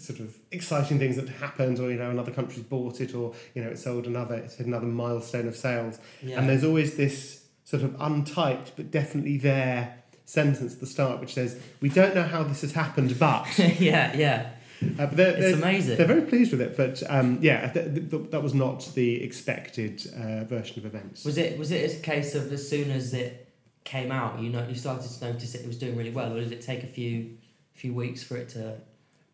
sort 0.07 0.21
of 0.21 0.37
exciting 0.51 0.99
things 0.99 1.17
that 1.17 1.29
happened, 1.29 1.79
or 1.79 1.91
you 1.91 1.97
know, 1.97 2.11
another 2.11 2.33
country's 2.33 2.65
bought 2.65 3.01
it, 3.01 3.15
or 3.15 3.35
you 3.55 3.63
know, 3.63 3.71
it 3.71 3.79
sold 3.79 4.07
another, 4.07 4.37
it 4.37 4.53
hit 4.53 4.67
another 4.67 4.87
milestone 4.87 5.49
of 5.49 5.57
sales. 5.57 5.99
yeah 6.23 6.39
And 6.39 6.49
there's 6.49 6.65
always 6.65 6.97
this 6.97 7.45
sort 7.65 7.83
of 7.83 7.93
untyped 7.99 8.73
but 8.77 8.91
definitely 8.91 9.39
there 9.39 9.97
sentence 10.27 10.75
at 10.75 10.81
the 10.81 10.87
start 10.87 11.21
which 11.21 11.35
says, 11.35 11.59
"We 11.81 11.89
don't 11.89 12.15
know 12.15 12.23
how 12.25 12.43
this 12.45 12.61
has 12.63 12.73
happened, 12.73 13.19
but." 13.19 13.47
yeah 13.81 14.15
yeah 14.17 14.51
Uh, 14.83 15.07
but 15.07 15.17
they're, 15.17 15.31
it's 15.31 15.41
they're, 15.41 15.55
amazing 15.55 15.97
they're 15.97 16.07
very 16.07 16.23
pleased 16.23 16.51
with 16.51 16.61
it. 16.61 16.77
But 16.77 17.03
um, 17.09 17.39
yeah, 17.41 17.69
th- 17.73 17.95
th- 17.95 18.11
th- 18.11 18.31
that 18.33 18.43
was 18.43 18.53
not 18.55 18.91
the 18.95 19.23
expected 19.23 20.03
uh, 20.15 20.45
version 20.45 20.79
of 20.79 20.85
events. 20.85 21.25
was 21.25 21.39
it 21.39 21.59
was 21.59 21.71
it 21.71 21.97
a 21.97 22.01
case 22.01 22.35
of 22.35 22.53
as 22.53 22.69
soon 22.69 22.91
as 22.91 23.15
it 23.15 23.49
came 23.85 24.11
out 24.11 24.41
you 24.41 24.51
know 24.51 24.67
you 24.67 24.75
started 24.75 25.11
to 25.11 25.25
notice 25.33 25.55
it 25.55 25.67
was 25.67 25.79
doing 25.79 25.95
really 25.95 26.11
well 26.11 26.33
or 26.33 26.41
did 26.41 26.53
it 26.53 26.63
take 26.63 26.83
a 26.83 26.87
few 26.87 27.37
few 27.75 27.93
weeks 27.93 28.23
for 28.23 28.37
it 28.37 28.49
to 28.49 28.77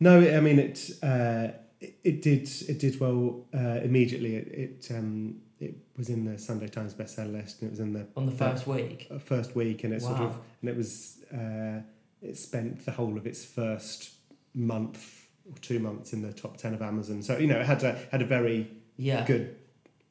No, 0.00 0.18
I 0.18 0.40
mean 0.40 0.58
it. 0.58 0.90
Uh, 1.02 1.48
it, 1.80 1.94
it 2.02 2.22
did. 2.22 2.48
It 2.68 2.78
did 2.78 2.98
well 3.00 3.46
uh, 3.54 3.80
immediately. 3.82 4.36
It 4.36 4.48
it, 4.48 4.96
um, 4.96 5.36
it 5.60 5.76
was 5.96 6.08
in 6.08 6.24
the 6.24 6.38
Sunday 6.38 6.68
Times 6.68 6.94
bestseller 6.94 7.32
list, 7.32 7.60
and 7.60 7.68
it 7.68 7.70
was 7.70 7.80
in 7.80 7.92
the 7.92 8.06
on 8.16 8.26
the 8.26 8.32
first 8.32 8.66
week 8.66 9.08
uh, 9.10 9.18
first 9.18 9.54
week, 9.54 9.84
and 9.84 9.92
it 9.92 10.00
sort 10.02 10.20
of 10.20 10.38
and 10.60 10.70
it 10.70 10.76
was 10.76 11.18
uh, 11.32 11.80
it 12.22 12.36
spent 12.36 12.84
the 12.84 12.92
whole 12.92 13.16
of 13.16 13.26
its 13.26 13.44
first 13.44 14.10
month 14.54 15.28
or 15.46 15.58
two 15.60 15.78
months 15.78 16.12
in 16.12 16.22
the 16.22 16.32
top 16.32 16.56
ten 16.56 16.72
of 16.72 16.82
Amazon. 16.82 17.22
So 17.22 17.36
you 17.38 17.46
know, 17.46 17.60
it 17.60 17.66
had 17.66 17.82
a 17.82 17.98
had 18.10 18.22
a 18.22 18.26
very 18.26 18.70
yeah 18.96 19.26
good 19.26 19.56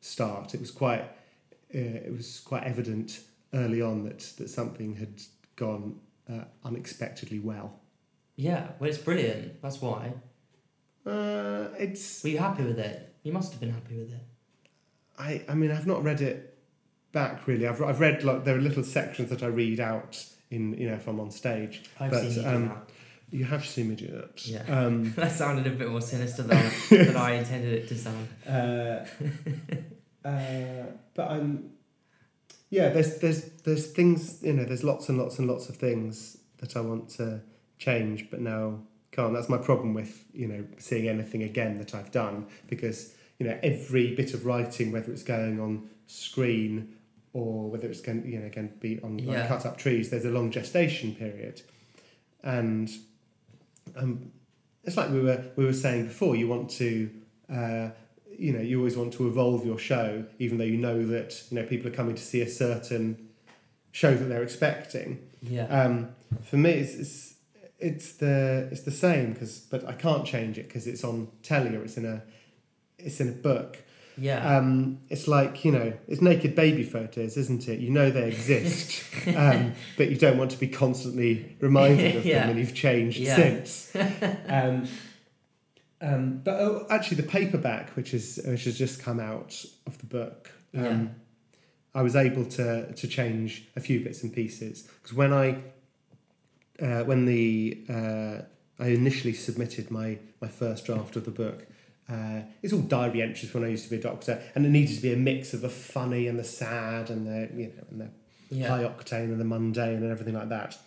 start. 0.02 0.54
It 0.54 0.60
was 0.60 0.72
quite 0.72 1.02
uh, 1.74 2.06
it 2.08 2.12
was 2.16 2.40
quite 2.40 2.64
evident 2.64 3.22
early 3.54 3.82
on 3.82 4.04
that 4.04 4.20
that 4.38 4.50
something 4.50 4.96
had 4.96 5.22
gone 5.56 6.00
uh, 6.32 6.44
unexpectedly 6.64 7.40
well. 7.40 7.80
Yeah 8.48 8.64
well 8.80 8.90
it's 8.90 8.98
brilliant 9.10 9.62
that's 9.64 9.80
why 9.82 10.02
Uh, 11.06 11.68
it's 11.86 12.24
were 12.24 12.30
you 12.36 12.38
happy 12.48 12.64
with 12.64 12.80
it 12.80 12.98
you 13.24 13.32
must 13.38 13.52
have 13.52 13.60
been 13.64 13.74
happy 13.80 13.96
with 14.02 14.12
it 14.20 14.26
I, 15.18 15.32
I 15.52 15.54
mean, 15.60 15.72
I've 15.76 15.86
not 15.94 16.02
read 16.10 16.22
it 16.22 16.38
back 17.12 17.46
really. 17.46 17.68
I've, 17.68 17.82
I've 17.90 18.00
read 18.00 18.24
like 18.24 18.46
there 18.46 18.56
are 18.56 18.62
little 18.70 18.86
sections 18.86 19.30
that 19.32 19.44
I 19.44 19.48
read 19.48 19.80
out 19.82 20.14
in 20.50 20.62
you 20.82 20.88
know 20.90 20.96
if 21.02 21.06
I'm 21.10 21.20
on 21.20 21.30
stage. 21.30 21.84
I've 22.00 22.12
But, 22.12 22.22
seen 22.22 22.42
you 22.44 22.50
um, 22.50 22.68
that. 22.70 22.90
You 23.40 23.44
have 23.54 23.66
seen 23.66 23.90
me 23.90 23.96
do 23.96 24.08
that. 24.08 24.48
Yeah. 24.48 24.64
Um, 24.76 25.12
That 25.18 25.34
sounded 25.34 25.68
a 25.68 25.72
bit 25.82 25.90
more 25.90 26.00
sinister 26.14 26.44
than, 26.44 26.72
than 26.90 27.18
I 27.18 27.32
intended 27.42 27.74
it 27.80 27.86
to 27.90 27.96
sound. 28.06 28.28
uh, 28.48 30.28
uh, 30.28 30.86
but 31.16 31.32
I'm 31.32 31.72
yeah. 32.70 32.88
There's 32.90 33.18
there's 33.20 33.42
there's 33.66 33.88
things 33.92 34.42
you 34.42 34.54
know. 34.54 34.64
There's 34.64 34.84
lots 34.86 35.10
and 35.10 35.18
lots 35.18 35.38
and 35.40 35.48
lots 35.50 35.68
of 35.70 35.76
things 35.76 36.38
that 36.60 36.78
I 36.78 36.82
want 36.82 37.10
to 37.18 37.42
change, 37.80 38.30
but 38.30 38.40
now 38.42 38.80
can't. 39.12 39.34
That's 39.34 39.50
my 39.50 39.58
problem 39.58 39.94
with 39.96 40.24
you 40.34 40.48
know 40.48 40.64
seeing 40.78 41.08
anything 41.10 41.42
again 41.44 41.76
that 41.80 41.96
I've 41.96 42.12
done 42.12 42.46
because 42.68 43.16
you 43.40 43.48
know 43.48 43.58
every 43.64 44.16
bit 44.16 44.34
of 44.36 44.46
writing, 44.46 44.92
whether 44.92 45.12
it's 45.12 45.24
going 45.24 45.60
on 45.60 45.90
screen 46.06 46.96
or 47.34 47.70
whether 47.70 47.88
it's 47.88 48.02
going 48.02 48.30
you 48.32 48.40
know 48.40 48.50
going 48.50 48.70
to 48.70 48.76
be 48.76 49.00
on 49.02 49.18
like 49.18 49.38
Yeah. 49.38 49.48
cut 49.48 49.66
up 49.66 49.78
trees, 49.78 50.10
there's 50.12 50.26
a 50.26 50.30
long 50.30 50.52
gestation 50.52 51.16
period, 51.16 51.62
and 52.44 52.90
um, 53.96 54.32
it's 54.84 54.98
like 54.98 55.10
we 55.10 55.22
were 55.22 55.44
we 55.56 55.66
were 55.66 55.74
saying 55.74 56.06
before. 56.08 56.36
You 56.36 56.48
want 56.48 56.70
to. 56.72 57.10
Uh, 57.52 57.90
you 58.38 58.54
know, 58.54 58.62
you 58.62 58.78
always 58.78 58.96
want 58.96 59.12
to 59.12 59.28
evolve 59.28 59.66
your 59.66 59.78
show, 59.78 60.24
even 60.38 60.60
though 60.60 60.64
you 60.64 60.78
know 60.78 61.06
that 61.08 61.44
you 61.50 61.60
know 61.60 61.66
people 61.66 61.92
are 61.92 61.94
coming 61.94 62.16
to 62.16 62.22
see 62.22 62.40
a 62.40 62.48
certain 62.48 63.28
show 63.92 64.16
that 64.16 64.26
they're 64.26 64.44
expecting. 64.44 65.20
Yeah. 65.42 65.66
Um, 65.66 66.10
for 66.44 66.56
me, 66.56 66.70
it's, 66.72 66.94
it's 66.94 67.34
it's 67.80 68.14
the 68.14 68.68
it's 68.72 68.82
the 68.82 68.92
same 68.92 69.34
because 69.34 69.60
but 69.60 69.88
I 69.88 69.94
can't 69.94 70.26
change 70.26 70.58
it 70.58 70.68
because 70.68 70.86
it's 70.88 71.04
on 71.04 71.30
telly 71.44 71.76
or 71.76 71.84
it's 71.84 71.98
in 71.98 72.06
a 72.06 72.22
it's 72.98 73.20
in 73.22 73.30
a 73.30 73.32
book. 73.32 73.78
yeah. 74.18 74.58
Um, 74.58 75.00
it's 75.10 75.28
like 75.28 75.64
you 75.64 75.72
know 75.72 75.94
it's 76.08 76.22
naked 76.22 76.54
baby 76.56 76.84
photos, 76.84 77.38
isn't 77.38 77.68
it? 77.70 77.80
You 77.80 77.90
know 77.90 78.12
they 78.12 78.28
exist, 78.28 79.02
um, 79.36 79.74
but 79.98 80.10
you 80.10 80.18
don't 80.18 80.38
want 80.38 80.52
to 80.52 80.58
be 80.60 80.68
constantly 80.68 81.56
reminded 81.62 82.16
of 82.18 82.26
Yeah. 82.32 82.40
them, 82.42 82.50
and 82.52 82.60
you've 82.60 82.76
changed 82.76 83.20
Yeah. 83.20 83.36
since. 83.36 83.92
Um, 84.48 84.88
Um, 86.02 86.42
but 86.46 86.56
oh, 86.62 86.86
actually, 86.90 87.18
the 87.18 87.28
paperback, 87.28 87.90
which 87.98 88.14
is 88.14 88.40
which 88.46 88.64
has 88.64 88.78
just 88.78 89.02
come 89.04 89.20
out 89.20 89.66
of 89.86 89.98
the 89.98 90.06
book, 90.06 90.50
um, 90.74 90.84
Yeah. 90.84 91.08
I 91.94 92.02
was 92.04 92.16
able 92.16 92.46
to 92.46 92.94
to 92.94 93.08
change 93.08 93.68
a 93.76 93.80
few 93.82 94.00
bits 94.06 94.24
and 94.24 94.32
pieces 94.34 94.84
because 94.84 95.14
when 95.14 95.34
I 95.34 95.58
uh, 96.82 97.04
when 97.04 97.26
the 97.26 97.84
uh, 97.90 98.42
I 98.84 98.88
initially 98.90 99.34
submitted 99.34 99.92
my 99.92 100.18
my 100.42 100.48
first 100.48 100.86
draft 100.86 101.16
of 101.16 101.26
the 101.26 101.32
book. 101.32 101.66
Uh, 102.10 102.42
it's 102.64 102.74
all 102.74 102.80
diary 102.80 103.22
entries 103.22 103.54
when 103.54 103.64
I 103.64 103.68
used 103.68 103.84
to 103.84 103.90
be 103.92 103.98
a 103.98 104.02
doctor, 104.02 104.42
and 104.56 104.66
it 104.66 104.70
needed 104.70 104.96
to 104.96 105.02
be 105.02 105.14
a 105.14 105.18
mix 105.18 105.54
of 105.54 105.62
the 105.62 105.70
funny 105.70 106.28
and 106.28 106.40
the 106.40 106.44
sad 106.44 107.10
and 107.12 107.28
the 107.28 107.50
you 107.56 107.68
know 107.68 107.84
and 107.92 108.02
the 108.02 108.10
Yeah. 108.56 108.68
high 108.70 108.84
octane 108.84 109.26
and 109.26 109.40
the 109.40 109.46
mundane 109.46 109.98
and 110.04 110.12
everything 110.12 110.34
like 110.34 110.50
that. 110.50 110.78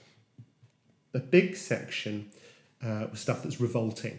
The 1.12 1.20
big 1.20 1.56
section 1.56 2.30
uh, 2.82 3.06
was 3.10 3.20
stuff 3.20 3.42
that's 3.44 3.60
revolting, 3.60 4.18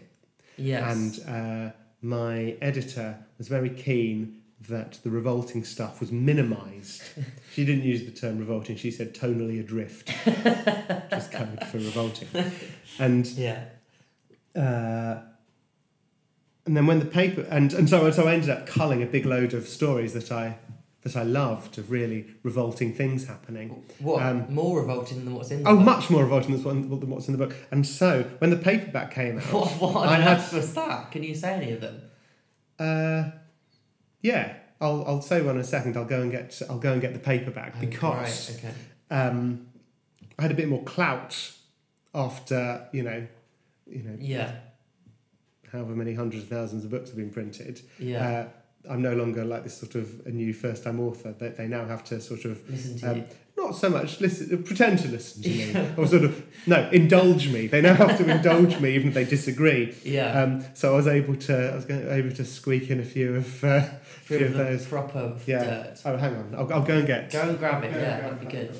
Yes. 0.56 0.82
and 1.26 1.28
uh, 1.28 1.72
my 2.00 2.56
editor 2.62 3.18
was 3.36 3.48
very 3.48 3.68
keen 3.70 4.40
that 4.68 4.98
the 5.02 5.10
revolting 5.10 5.64
stuff 5.64 6.00
was 6.00 6.10
minimised. 6.12 7.02
she 7.52 7.64
didn't 7.64 7.84
use 7.84 8.04
the 8.04 8.10
term 8.10 8.38
revolting; 8.38 8.76
she 8.76 8.90
said 8.90 9.14
tonally 9.14 9.60
adrift, 9.60 10.10
which 10.24 11.18
is 11.22 11.28
code 11.28 11.64
for 11.70 11.78
revolting. 11.78 12.28
And 12.98 13.26
yeah. 13.26 13.64
uh, 14.56 15.20
and 16.66 16.76
then 16.76 16.86
when 16.86 16.98
the 16.98 17.04
paper 17.06 17.42
and, 17.50 17.72
and 17.74 17.88
so 17.88 18.10
so 18.10 18.26
I 18.26 18.34
ended 18.34 18.50
up 18.50 18.66
culling 18.66 19.02
a 19.02 19.06
big 19.06 19.26
load 19.26 19.52
of 19.54 19.68
stories 19.68 20.12
that 20.14 20.32
I 20.32 20.56
that 21.02 21.16
I 21.16 21.22
loved 21.22 21.76
of 21.76 21.90
really 21.90 22.24
revolting 22.42 22.94
things 22.94 23.26
happening. 23.26 23.84
What? 23.98 24.22
Um, 24.22 24.46
more 24.48 24.80
revolting 24.80 25.22
than 25.26 25.34
what's 25.34 25.50
in 25.50 25.62
the 25.62 25.68
Oh, 25.68 25.76
book? 25.76 25.84
much 25.84 26.08
more 26.08 26.22
revolting 26.24 26.56
than 26.56 26.88
what's- 27.10 27.28
in 27.28 27.32
the 27.36 27.46
book. 27.46 27.54
And 27.70 27.86
so 27.86 28.22
when 28.38 28.48
the 28.48 28.56
paperback 28.56 29.10
came 29.12 29.36
out, 29.38 29.44
What, 29.52 29.68
what 29.94 30.08
I 30.08 30.14
had- 30.16 30.50
was 30.50 30.72
that? 30.72 31.10
Can 31.10 31.22
you 31.22 31.34
say 31.34 31.52
any 31.52 31.72
of 31.72 31.82
them? 31.82 32.00
uh, 32.78 33.32
yeah, 34.24 34.54
I'll 34.80 35.04
I'll 35.06 35.20
say 35.22 35.40
one 35.42 35.54
in 35.56 35.60
a 35.60 35.64
second. 35.64 35.96
I'll 35.96 36.04
go 36.16 36.20
and 36.22 36.30
get 36.32 36.60
I'll 36.68 36.78
go 36.78 36.92
and 36.92 37.00
get 37.00 37.12
the 37.12 37.20
paperback 37.20 37.74
Oh, 37.76 37.80
because 37.80 38.50
right, 38.50 38.64
okay. 38.64 38.74
um, 39.10 39.66
I 40.38 40.42
had 40.42 40.50
a 40.50 40.54
bit 40.54 40.68
more 40.68 40.82
clout 40.82 41.52
after 42.14 42.88
you 42.92 43.02
know 43.02 43.26
you 43.86 44.02
know 44.02 44.16
Yeah. 44.18 44.52
however 45.72 45.94
many 45.94 46.14
hundreds 46.14 46.44
of 46.44 46.48
thousands 46.48 46.84
of 46.84 46.90
books 46.90 47.10
have 47.10 47.16
been 47.18 47.30
printed. 47.30 47.82
Yeah. 47.98 48.26
Uh, 48.26 48.92
I'm 48.92 49.00
no 49.02 49.14
longer 49.14 49.44
like 49.44 49.62
this 49.64 49.76
sort 49.78 49.94
of 49.94 50.26
a 50.26 50.30
new 50.30 50.52
first 50.52 50.84
time 50.84 51.00
author. 51.00 51.32
They, 51.38 51.48
they 51.50 51.68
now 51.68 51.86
have 51.86 52.04
to 52.04 52.20
sort 52.20 52.44
of 52.44 52.68
Listen 52.70 52.98
to 52.98 53.10
um, 53.10 53.16
you. 53.18 53.24
Not 53.56 53.74
so 53.76 53.88
much 53.88 54.20
listen, 54.20 54.62
pretend 54.64 54.98
to 55.00 55.08
listen 55.08 55.42
to 55.42 55.48
me, 55.48 55.88
or 55.96 56.06
sort 56.06 56.24
of 56.24 56.44
no, 56.66 56.88
indulge 56.90 57.48
me. 57.48 57.66
They 57.66 57.80
now 57.80 57.94
have 57.94 58.18
to 58.18 58.28
indulge 58.28 58.80
me, 58.80 58.94
even 58.94 59.08
if 59.08 59.14
they 59.14 59.24
disagree. 59.24 59.94
Yeah. 60.04 60.42
Um, 60.42 60.64
so 60.74 60.92
I 60.92 60.96
was 60.96 61.06
able 61.06 61.36
to, 61.36 61.72
I 61.72 61.74
was 61.74 61.84
going, 61.84 62.08
able 62.08 62.32
to 62.34 62.44
squeak 62.44 62.90
in 62.90 63.00
a 63.00 63.04
few 63.04 63.36
of, 63.36 63.64
uh, 63.64 63.82
Few 64.24 64.38
few 64.38 64.46
of 64.46 64.52
of 64.52 64.58
those. 64.58 64.86
proper 64.86 65.36
Yeah. 65.46 65.64
dirt. 65.64 66.00
Oh, 66.04 66.16
hang 66.16 66.34
on, 66.34 66.54
I'll, 66.56 66.72
I'll 66.72 66.82
go 66.82 66.96
and 66.98 67.06
get. 67.06 67.30
Go 67.30 67.42
and 67.42 67.58
grab 67.58 67.84
it. 67.84 67.92
Go 67.92 67.98
Yeah, 67.98 68.20
that'd 68.20 68.40
be 68.40 68.46
good. 68.46 68.74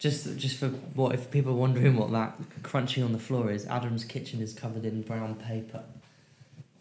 Just, 0.00 0.36
just 0.38 0.56
for 0.58 0.68
what 0.68 1.14
if 1.14 1.30
people 1.30 1.52
are 1.52 1.56
wondering 1.56 1.94
what 1.94 2.10
that 2.12 2.34
crunching 2.62 3.04
on 3.04 3.12
the 3.12 3.18
floor 3.18 3.50
is? 3.50 3.66
Adam's 3.66 4.02
kitchen 4.04 4.40
is 4.40 4.52
covered 4.54 4.84
in 4.86 5.02
brown 5.02 5.34
paper. 5.36 5.84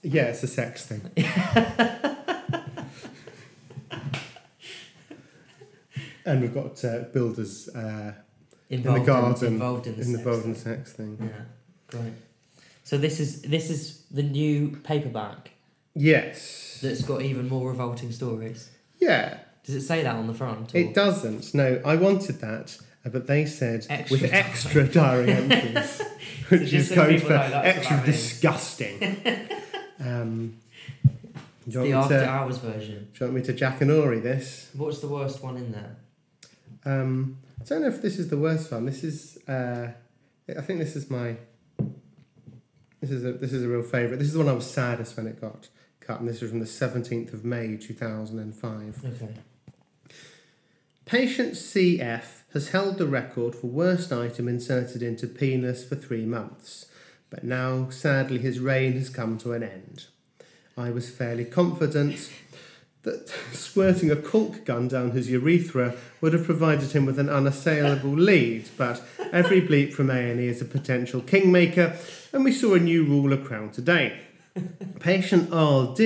Yeah, 0.01 0.23
it's 0.23 0.41
a 0.41 0.47
sex 0.47 0.85
thing. 0.85 1.01
and 6.25 6.41
we've 6.41 6.53
got 6.53 6.83
uh, 6.85 6.99
builders 7.13 7.69
uh, 7.69 8.13
Involved 8.69 9.05
garden, 9.07 9.47
involved 9.53 9.87
in 9.87 9.93
the 9.97 9.99
garden, 9.99 10.01
in 10.03 10.11
the 10.11 10.17
sex 10.19 10.23
Bolden 10.23 10.53
thing. 10.53 10.75
sex 10.75 10.93
thing. 10.93 11.17
Yeah, 11.19 11.41
great. 11.87 12.13
So 12.83 12.97
this 12.99 13.19
is 13.19 13.41
this 13.41 13.69
is 13.71 14.03
the 14.11 14.21
new 14.23 14.77
paperback 14.83 15.49
Yes. 15.95 16.79
that's 16.81 17.01
got 17.01 17.23
even 17.23 17.49
more 17.49 17.69
revolting 17.69 18.11
stories. 18.11 18.69
Yeah. 18.99 19.39
Does 19.65 19.73
it 19.75 19.81
say 19.81 20.03
that 20.03 20.15
on 20.15 20.27
the 20.27 20.33
front? 20.35 20.73
or- 20.73 20.77
It 20.77 20.93
doesn't. 20.93 21.53
No, 21.55 21.81
I 21.83 21.95
wanted 21.95 22.39
that, 22.41 22.77
but 23.03 23.27
they 23.27 23.45
said 23.45 23.85
Extra 23.89 24.17
with 24.17 24.33
extra 24.33 24.87
diary 24.87 25.31
entries, 25.31 26.01
which 26.49 26.61
just 26.69 26.73
is 26.73 26.89
so 26.89 26.95
code 26.95 27.21
for 27.21 27.33
extra 27.33 28.01
disgusting. 28.05 29.01
um, 29.99 30.57
do, 31.67 31.71
you 31.71 31.71
the 31.71 31.79
want 31.79 31.89
me 31.89 31.93
after 31.93 32.19
to, 32.19 32.29
hours 32.29 32.57
version. 32.57 33.07
do 33.13 33.25
you 33.25 33.31
want 33.31 33.33
me 33.47 33.53
to 33.53 33.53
Jackanory 33.53 34.21
this? 34.21 34.69
What's 34.73 34.99
the 34.99 35.07
worst 35.07 35.41
one 35.43 35.57
in 35.57 35.71
there? 35.71 35.95
Um, 36.85 37.37
I 37.61 37.63
don't 37.65 37.81
know 37.81 37.87
if 37.87 38.01
this 38.01 38.17
is 38.19 38.29
the 38.29 38.37
worst 38.37 38.71
one. 38.71 38.85
This 38.85 39.03
is, 39.03 39.37
uh, 39.47 39.91
I 40.49 40.61
think 40.61 40.79
this 40.79 40.95
is 40.95 41.09
my, 41.09 41.35
this 42.99 43.11
is 43.11 43.23
a 43.23 43.33
this 43.33 43.53
is 43.53 43.63
a 43.63 43.67
real 43.67 43.83
favourite. 43.83 44.17
This 44.17 44.27
is 44.27 44.33
the 44.33 44.39
one 44.39 44.49
I 44.49 44.53
was 44.53 44.69
saddest 44.69 45.15
when 45.15 45.27
it 45.27 45.39
got 45.39 45.69
cut, 46.01 46.19
and 46.19 46.27
this 46.27 46.41
was 46.41 46.51
from 46.51 46.59
the 46.59 46.65
seventeenth 46.65 47.33
of 47.33 47.45
May 47.45 47.77
two 47.77 47.93
thousand 47.93 48.39
and 48.39 48.53
five. 48.53 49.01
Okay. 49.05 49.35
Patient 51.05 51.53
CF 51.53 52.38
has 52.53 52.69
held 52.69 52.97
the 52.97 53.07
record 53.07 53.55
for 53.55 53.67
worst 53.67 54.11
item 54.11 54.47
inserted 54.47 55.03
into 55.03 55.27
penis 55.27 55.83
for 55.83 55.95
three 55.95 56.25
months, 56.25 56.87
but 57.29 57.43
now 57.43 57.89
sadly 57.89 58.39
his 58.39 58.59
reign 58.59 58.93
has 58.93 59.09
come 59.09 59.37
to 59.37 59.53
an 59.53 59.63
end. 59.63 60.05
I 60.77 60.89
was 60.91 61.09
fairly 61.09 61.45
confident 61.45 62.31
that 63.03 63.29
squirting 63.51 64.11
a 64.11 64.15
cork 64.15 64.65
gun 64.65 64.87
down 64.87 65.11
his 65.11 65.29
urethra 65.29 65.95
would 66.21 66.33
have 66.33 66.45
provided 66.45 66.91
him 66.91 67.05
with 67.05 67.19
an 67.19 67.29
unassailable 67.29 68.11
lead, 68.11 68.69
but 68.77 69.01
every 69.31 69.61
bleep 69.61 69.93
from 69.93 70.09
A&E 70.09 70.47
is 70.47 70.61
a 70.61 70.65
potential 70.65 71.21
kingmaker, 71.21 71.97
and 72.33 72.43
we 72.43 72.51
saw 72.51 72.73
a 72.73 72.79
new 72.79 73.03
ruler 73.03 73.37
crowned 73.37 73.73
today. 73.73 74.19
Patient 74.99 75.49
RD 75.53 75.99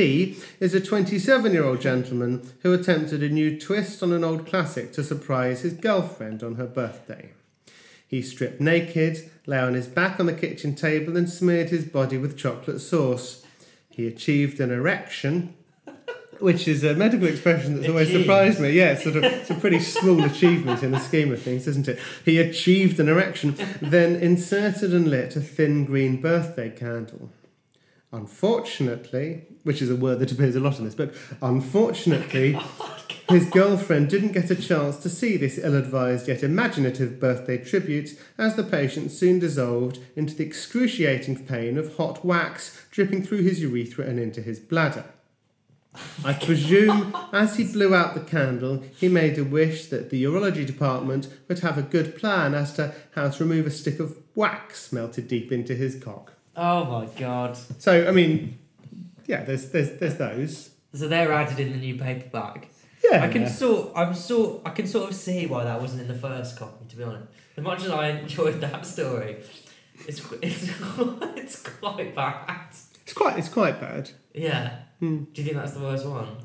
is 0.60 0.74
a 0.74 0.80
27 0.80 1.52
year 1.52 1.64
old 1.64 1.82
gentleman 1.82 2.48
who 2.62 2.74
attempted 2.74 3.24
a 3.24 3.30
new 3.30 3.60
twist 3.60 4.04
on 4.04 4.12
an 4.14 4.24
old 4.24 4.46
classic 4.46 4.94
to 4.94 5.04
surprise 5.04 5.62
his 5.62 5.74
girlfriend 5.74 6.44
on 6.44 6.56
her 6.56 6.68
birthday. 6.68 7.32
He 8.08 8.22
stripped 8.22 8.62
naked, 8.62 9.30
lay 9.48 9.58
on 9.58 9.74
his 9.74 9.88
back 9.88 10.20
on 10.20 10.28
the 10.28 10.34
kitchen 10.34 10.76
table, 10.76 11.18
and 11.18 11.28
smeared 11.28 11.70
his 11.70 11.86
body 11.86 12.18
with 12.18 12.38
chocolate 12.38 12.82
sauce. 12.82 13.44
He 13.90 14.06
achieved 14.08 14.60
an 14.60 14.70
erection, 14.70 15.56
which 16.40 16.68
is 16.68 16.84
a 16.84 16.94
medical 16.94 17.28
expression 17.28 17.76
that's 17.76 17.90
always 17.90 18.10
Achieved. 18.10 18.24
surprised 18.26 18.60
me. 18.60 18.72
Yeah, 18.72 18.92
it's 18.92 19.04
sort 19.04 19.16
of 19.16 19.24
it's 19.24 19.50
a 19.50 19.56
pretty 19.56 19.80
small 19.80 20.24
achievement 20.24 20.84
in 20.84 20.92
the 20.92 21.00
scheme 21.00 21.32
of 21.32 21.42
things, 21.42 21.68
isn't 21.68 21.88
it? 21.88 22.00
He 22.24 22.38
achieved 22.38 23.00
an 23.00 23.10
erection, 23.10 23.56
then 23.82 24.16
inserted 24.16 24.94
and 24.94 25.10
lit 25.10 25.36
a 25.36 25.42
thin 25.42 25.86
green 25.86 26.22
birthday 26.22 26.70
candle. 26.70 27.32
Unfortunately, 28.14 29.48
which 29.64 29.82
is 29.82 29.90
a 29.90 29.96
word 29.96 30.20
that 30.20 30.32
appears 30.32 30.56
a 30.56 30.60
lot 30.60 30.78
in 30.78 30.86
this 30.86 30.94
book, 30.94 31.16
unfortunately, 31.42 32.56
oh, 32.60 32.98
his 33.28 33.50
girlfriend 33.50 34.08
didn't 34.08 34.34
get 34.34 34.52
a 34.52 34.56
chance 34.56 34.98
to 34.98 35.10
see 35.10 35.36
this 35.36 35.58
ill 35.58 35.76
advised 35.76 36.28
yet 36.28 36.44
imaginative 36.44 37.20
birthday 37.20 37.58
tribute 37.58 38.12
as 38.38 38.56
the 38.56 38.64
patient 38.64 39.12
soon 39.12 39.40
dissolved 39.40 39.98
into 40.16 40.36
the 40.36 40.46
excruciating 40.46 41.44
pain 41.44 41.76
of 41.76 41.98
hot 41.98 42.24
wax 42.24 42.86
dripping 42.92 43.24
through 43.24 43.42
his 43.42 43.62
urethra 43.62 44.06
and 44.06 44.20
into 44.20 44.44
his 44.44 44.60
bladder. 44.60 45.06
I 46.24 46.34
presume 46.46 47.16
as 47.32 47.56
he 47.56 47.64
blew 47.64 47.96
out 47.96 48.14
the 48.14 48.22
candle, 48.22 48.84
he 48.96 49.08
made 49.08 49.40
a 49.40 49.44
wish 49.44 49.88
that 49.88 50.12
the 50.12 50.24
urology 50.24 50.68
department 50.68 51.30
would 51.48 51.60
have 51.60 51.80
a 51.80 51.84
good 51.84 52.16
plan 52.16 52.54
as 52.54 52.74
to 52.74 52.94
how 53.16 53.30
to 53.30 53.44
remove 53.44 53.66
a 53.66 53.72
stick 53.72 54.00
of 54.00 54.18
wax 54.36 54.94
melted 54.94 55.28
deep 55.28 55.52
into 55.52 55.74
his 55.74 55.96
cock. 55.96 56.33
Oh 56.56 56.86
my 56.86 57.06
god. 57.20 57.58
So, 57.80 58.08
I 58.08 58.12
mean, 58.12 58.60
yeah, 59.26 59.44
there's 59.44 59.70
there's 59.70 59.92
there's 60.00 60.18
those. 60.18 60.70
So 60.94 61.08
they're 61.08 61.32
added 61.32 61.60
in 61.60 61.72
the 61.72 61.78
new 61.80 61.98
paperback. 61.98 62.70
Yeah, 63.04 63.24
I 63.24 63.28
can 63.28 63.48
sort. 63.48 63.92
I'm 63.96 64.14
sort. 64.14 64.62
I 64.66 64.70
can 64.70 64.88
sort 64.88 65.10
of 65.10 65.16
see 65.16 65.46
why 65.46 65.64
that 65.64 65.82
wasn't 65.82 66.02
in 66.02 66.08
the 66.08 66.14
first 66.14 66.58
copy. 66.58 66.86
To 66.88 66.96
be 66.96 67.04
honest, 67.04 67.26
as 67.58 67.64
much 67.64 67.84
as 67.84 67.90
I 67.90 68.10
enjoyed 68.10 68.62
that 68.62 68.86
story, 68.86 69.38
it's 70.08 70.22
it's 70.42 70.70
it's 71.36 71.60
quite 71.62 72.16
bad. 72.16 72.70
it's 73.02 73.14
quite 73.14 73.38
it's 73.38 73.50
quite 73.50 73.80
bad. 73.82 74.12
Yeah. 74.34 74.80
Hmm. 75.00 75.24
Do 75.34 75.42
you 75.42 75.44
think 75.44 75.58
that's 75.58 75.74
the 75.74 75.82
worst 75.82 76.06
one? 76.06 76.38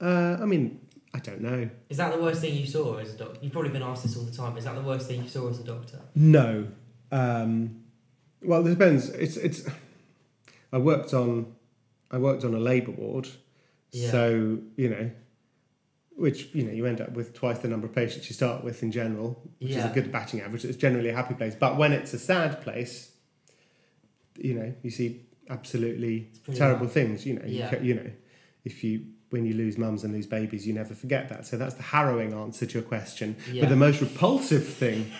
Uh, 0.00 0.38
I 0.40 0.44
mean, 0.46 0.80
I 1.14 1.18
don't 1.18 1.40
know. 1.40 1.68
Is 1.88 1.96
that 1.98 2.12
the 2.14 2.20
worst 2.20 2.40
thing 2.40 2.54
you 2.54 2.66
saw 2.66 2.96
as 2.96 3.14
a 3.14 3.18
doctor? 3.18 3.38
You've 3.42 3.52
probably 3.52 3.70
been 3.70 3.82
asked 3.82 4.04
this 4.04 4.16
all 4.16 4.24
the 4.24 4.36
time. 4.36 4.56
Is 4.56 4.64
that 4.64 4.74
the 4.74 4.82
worst 4.82 5.08
thing 5.08 5.22
you 5.22 5.28
saw 5.28 5.48
as 5.48 5.60
a 5.60 5.64
doctor? 5.64 6.00
No. 6.14 6.68
Um, 7.10 7.84
well, 8.42 8.66
it 8.66 8.70
depends. 8.70 9.08
It's 9.10 9.36
it's. 9.36 9.62
I 10.72 10.78
worked 10.78 11.14
on, 11.14 11.54
I 12.10 12.18
worked 12.18 12.44
on 12.44 12.54
a 12.54 12.58
labour 12.58 12.92
ward, 12.92 13.26
Yeah. 13.92 14.10
so 14.10 14.58
you 14.76 14.88
know, 14.90 15.10
which 16.16 16.54
you 16.54 16.64
know 16.64 16.72
you 16.72 16.84
end 16.86 17.00
up 17.00 17.12
with 17.12 17.32
twice 17.34 17.58
the 17.60 17.68
number 17.68 17.86
of 17.86 17.94
patients 17.94 18.28
you 18.28 18.34
start 18.34 18.62
with 18.64 18.82
in 18.82 18.92
general, 18.92 19.40
which 19.60 19.70
is 19.70 19.84
a 19.84 19.88
good 19.94 20.12
batting 20.12 20.40
average. 20.40 20.64
It's 20.64 20.76
generally 20.76 21.08
a 21.08 21.14
happy 21.14 21.34
place. 21.34 21.54
But 21.54 21.76
when 21.78 21.92
it's 21.92 22.12
a 22.12 22.18
sad 22.18 22.60
place, 22.60 23.12
you 24.36 24.54
know, 24.54 24.74
you 24.82 24.90
see 24.90 25.22
absolutely 25.50 26.30
terrible 26.54 26.84
rough. 26.84 26.92
things. 26.94 27.24
You 27.26 27.34
know, 27.34 27.44
you, 27.46 27.58
Yeah. 27.60 27.70
ca- 27.70 27.80
you 27.82 27.94
know, 27.94 28.10
if 28.64 28.84
you 28.84 29.06
when 29.30 29.44
you 29.44 29.52
lose 29.52 29.76
mums 29.76 30.04
and 30.04 30.12
lose 30.14 30.26
babies, 30.26 30.66
you 30.66 30.72
never 30.72 30.94
forget 30.94 31.28
that. 31.28 31.46
So 31.46 31.58
that's 31.58 31.74
the 31.74 31.82
harrowing 31.82 32.32
answer 32.32 32.64
to 32.64 32.74
your 32.78 32.82
question. 32.82 33.36
Yeah. 33.52 33.60
But 33.62 33.68
the 33.68 33.76
most 33.76 34.00
repulsive 34.00 34.66
thing 34.66 35.10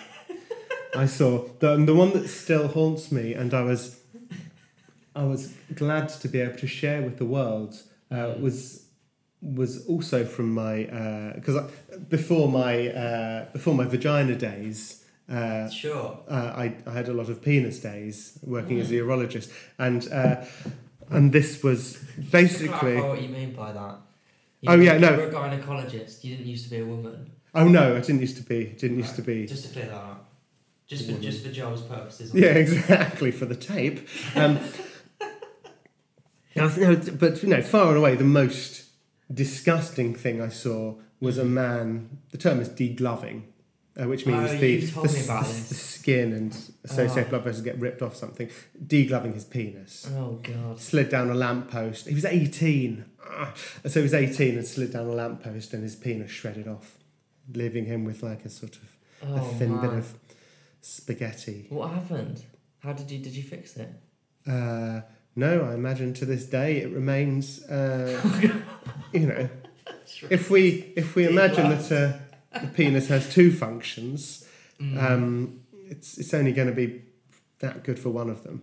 I 0.95 1.05
saw, 1.05 1.47
the 1.59 1.77
the 1.77 1.93
one 1.93 2.11
that 2.13 2.27
still 2.27 2.67
haunts 2.67 3.11
me, 3.11 3.33
and 3.33 3.53
I 3.53 3.61
was 3.61 3.99
I 5.15 5.23
was 5.23 5.53
glad 5.75 6.09
to 6.09 6.27
be 6.27 6.39
able 6.41 6.57
to 6.57 6.67
share 6.67 7.01
with 7.01 7.17
the 7.17 7.25
world 7.25 7.81
uh, 8.11 8.35
was 8.39 8.85
was 9.41 9.85
also 9.87 10.25
from 10.25 10.53
my 10.53 10.83
because 11.35 11.55
I 11.57 11.67
before 12.09 12.47
my 12.49 12.89
uh, 12.89 13.45
before 13.51 13.73
my 13.75 13.85
vagina 13.85 14.35
days. 14.35 15.05
Uh, 15.29 15.69
Sure. 15.69 16.17
uh, 16.27 16.53
I, 16.57 16.73
I 16.87 16.91
had 16.91 17.07
a 17.07 17.13
lot 17.13 17.29
of 17.29 17.39
penis 17.39 17.79
days 17.79 18.39
working 18.41 18.79
as 18.79 18.89
a 18.89 18.95
urologist, 18.95 19.51
and 19.77 20.11
uh, 20.11 20.43
and 21.11 21.31
this 21.31 21.61
was 21.61 21.97
basically. 22.31 22.99
what 22.99 23.21
you 23.21 23.29
mean 23.29 23.53
by 23.53 23.71
that. 23.71 23.97
Oh, 24.67 24.73
yeah, 24.75 24.97
no. 24.97 25.11
you 25.11 25.17
were 25.17 25.27
a 25.27 25.31
gynecologist. 25.31 26.23
You 26.23 26.35
didn't 26.35 26.47
used 26.47 26.63
to 26.65 26.71
be 26.71 26.79
a 26.79 26.85
woman. 26.85 27.31
Oh 27.53 27.67
no, 27.67 27.95
I 27.95 27.99
didn't 27.99 28.21
used 28.21 28.37
to 28.37 28.43
be. 28.43 28.65
Didn't 28.77 28.97
used 28.97 29.15
to 29.15 29.21
be. 29.21 29.45
Just 29.45 29.67
to 29.67 29.73
clear 29.73 29.85
that 29.85 29.93
up. 29.93 30.28
Just 30.89 31.05
for 31.09 31.13
just 31.19 31.45
for 31.45 31.51
Joel's 31.51 31.81
purposes. 31.83 32.33
Yeah, 32.33 32.47
exactly 32.65 33.31
for 33.31 33.45
the 33.45 33.55
tape. 33.55 34.07
Um, 34.35 34.59
no, 36.55 36.67
but 37.13 37.41
you 37.43 37.49
know, 37.49 37.61
far 37.61 37.89
and 37.89 37.97
away 37.97 38.15
the 38.15 38.23
most 38.23 38.85
disgusting 39.33 40.13
thing 40.15 40.41
I 40.41 40.49
saw 40.49 40.95
was 41.21 41.37
a 41.37 41.45
man. 41.45 42.17
The 42.31 42.37
term 42.37 42.59
is 42.59 42.67
degloving, 42.69 43.43
uh, 44.01 44.07
which 44.07 44.25
means 44.25 44.49
Oh, 44.51 44.57
the, 44.57 44.79
the, 44.79 44.85
the- 44.87 45.07
the 45.07 45.43
skin 45.75 46.33
and 46.33 46.57
associated 46.83 47.27
Oh. 47.27 47.29
blood 47.29 47.43
vessels 47.43 47.63
get 47.63 47.77
ripped 47.79 48.01
off 48.01 48.15
something. 48.15 48.49
Degloving 48.83 49.33
his 49.35 49.45
penis. 49.45 50.09
Oh 50.17 50.39
god. 50.41 50.79
slid 50.79 51.09
down 51.09 51.29
a 51.29 51.35
lamppost. 51.35 52.07
He 52.07 52.15
was 52.15 52.25
18. 52.25 53.05
Ah. 53.23 53.53
So 53.85 53.99
he 53.99 54.03
was 54.03 54.13
18 54.13 54.57
and 54.57 54.65
slid 54.65 54.91
down 54.93 55.05
a 55.05 55.11
lamppost 55.13 55.73
and 55.73 55.83
his 55.83 55.95
penis 55.95 56.31
shredded 56.31 56.67
off, 56.67 56.97
leaving 57.53 57.85
him 57.85 58.05
with 58.05 58.23
like 58.23 58.43
a 58.43 58.49
sort 58.49 58.75
of 58.77 58.95
Oh 59.21 59.35
a 59.35 59.53
thin 59.55 59.73
man. 59.75 59.81
bit 59.81 59.93
of 59.99 60.13
spaghetti. 60.81 61.67
What 61.69 61.91
happened? 61.91 62.43
How 62.79 62.93
did 62.93 63.09
you 63.11 63.19
did 63.19 63.33
you 63.33 63.43
fix 63.43 63.75
it? 63.77 63.89
Uh, 64.47 65.01
no, 65.35 65.63
I 65.63 65.73
imagine 65.73 66.13
to 66.15 66.25
this 66.25 66.45
day 66.45 66.77
it 66.77 66.91
remains, 66.91 67.63
uh, 67.65 68.19
you 69.13 69.27
know, 69.27 69.49
if 70.29 70.49
we 70.49 70.93
if 70.95 71.15
we 71.15 71.27
imagine 71.27 71.69
that 71.69 71.91
uh, 71.91 72.59
the 72.59 72.67
penis 72.67 73.07
has 73.09 73.31
two 73.33 73.51
functions, 73.51 74.45
Mm. 74.81 75.03
um, 75.03 75.59
it's 75.89 76.17
it's 76.17 76.33
only 76.33 76.53
going 76.53 76.69
to 76.69 76.73
be 76.73 77.01
that 77.59 77.83
good 77.83 77.99
for 77.99 78.09
one 78.11 78.29
of 78.29 78.43
them, 78.43 78.61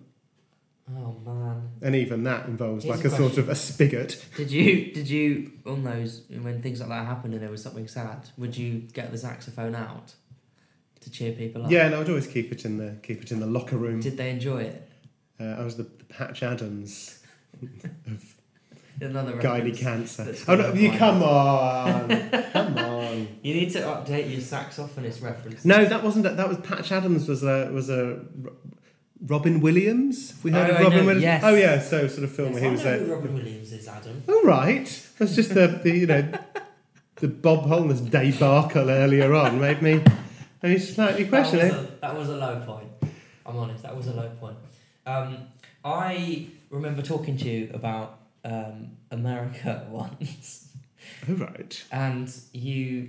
Oh 0.90 1.14
man. 1.26 1.68
and 1.82 1.94
even 1.94 2.24
that 2.24 2.46
involves 2.46 2.84
Here's 2.84 2.96
like 2.96 3.04
a 3.04 3.08
a 3.14 3.18
sort 3.18 3.36
of 3.36 3.50
a 3.50 3.54
spigot. 3.54 4.24
Did 4.34 4.50
you 4.50 4.92
did 4.94 5.10
you 5.10 5.52
on 5.66 5.84
those 5.84 6.22
when 6.30 6.62
things 6.62 6.80
like 6.80 6.88
that 6.88 7.04
happened 7.04 7.34
and 7.34 7.42
there 7.42 7.50
was 7.50 7.62
something 7.62 7.86
sad? 7.86 8.30
Would 8.38 8.56
you 8.56 8.78
get 8.94 9.12
the 9.12 9.18
saxophone 9.18 9.74
out 9.74 10.14
to 11.06 11.10
cheer 11.12 11.32
people 11.32 11.64
up? 11.64 11.70
Yeah, 11.70 11.86
and 11.86 11.94
I 11.94 11.98
would 11.98 12.08
always 12.08 12.26
keep 12.26 12.52
it 12.52 12.64
in 12.64 12.76
the 12.78 12.96
keep 13.02 13.22
it 13.22 13.30
in 13.32 13.40
the 13.40 13.46
locker 13.46 13.76
room. 13.76 14.00
Did 14.00 14.16
they 14.16 14.30
enjoy 14.30 14.62
it? 14.62 14.88
Uh, 15.40 15.44
I 15.44 15.64
was 15.64 15.76
the, 15.76 15.84
the 15.84 16.04
Patch 16.04 16.42
Adams 16.42 17.18
of 18.06 18.34
Another 19.00 19.34
reference. 19.36 19.78
Cancer. 19.80 20.34
Oh 20.48 20.54
no, 20.56 20.72
you 20.72 20.90
come 20.90 21.22
on, 21.22 22.08
come 22.52 22.78
on. 22.78 23.28
You 23.42 23.52
need 23.54 23.70
to 23.72 23.80
update 23.80 24.30
your 24.30 24.40
saxophonist 24.40 25.22
reference. 25.22 25.64
No, 25.66 25.84
that 25.84 26.02
wasn't. 26.02 26.24
That 26.24 26.48
was 26.48 26.58
Patch 26.58 26.90
Adams. 26.92 27.28
Was 27.28 27.42
a 27.44 27.70
was 27.72 27.90
a 27.90 28.20
Robin 29.26 29.60
Williams. 29.60 30.34
We 30.42 30.50
heard 30.50 30.70
Oh, 30.70 30.74
of 30.76 30.80
Robin 30.80 31.04
Williams. 31.04 31.22
yes. 31.22 31.42
Oh 31.44 31.54
yeah, 31.54 31.78
so 31.80 32.06
sort 32.08 32.24
of 32.24 32.32
film 32.34 32.54
Yes, 32.54 32.62
where 32.62 32.70
he 32.70 32.76
was. 33.00 33.08
who 33.08 33.14
Robin 33.14 33.34
Williams 33.34 33.72
is, 33.72 33.86
Adam. 33.86 34.22
oh 34.28 34.42
right, 34.44 34.86
that's 35.18 35.34
just 35.36 35.52
the, 35.52 35.66
the 35.82 35.90
you 35.90 36.06
know 36.06 36.32
the 37.16 37.28
Bob 37.28 37.66
Holness 37.66 38.00
debacle 38.00 38.88
earlier 38.90 39.34
on 39.34 39.60
made 39.60 39.82
me 39.82 40.02
slightly 40.60 41.24
That 41.24 41.52
was, 41.52 41.54
a, 41.54 41.88
that 42.00 42.16
was 42.16 42.28
a 42.28 42.36
low 42.36 42.60
point. 42.66 42.88
I'm 43.44 43.56
honest, 43.56 43.82
that 43.82 43.96
was 43.96 44.06
a 44.08 44.12
low 44.12 44.28
point. 44.40 44.56
Um, 45.06 45.38
I 45.84 46.46
remember 46.70 47.02
talking 47.02 47.36
to 47.38 47.48
you 47.48 47.70
about 47.72 48.18
um, 48.44 48.96
America 49.10 49.86
once, 49.90 50.68
Oh 51.28 51.34
right. 51.34 51.84
and 51.92 52.32
you. 52.52 53.08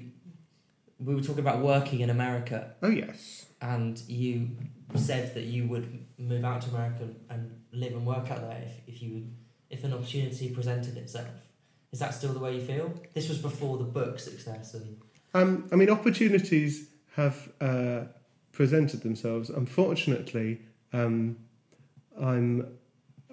We 0.99 1.13
were 1.13 1.21
talking 1.21 1.39
about 1.41 1.59
working 1.59 1.99
in 1.99 2.09
America, 2.09 2.71
Oh 2.81 2.89
yes. 2.89 3.45
and 3.61 4.01
you 4.07 4.49
said 4.95 5.35
that 5.35 5.43
you 5.43 5.67
would 5.67 6.05
move 6.17 6.43
out 6.43 6.61
to 6.63 6.69
America 6.71 7.07
and 7.29 7.51
live 7.71 7.93
and 7.93 8.03
work 8.05 8.31
out 8.31 8.41
there 8.41 8.63
if, 8.65 8.95
if 8.95 9.01
you 9.03 9.27
if 9.69 9.83
an 9.83 9.93
opportunity 9.93 10.49
presented 10.49 10.97
itself. 10.97 11.27
Is 11.91 11.99
that 11.99 12.13
still 12.15 12.33
the 12.33 12.39
way 12.39 12.55
you 12.55 12.61
feel? 12.61 12.93
This 13.13 13.29
was 13.29 13.37
before 13.37 13.77
the 13.77 13.83
book 13.83 14.17
success 14.19 14.73
and 14.73 14.97
Um, 15.35 15.67
I 15.71 15.75
mean, 15.75 15.89
opportunities 15.91 16.89
have 17.17 17.49
uh, 17.59 18.01
presented 18.53 19.01
themselves. 19.01 19.49
Unfortunately, 19.49 20.61
um, 20.93 21.35
I'm 22.19 22.65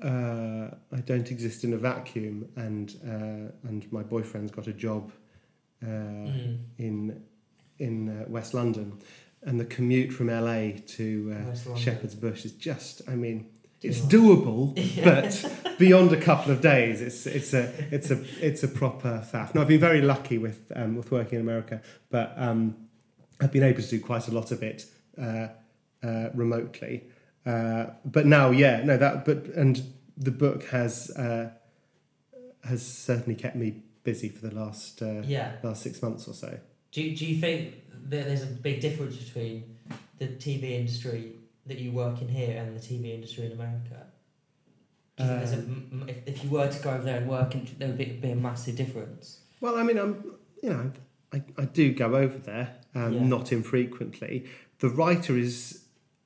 uh, 0.03 0.67
I 0.99 1.01
don't 1.11 1.31
exist 1.31 1.65
in 1.65 1.73
a 1.73 1.77
vacuum, 1.77 2.49
and 2.57 2.89
uh, 3.07 3.69
and 3.69 3.81
my 3.93 4.03
boyfriend's 4.03 4.51
got 4.51 4.67
a 4.67 4.73
job 4.73 5.13
uh, 5.83 5.87
Mm. 5.87 6.59
in 6.79 7.23
in 7.79 7.95
uh, 8.09 8.25
West 8.29 8.55
London, 8.55 8.89
and 9.43 9.61
the 9.61 9.65
commute 9.77 10.13
from 10.13 10.27
LA 10.29 10.61
to 10.97 11.07
uh, 11.37 11.77
Shepherd's 11.77 12.15
Bush 12.17 12.45
is 12.45 12.53
just. 12.53 13.03
I 13.09 13.15
mean. 13.15 13.47
It's 13.87 14.01
doable, 14.01 14.73
but 15.05 15.77
beyond 15.79 16.11
a 16.13 16.21
couple 16.29 16.51
of 16.55 16.63
days, 16.63 17.03
it's 17.03 17.27
it's 17.27 17.53
a 17.53 17.65
it's 17.95 18.11
a 18.11 18.19
it's 18.41 18.63
a 18.63 18.69
proper 18.69 19.23
faff. 19.31 19.55
Now 19.55 19.61
I've 19.61 19.69
been 19.69 19.79
very 19.91 20.01
lucky 20.01 20.39
with 20.39 20.73
um, 20.75 20.97
with 20.97 21.11
working 21.13 21.35
in 21.39 21.43
America, 21.43 21.83
but 22.09 22.33
um, 22.39 22.84
I've 23.41 23.53
been 23.53 23.63
able 23.63 23.83
to 23.83 23.89
do 23.89 24.01
quite 24.01 24.29
a 24.29 24.31
lot 24.31 24.51
of 24.51 24.63
it 24.63 24.87
uh, 25.21 25.49
uh, 26.03 26.31
remotely. 26.35 27.05
Uh, 27.45 27.87
but 28.05 28.27
now, 28.27 28.51
yeah, 28.51 28.83
no, 28.85 28.97
that 28.97 29.25
but 29.25 29.47
and 29.55 29.83
the 30.17 30.31
book 30.31 30.65
has 30.67 31.11
uh, 31.11 31.51
has 32.65 32.87
certainly 32.87 33.35
kept 33.35 33.57
me 33.57 33.83
busy 34.03 34.29
for 34.29 34.47
the 34.47 34.55
last 34.55 35.03
uh, 35.03 35.23
yeah. 35.25 35.53
last 35.63 35.83
six 35.83 36.03
months 36.03 36.27
or 36.27 36.35
so. 36.35 36.59
Do 36.93 37.03
you, 37.03 37.17
do 37.17 37.27
you 37.27 37.41
think 37.41 37.75
that 38.09 38.27
there's 38.27 38.43
a 38.43 38.47
big 38.47 38.81
difference 38.81 39.17
between 39.17 39.77
the 40.19 40.29
TV 40.29 40.73
industry 40.73 41.33
that 41.67 41.79
you 41.79 41.91
work 41.91 42.23
in 42.23 42.29
here 42.29 42.57
and 42.57 42.77
the 42.77 42.81
TV 42.81 43.15
industry 43.15 43.47
in 43.47 43.53
America? 43.53 44.07
Do 45.17 45.25
you 45.25 45.29
think 45.29 45.41
there's 45.41 45.53
a, 45.53 45.57
Um, 45.57 46.05
if, 46.09 46.17
if 46.27 46.45
you 46.45 46.51
were 46.51 46.69
to 46.69 46.83
go 46.83 46.91
over 46.91 47.03
there 47.03 47.19
and 47.19 47.29
work, 47.29 47.55
in, 47.55 47.69
there 47.79 47.89
would 47.89 47.99
be, 47.99 48.05
be 48.05 48.31
a 48.31 48.37
massive 48.37 48.77
difference? 48.77 49.41
Well, 49.61 49.77
I 49.77 49.83
mean, 49.83 49.99
I'm 49.99 50.37
you 50.63 50.71
know 50.71 50.93
I, 51.35 51.43
I 51.59 51.65
do 51.65 51.93
go 51.93 52.15
over 52.15 52.39
there, 52.39 52.77
um, 52.95 53.13
Yeah. 53.15 53.25
not 53.25 53.53
infrequently. 53.53 54.47
The 54.79 54.89
writer 54.89 55.37
is 55.37 55.81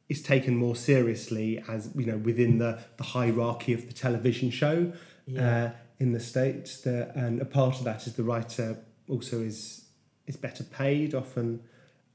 is 0.09 0.23
taken 0.23 0.57
more 0.57 0.75
seriously 0.75 1.63
as 1.69 1.91
you 1.95 2.07
know 2.07 2.17
within 2.17 2.57
the, 2.59 2.79
the 2.97 3.05
hierarchy 3.05 3.75
of 3.75 3.87
the 3.87 3.93
television 3.93 4.51
show 4.51 4.91
uh, 5.39 5.69
in 5.99 6.13
the 6.13 6.21
states. 6.21 6.81
The, 6.81 7.13
and 7.15 7.43
a 7.43 7.45
part 7.45 7.77
of 7.79 7.85
that 7.85 8.07
is 8.07 8.15
the 8.15 8.23
writer 8.23 8.79
also 9.09 9.41
is 9.43 9.85
is 10.27 10.37
better 10.37 10.65
paid 10.65 11.15
often 11.15 11.61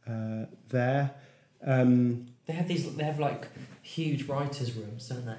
uh, 0.08 0.46
there. 0.70 1.12
Um, 1.66 2.26
They 2.48 2.54
have 2.54 2.68
these. 2.68 2.96
They 2.96 3.04
have 3.04 3.20
like 3.20 3.48
huge 3.82 4.24
writers' 4.24 4.74
rooms, 4.74 5.08
don't 5.10 5.26
they? 5.26 5.38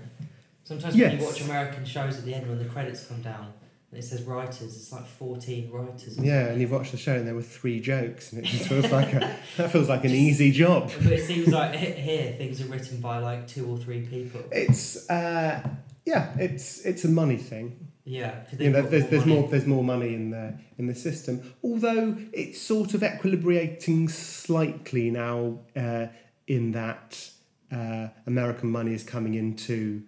Sometimes 0.64 0.94
when 0.96 1.18
you 1.18 1.24
watch 1.24 1.40
American 1.42 1.84
shows 1.84 2.18
at 2.18 2.24
the 2.24 2.34
end 2.34 2.48
when 2.48 2.58
the 2.58 2.64
credits 2.74 3.06
come 3.06 3.20
down 3.22 3.52
it 3.96 4.02
says 4.02 4.22
writers, 4.22 4.76
it's 4.76 4.92
like 4.92 5.06
fourteen 5.06 5.70
writers. 5.70 6.18
yeah, 6.18 6.46
and 6.48 6.60
you've 6.60 6.72
watched 6.72 6.92
the 6.92 6.98
show 6.98 7.14
and 7.14 7.26
there 7.26 7.34
were 7.34 7.42
three 7.42 7.80
jokes, 7.80 8.32
and 8.32 8.44
it 8.44 8.46
just 8.46 8.68
feels 8.68 8.90
like 8.90 9.12
a 9.12 9.20
that 9.56 9.70
feels 9.72 9.88
like 9.88 10.04
an 10.04 10.10
easy 10.12 10.50
job. 10.50 10.90
But 11.02 11.12
it 11.12 11.24
seems 11.24 11.48
like 11.48 11.74
here 12.08 12.34
things 12.36 12.60
are 12.60 12.66
written 12.66 13.00
by 13.00 13.18
like 13.18 13.46
two 13.46 13.66
or 13.70 13.78
three 13.78 14.02
people. 14.02 14.42
It's 14.52 15.08
uh, 15.10 15.68
yeah, 16.04 16.34
it's 16.38 16.80
it's 16.84 17.04
a 17.04 17.08
money 17.08 17.36
thing. 17.36 17.88
Yeah, 18.06 18.40
You 18.58 18.68
know, 18.68 18.82
there's 18.82 19.06
there's 19.06 19.24
money. 19.24 19.40
more 19.40 19.48
there's 19.48 19.66
more 19.66 19.82
money 19.82 20.14
in 20.14 20.30
the 20.30 20.58
in 20.76 20.86
the 20.88 20.94
system. 20.94 21.54
Although 21.62 22.18
it's 22.34 22.60
sort 22.60 22.92
of 22.92 23.00
equilibrating 23.00 24.10
slightly 24.10 25.10
now, 25.10 25.60
uh, 25.74 26.08
in 26.46 26.72
that 26.72 27.30
uh, 27.72 28.08
American 28.26 28.70
money 28.70 28.92
is 28.92 29.02
coming 29.04 29.32
into 29.32 30.02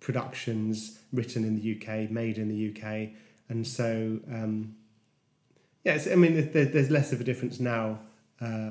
productions 0.00 0.98
written 1.12 1.44
in 1.44 1.54
the 1.60 1.76
UK, 1.76 2.10
made 2.10 2.38
in 2.38 2.48
the 2.48 2.70
UK, 2.70 3.10
and 3.48 3.66
so 3.66 4.18
um, 4.30 4.76
yeah, 5.84 5.98
I 6.10 6.16
mean, 6.16 6.34
there's- 6.52 6.72
there's, 6.72 6.90
less 6.90 7.12
of 7.12 7.20
a 7.20 7.24
difference 7.24 7.60
now 7.60 8.00
uh, 8.40 8.70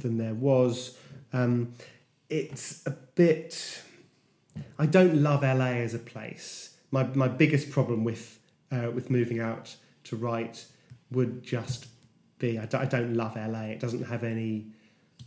than 0.00 0.18
there 0.18 0.34
was. 0.34 0.96
Um, 1.32 1.72
it's 2.28 2.84
a 2.86 2.90
bit. 2.90 3.82
I 4.78 4.86
don't 4.86 5.22
love 5.22 5.42
LA 5.42 5.76
as 5.84 5.94
a 5.94 5.98
place. 5.98 6.76
My 6.90 7.04
my 7.14 7.28
biggest 7.28 7.70
problem 7.70 8.02
with 8.04 8.38
uh, 8.72 8.90
with 8.94 9.10
moving 9.10 9.38
out 9.40 9.76
to 10.04 10.16
write 10.16 10.66
would 11.10 11.42
just 11.42 11.86
be. 12.38 12.58
I 12.58 12.66
don't, 12.66 13.14
love 13.14 13.36
LA. 13.36 13.66
It 13.74 13.80
doesn't 13.80 14.04
have 14.04 14.24
any 14.24 14.66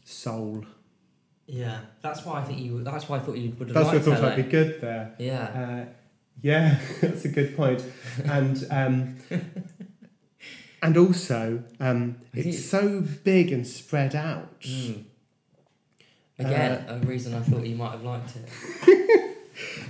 soul. 0.04 0.66
Yeah, 1.46 1.80
that's 2.02 2.26
why 2.26 2.42
I 2.42 2.44
think 2.44 2.60
you. 2.60 2.84
That's 2.84 3.08
why 3.08 3.18
I 3.18 3.20
thought 3.20 3.38
you 3.38 3.56
would 3.58 3.70
That's 3.70 3.88
why 3.88 3.96
I 3.96 4.00
thought 4.00 4.22
LA. 4.22 4.30
I'd 4.30 4.36
be 4.36 4.44
good 4.44 4.82
there. 4.82 5.16
Yeah, 5.20 5.44
Uh, 5.44 5.94
yeah, 6.42 6.80
that's 7.02 7.26
a 7.26 7.30
good 7.30 7.56
point. 7.56 7.84
And 8.26 8.66
um, 8.72 9.16
and 10.82 10.98
also, 10.98 11.64
um, 11.80 12.18
it's 12.34 12.64
so 12.66 13.02
big 13.24 13.52
and 13.52 13.66
spread 13.68 14.16
out. 14.16 14.62
Mm. 14.62 15.04
Again, 16.40 16.86
Uh, 16.88 16.94
a 17.02 17.06
reason 17.06 17.34
I 17.34 17.42
thought 17.42 17.66
you 17.66 17.76
might 17.76 17.92
have 17.92 18.04
liked 18.04 18.36
it. 18.36 19.26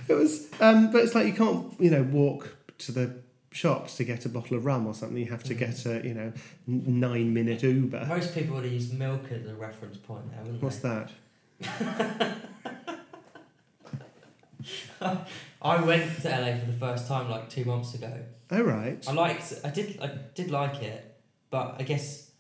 It 0.08 0.14
was, 0.16 0.48
um, 0.60 0.92
but 0.92 1.04
it's 1.04 1.14
like 1.14 1.28
you 1.28 1.34
can't, 1.34 1.80
you 1.80 1.92
know, 1.92 2.02
walk 2.02 2.56
to 2.80 2.92
the 2.92 3.14
shops 3.52 3.96
to 3.98 4.04
get 4.04 4.26
a 4.26 4.30
bottle 4.30 4.58
of 4.58 4.66
rum 4.66 4.88
or 4.88 4.96
something. 4.96 5.20
You 5.20 5.28
have 5.30 5.44
to 5.44 5.54
Mm. 5.54 5.60
get 5.60 5.86
a, 5.86 6.02
you 6.08 6.16
know, 6.16 6.34
n- 6.68 7.00
nine 7.00 7.32
minute 7.32 7.62
Uber. 7.62 8.06
Most 8.08 8.34
people 8.34 8.56
would 8.56 8.64
have 8.64 8.74
used 8.74 8.98
milk 8.98 9.22
as 9.32 9.46
a 9.46 9.54
reference 9.54 9.98
point 9.98 10.32
there, 10.32 10.42
wouldn't 10.42 10.64
What's 10.64 10.78
they? 10.80 11.06
that? 11.62 12.38
I 15.62 15.82
went 15.82 16.22
to 16.22 16.30
LA 16.30 16.58
for 16.58 16.66
the 16.66 16.78
first 16.80 17.08
time 17.08 17.30
like 17.30 17.50
two 17.50 17.66
months 17.66 17.94
ago. 17.94 18.12
Oh 18.52 18.62
right. 18.62 19.04
I 19.08 19.12
liked. 19.14 19.54
I 19.64 19.70
did. 19.70 20.00
I 20.02 20.08
did 20.36 20.52
like 20.52 20.82
it, 20.82 21.22
but 21.50 21.76
I 21.80 21.84
guess 21.84 22.32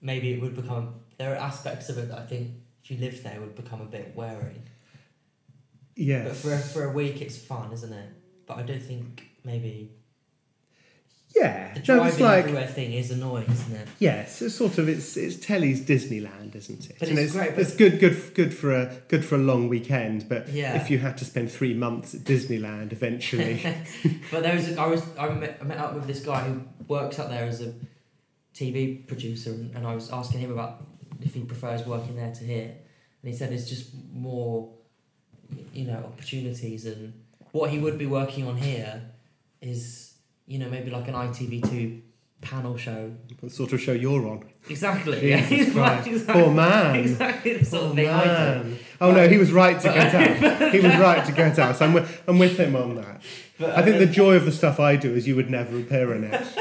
maybe 0.00 0.32
it 0.32 0.40
would 0.40 0.54
become. 0.54 0.96
There 1.18 1.32
are 1.32 1.36
aspects 1.36 1.88
of 1.88 1.98
it 1.98 2.08
that 2.08 2.18
I 2.18 2.26
think 2.26 2.50
if 2.82 2.90
you 2.90 2.98
lived 2.98 3.24
there 3.24 3.40
would 3.40 3.54
become 3.54 3.80
a 3.80 3.86
bit 3.86 4.12
wearing. 4.14 4.62
Yeah. 5.96 6.24
But 6.24 6.36
for 6.36 6.52
a, 6.52 6.58
for 6.58 6.84
a 6.84 6.92
week, 6.92 7.20
it's 7.20 7.36
fun, 7.36 7.72
isn't 7.72 7.92
it? 7.92 8.10
But 8.46 8.58
I 8.58 8.62
don't 8.62 8.82
think 8.82 9.28
maybe 9.44 9.92
Yeah. 11.34 11.72
the 11.74 11.80
No, 11.80 11.84
driving 11.84 12.06
it's 12.08 12.20
like 12.20 12.44
everywhere 12.44 12.66
thing 12.66 12.92
is 12.92 13.10
annoying, 13.10 13.50
isn't 13.50 13.74
it? 13.74 13.88
yes, 13.98 14.40
it's 14.40 14.54
sort 14.54 14.78
of 14.78 14.88
it's 14.88 15.16
it's 15.16 15.36
Telly's 15.36 15.80
Disneyland, 15.80 16.54
isn't 16.54 16.88
it? 16.90 16.96
But 17.00 17.08
And 17.08 17.18
it's 17.18 17.32
great, 17.32 17.50
but- 17.54 17.60
it's 17.60 17.74
good, 17.74 17.98
good, 17.98 18.34
good 18.34 18.54
for 18.54 18.72
a 18.72 18.94
good 19.08 19.24
for 19.24 19.34
a 19.34 19.38
long 19.38 19.68
weekend. 19.68 20.28
But 20.28 20.48
Yeah. 20.48 20.76
if 20.80 20.90
you 20.90 20.98
had 20.98 21.18
to 21.18 21.24
spend 21.24 21.50
three 21.50 21.74
months 21.74 22.14
at 22.14 22.20
Disneyland, 22.20 22.92
eventually, 22.92 23.60
but 24.30 24.42
there 24.44 24.54
was 24.54 24.68
a, 24.70 24.80
I 24.80 24.86
was 24.86 25.02
I 25.18 25.28
met, 25.30 25.58
I 25.60 25.64
met 25.64 25.78
up 25.78 25.94
with 25.94 26.06
this 26.06 26.20
guy 26.24 26.40
who 26.44 26.62
works 26.88 27.18
up 27.18 27.28
there 27.30 27.44
as 27.44 27.60
a 27.60 27.74
TV 28.54 29.06
producer, 29.06 29.50
and 29.50 29.86
I 29.86 29.94
was 29.94 30.10
asking 30.10 30.40
him 30.40 30.52
about 30.52 30.86
if 31.20 31.34
he 31.34 31.40
prefers 31.42 31.84
working 31.86 32.14
there 32.16 32.32
to 32.32 32.44
here, 32.44 32.70
and 33.22 33.32
he 33.32 33.36
said 33.36 33.52
it's 33.52 33.68
just 33.68 33.90
more, 34.12 34.72
you 35.72 35.84
know, 35.86 35.96
opportunities, 35.96 36.86
and 36.86 37.12
what 37.52 37.70
he 37.70 37.78
would 37.80 37.98
be 37.98 38.06
working 38.06 38.46
on 38.46 38.56
here 38.56 39.02
is 39.60 40.13
you 40.46 40.58
know 40.58 40.68
maybe 40.68 40.90
like 40.90 41.08
an 41.08 41.14
ITV 41.14 41.68
two 41.70 42.02
panel 42.40 42.76
show. 42.76 43.10
the 43.42 43.48
sort 43.48 43.72
of 43.72 43.80
show 43.80 43.92
you're 43.92 44.26
on. 44.28 44.44
Exactly. 44.68 45.28
yeah, 45.30 45.38
exactly, 45.48 46.20
Poor 46.20 46.50
man. 46.52 46.96
Exactly 46.96 47.54
the 47.56 47.64
sort 47.64 47.82
Oh, 47.84 47.86
of 47.90 47.94
thing 47.94 48.06
man. 48.06 48.78
Oh 49.00 49.12
no, 49.12 49.26
he 49.28 49.38
was 49.38 49.50
right 49.52 49.78
to 49.80 49.88
get 49.88 50.14
out. 50.14 50.72
He 50.74 50.80
was 50.80 50.94
right 50.96 51.24
to 51.24 51.32
get 51.32 51.58
out. 51.58 51.76
So 51.76 51.84
I'm 51.86 51.92
with, 51.94 52.22
I'm 52.26 52.38
with 52.38 52.58
him 52.58 52.76
on 52.76 52.96
that. 52.96 53.22
But, 53.58 53.70
I 53.78 53.82
think 53.82 53.96
uh, 53.96 54.00
the 54.00 54.06
joy 54.06 54.34
of 54.34 54.44
the 54.44 54.52
stuff 54.52 54.78
I 54.80 54.96
do 54.96 55.14
is 55.14 55.26
you 55.26 55.36
would 55.36 55.48
never 55.50 55.78
appear 55.78 56.12
in 56.14 56.24
it. 56.24 56.46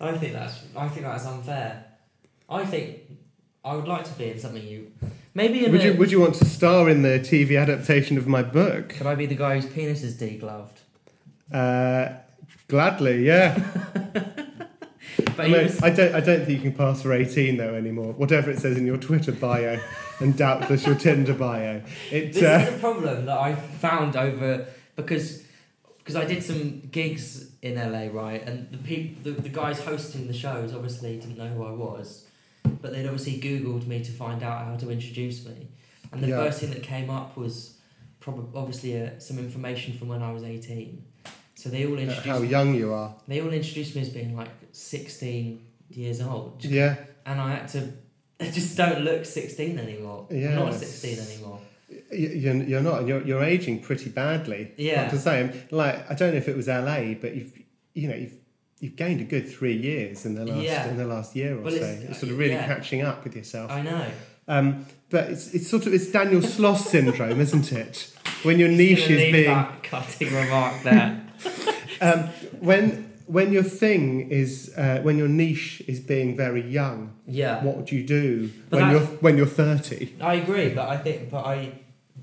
I 0.00 0.16
think 0.16 0.32
that's 0.32 0.60
I 0.76 0.88
think 0.88 1.04
that's 1.06 1.26
unfair. 1.26 1.84
I 2.48 2.64
think 2.64 3.00
I 3.64 3.74
would 3.74 3.88
like 3.88 4.04
to 4.04 4.12
be 4.12 4.30
in 4.30 4.38
something 4.38 4.62
you 4.66 4.92
maybe 5.34 5.64
in 5.66 5.72
Would 5.72 5.80
a, 5.80 5.84
you 5.86 5.94
Would 5.94 6.12
you 6.12 6.20
want 6.20 6.36
to 6.36 6.44
star 6.44 6.88
in 6.88 7.02
the 7.02 7.18
TV 7.18 7.60
adaptation 7.60 8.16
of 8.16 8.26
my 8.26 8.42
book? 8.42 8.90
could 8.90 9.06
I 9.06 9.14
be 9.16 9.26
the 9.26 9.34
guy 9.34 9.56
whose 9.56 9.66
penis 9.70 10.02
is 10.02 10.16
degloved? 10.16 10.78
Uh, 11.52 12.08
gladly, 12.68 13.24
yeah. 13.26 13.58
But 15.36 15.46
I, 15.46 15.48
mean, 15.50 15.62
was, 15.64 15.82
I 15.82 15.90
don't. 15.90 16.14
I 16.16 16.20
don't 16.20 16.44
think 16.46 16.62
you 16.64 16.70
can 16.70 16.74
pass 16.74 17.02
for 17.02 17.12
eighteen 17.12 17.56
though 17.56 17.74
anymore. 17.74 18.12
Whatever 18.12 18.50
it 18.50 18.58
says 18.58 18.76
in 18.76 18.86
your 18.86 18.96
Twitter 18.96 19.30
bio, 19.32 19.78
and 20.20 20.36
doubtless 20.36 20.84
your 20.84 20.96
Tinder 20.96 21.32
bio. 21.34 21.80
It. 22.10 22.32
this 22.34 22.42
Uh, 22.42 22.66
is 22.68 22.74
a 22.74 22.78
problem 22.78 23.26
that 23.26 23.38
I 23.38 23.54
found 23.54 24.16
over 24.16 24.66
because 24.96 25.44
because 25.98 26.16
I 26.16 26.24
did 26.24 26.42
some 26.42 26.80
gigs 26.90 27.50
in 27.62 27.76
LA 27.76 28.08
right, 28.12 28.42
and 28.46 28.70
the 28.72 28.78
peop, 28.78 29.22
the, 29.22 29.30
the 29.30 29.48
guys 29.48 29.80
hosting 29.80 30.26
the 30.26 30.32
shows 30.34 30.72
obviously 30.74 31.18
didn't 31.18 31.38
know 31.38 31.48
who 31.48 31.64
I 31.64 31.72
was, 31.72 32.26
but 32.64 32.92
they'd 32.92 33.06
obviously 33.06 33.40
Googled 33.40 33.86
me 33.86 34.02
to 34.04 34.10
find 34.12 34.42
out 34.42 34.64
how 34.66 34.76
to 34.76 34.90
introduce 34.90 35.44
me, 35.46 35.68
and 36.12 36.20
the 36.22 36.28
Yeah. 36.28 36.42
first 36.44 36.60
thing 36.60 36.70
that 36.70 36.82
came 36.82 37.10
up 37.10 37.36
was 37.36 37.74
probably 38.20 38.46
obviously 38.58 39.00
uh, 39.00 39.10
some 39.18 39.38
information 39.38 39.94
from 39.96 40.08
when 40.08 40.22
I 40.22 40.32
was 40.32 40.42
eighteen. 40.42 41.04
So 41.58 41.68
they 41.70 41.84
all 41.86 41.98
introduced 41.98 42.26
how 42.26 42.40
young 42.42 42.74
you 42.74 42.92
are. 42.92 43.10
They 43.26 43.40
all 43.40 43.52
introduced 43.52 43.96
me 43.96 44.02
as 44.02 44.10
being 44.10 44.36
like 44.36 44.50
16 44.70 45.60
years 45.90 46.20
old. 46.20 46.64
Yeah. 46.64 46.96
And 47.26 47.40
I 47.40 47.50
had 47.56 47.68
to, 47.74 47.92
I 48.40 48.48
just 48.50 48.76
don't 48.76 49.00
look 49.00 49.24
16 49.24 49.76
anymore. 49.78 50.28
I'm 50.30 50.54
not 50.54 50.74
16 50.74 51.18
anymore. 51.18 51.60
You- 52.12 52.28
You're, 52.28 52.54
you're 52.70 52.80
not, 52.80 53.00
and 53.00 53.08
you're, 53.08 53.22
you're 53.22 53.42
aging 53.42 53.80
pretty 53.80 54.10
badly. 54.10 54.72
Yeah. 54.76 55.02
Like 55.04 55.14
I 55.14 55.16
say, 55.16 55.66
like 55.72 56.10
I 56.10 56.14
don't 56.14 56.30
know 56.32 56.36
if 56.38 56.48
it 56.48 56.56
was 56.56 56.68
LA, 56.68 57.14
but 57.22 57.34
you've 57.34 57.52
you 57.94 58.06
know 58.08 58.14
you've 58.14 58.34
you've 58.78 58.94
gained 58.94 59.20
a 59.20 59.24
good 59.24 59.48
three 59.48 59.76
years 59.76 60.24
in 60.26 60.34
the 60.36 60.44
last 60.44 60.62
Yeah. 60.62 60.86
in 60.88 60.96
the 60.96 61.06
last 61.06 61.34
year 61.34 61.58
or 61.58 61.62
Well, 61.62 61.72
so. 61.72 61.76
it's- 61.78 62.02
It's 62.10 62.20
sort 62.20 62.30
of 62.32 62.38
really 62.38 62.52
yeah. 62.54 62.66
catching 62.66 63.02
up 63.02 63.24
with 63.24 63.34
yourself. 63.34 63.70
I 63.72 63.82
know. 63.82 64.06
Um, 64.46 64.86
but 65.10 65.30
it's 65.30 65.52
it's 65.54 65.68
sort 65.68 65.86
of 65.86 65.92
it's 65.94 66.06
Daniel 66.12 66.40
Sloss 66.40 66.82
syndrome, 66.86 67.40
isn't 67.40 67.72
it? 67.72 68.12
When 68.44 68.60
your 68.60 68.68
niche 68.68 69.10
is 69.10 69.32
being 69.32 69.66
cutting 69.82 70.32
remark 70.32 70.84
there. 70.84 71.24
um, 72.00 72.24
when 72.60 73.04
when 73.26 73.52
your 73.52 73.62
thing 73.62 74.30
is 74.30 74.72
uh, 74.76 75.00
when 75.02 75.18
your 75.18 75.28
niche 75.28 75.82
is 75.86 76.00
being 76.00 76.36
very 76.36 76.62
young. 76.66 77.12
yeah. 77.26 77.62
What 77.62 77.76
would 77.76 77.92
you 77.92 78.02
do 78.02 78.50
But 78.70 78.80
when 78.80 78.90
you're 78.90 79.06
when 79.20 79.36
you're 79.36 79.46
thirty? 79.46 80.14
I 80.20 80.34
agree, 80.34 80.70
but 80.70 80.88
I 80.88 80.96
think, 80.96 81.30
but 81.30 81.44
I, 81.44 81.72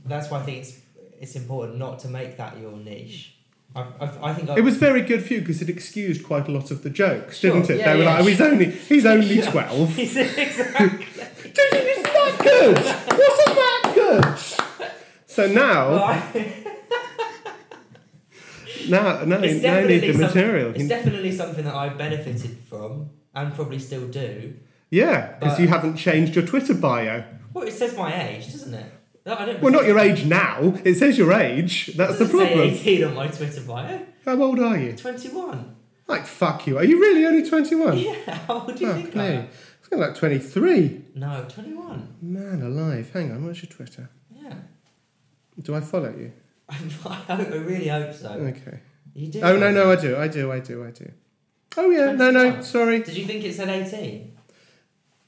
that's 0.06 0.30
why 0.32 0.40
I 0.40 0.44
think 0.44 0.58
it's, 0.64 0.80
it's 1.22 1.36
important 1.36 1.78
not 1.78 2.00
to 2.00 2.08
make 2.08 2.38
that 2.38 2.58
your 2.60 2.72
niche. 2.72 3.34
I, 3.76 3.82
I, 4.00 4.30
I 4.30 4.34
think 4.34 4.50
I, 4.50 4.56
It 4.58 4.64
was 4.64 4.78
very 4.78 5.02
good 5.02 5.24
for 5.26 5.34
you 5.34 5.42
because 5.42 5.62
it 5.62 5.70
excused 5.70 6.24
quite 6.24 6.48
a 6.48 6.52
lot 6.52 6.72
of 6.72 6.82
the 6.82 6.90
jokes, 6.90 7.40
Sure, 7.40 7.52
didn't 7.54 7.70
it? 7.72 7.78
yeah, 7.80 7.92
they 7.94 7.98
were 8.00 8.04
yeah, 8.06 8.14
like, 8.14 8.24
oh, 8.24 8.28
he's 8.28 8.42
only 8.42 8.72
he's 8.72 9.06
only 9.06 9.36
Yeah. 9.40 9.52
twelve. 9.52 10.00
exactly. 10.00 11.06
Dude, 11.44 11.56
that 12.04 12.40
good? 12.42 12.76
Wasn't 12.78 13.56
that 13.62 13.92
good? 13.96 14.92
So 15.28 15.48
now, 15.48 15.90
Well, 15.92 16.44
I- 18.88 18.90
now, 18.90 19.24
now, 19.26 19.40
it's 19.44 19.64
you 19.64 19.88
need 19.88 20.14
the 20.14 20.18
material. 20.18 20.74
It's 20.76 20.88
definitely 20.88 21.32
something 21.32 21.64
that 21.66 21.76
I 21.76 21.90
benefited 21.90 22.58
from 22.70 23.10
and 23.34 23.54
probably 23.54 23.80
still 23.80 24.08
do. 24.08 24.56
yeah, 24.90 25.34
because 25.40 25.60
you 25.60 25.68
haven't 25.68 25.98
changed 25.98 26.36
your 26.36 26.46
Twitter 26.46 26.74
bio. 26.74 27.24
Well, 27.54 27.68
it 27.68 27.74
says 27.74 27.96
my 27.98 28.12
age, 28.30 28.52
doesn't 28.52 28.74
it? 28.74 28.92
No, 29.26 29.36
I 29.36 29.46
don't 29.46 29.62
Well, 29.62 29.72
not 29.74 29.86
your 29.86 29.98
age 29.98 30.26
now. 30.26 30.76
It 30.84 30.96
says 30.96 31.18
your 31.18 31.34
age. 31.34 31.88
That's 31.96 32.20
the 32.20 32.26
Doesn't 32.26 32.40
say 32.40 32.60
18 32.60 33.04
on 33.06 33.14
my 33.16 33.28
Twitter 33.28 33.62
bio. 33.62 34.02
How 34.26 34.42
old 34.42 34.60
are 34.60 34.78
you? 34.78 34.94
21. 34.94 35.76
Like 36.08 36.28
fuck 36.28 36.68
you. 36.68 36.78
Are 36.78 36.84
you 36.84 37.00
really 37.02 37.26
only 37.26 37.50
twenty-one? 37.50 37.98
Yeah, 37.98 38.14
how 38.48 38.60
old 38.60 38.76
do 38.76 38.86
you 38.86 38.94
think. 38.94 39.16
I 39.16 39.26
am? 39.26 39.48
Kind 39.90 39.94
of 39.94 40.00
like 40.00 40.16
twenty-three. 40.16 41.06
No, 41.16 41.46
21. 41.50 42.16
Man 42.22 42.62
alive. 42.62 43.10
Hang 43.12 43.32
on. 43.32 43.44
What's 43.44 43.64
your 43.64 43.72
Twitter? 43.72 44.10
Yeah. 44.32 44.54
Do 45.64 45.74
I 45.74 45.80
follow 45.80 46.10
you? 46.16 46.32
I, 46.70 46.74
hope, 46.74 47.30
I 47.30 47.56
really 47.56 47.88
hope 47.88 48.14
so. 48.14 48.30
Okay. 48.30 48.80
You 49.14 49.28
do. 49.28 49.42
Oh 49.42 49.58
no, 49.58 49.72
no, 49.72 49.92
I 49.92 49.96
do. 49.96 50.18
I 50.18 50.28
do. 50.28 50.52
I 50.52 50.60
do. 50.60 50.86
I 50.86 50.92
do. 50.92 51.12
Oh 51.78 51.90
yeah. 51.90 52.12
No, 52.12 52.32
no. 52.32 52.62
Sorry. 52.62 53.00
Did 53.04 53.16
you 53.16 53.26
think 53.26 53.44
it 53.44 53.54
said 53.54 53.70
18? 53.70 54.38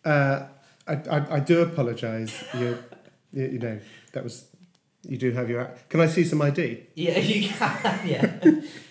Uh, 0.03 0.47
I, 0.87 0.93
I, 0.93 1.35
I 1.35 1.39
do 1.39 1.61
apologise. 1.61 2.43
You, 2.53 2.77
you, 3.31 3.45
you 3.47 3.59
know, 3.59 3.79
that 4.13 4.23
was. 4.23 4.47
You 5.03 5.17
do 5.17 5.31
have 5.31 5.49
your. 5.49 5.71
Can 5.89 6.01
I 6.01 6.07
see 6.07 6.23
some 6.23 6.41
ID? 6.41 6.87
Yeah, 6.95 7.17
you 7.33 7.47
can. 7.49 8.07
Yeah, 8.07 8.37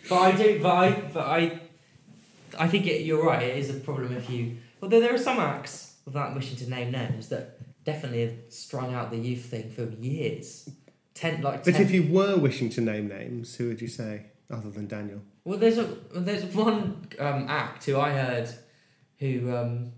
but 0.09 0.19
I 0.19 0.33
do. 0.33 0.61
But 0.63 0.75
I. 0.75 0.91
But 1.13 1.27
I. 1.27 1.61
I 2.59 2.69
think 2.69 2.87
it, 2.87 3.03
you're 3.03 3.25
right. 3.25 3.43
It 3.43 3.59
is 3.59 3.71
a 3.71 3.81
problem 3.81 4.17
if 4.17 4.31
you. 4.31 4.57
Although 4.81 5.01
there 5.01 5.15
are 5.15 5.19
some 5.19 5.39
acts, 5.39 5.97
without 6.07 6.35
wishing 6.35 6.57
to 6.59 6.71
name 6.71 6.93
names, 6.93 7.29
that 7.29 7.59
definitely 7.85 8.23
have 8.23 8.35
strung 8.49 8.95
out 8.95 9.11
the 9.11 9.19
youth 9.19 9.45
thing 9.47 9.71
for 9.71 9.85
years. 10.01 10.71
Ten 11.17 11.41
like. 11.41 11.65
But 11.65 11.73
ten, 11.75 11.83
if 11.83 11.91
you 11.93 12.03
were 12.13 12.37
wishing 12.37 12.69
to 12.71 12.83
name 12.83 13.09
names, 13.09 13.57
who 13.57 13.69
would 13.69 13.81
you 13.81 13.89
say 13.89 14.27
other 14.51 14.69
than 14.71 14.87
Daniel? 14.87 15.23
Well, 15.45 15.59
there's 15.59 15.79
a 15.79 15.85
there's 16.15 16.45
one 16.55 17.09
um, 17.19 17.47
act 17.49 17.87
who 17.87 17.99
I 17.99 18.11
heard, 18.13 18.51
who 19.19 19.57
um, 19.57 19.93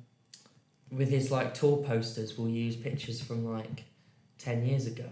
with 0.93 1.09
his 1.11 1.33
like 1.33 1.55
tour 1.55 1.79
posters 1.79 2.39
will 2.39 2.49
use 2.49 2.77
pictures 2.77 3.21
from 3.21 3.45
like 3.53 3.83
ten 4.39 4.65
years 4.65 4.87
ago. 4.87 5.09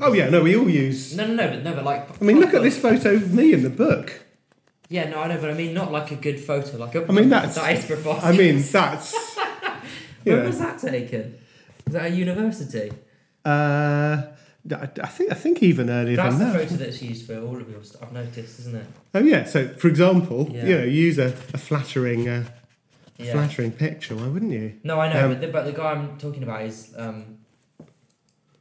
Oh 0.00 0.14
yeah, 0.14 0.30
no, 0.30 0.42
we 0.42 0.56
all 0.56 0.70
use. 0.70 1.14
No, 1.14 1.26
no, 1.26 1.34
no, 1.34 1.48
but 1.50 1.62
no, 1.62 1.74
but 1.74 1.84
like. 1.84 2.22
I 2.22 2.24
mean, 2.24 2.40
look 2.40 2.54
at 2.54 2.62
this 2.62 2.78
photo 2.78 3.14
of 3.14 3.34
me 3.34 3.52
in 3.52 3.62
the 3.62 3.70
book. 3.70 4.24
Yeah, 4.88 5.10
no, 5.10 5.20
I 5.20 5.28
know, 5.28 5.38
but 5.38 5.50
I 5.50 5.54
mean 5.54 5.74
not 5.74 5.92
like 5.92 6.10
a 6.10 6.16
good 6.16 6.40
photo, 6.40 6.78
like 6.78 6.94
a. 6.94 7.06
I 7.06 7.12
mean, 7.12 7.28
that's- 7.28 7.54
that 7.56 7.76
is 7.76 7.84
preposterous. 7.84 8.24
I 8.24 8.38
mean, 8.38 8.62
that's. 8.62 9.36
Where 10.24 10.36
know, 10.38 10.44
was 10.46 10.58
that 10.58 10.78
taken? 10.78 11.38
Was 11.84 11.92
that 11.92 12.06
a 12.06 12.14
university? 12.14 12.92
uh, 13.44 14.22
I, 14.72 14.88
I 15.02 15.06
think 15.06 15.30
I 15.32 15.34
think 15.34 15.62
even 15.62 15.88
earlier 15.90 16.16
That's 16.16 16.36
than 16.38 16.52
the 16.52 16.58
photo 16.58 16.74
that's 16.76 17.00
used 17.02 17.26
for 17.26 17.38
all 17.40 17.56
of 17.56 17.68
your 17.70 17.82
stuff. 17.84 18.02
I've 18.02 18.12
noticed, 18.12 18.58
isn't 18.60 18.76
it? 18.76 18.86
Oh 19.14 19.20
yeah. 19.20 19.44
So 19.44 19.68
for 19.68 19.88
example, 19.88 20.48
Yeah. 20.50 20.66
you 20.66 20.78
know, 20.78 20.84
use 20.84 21.18
a, 21.18 21.26
a 21.54 21.58
flattering 21.58 22.28
uh, 22.28 22.44
Yeah. 23.18 23.32
flattering 23.32 23.72
picture. 23.72 24.14
Why 24.16 24.26
wouldn't 24.28 24.52
you? 24.52 24.74
No, 24.84 25.00
I 25.00 25.12
know, 25.12 25.24
Um, 25.26 25.32
but, 25.32 25.40
the, 25.40 25.48
but 25.48 25.64
the 25.64 25.72
guy 25.72 25.92
I'm 25.92 26.18
talking 26.18 26.42
about 26.42 26.62
is 26.62 26.92
um, 26.96 27.38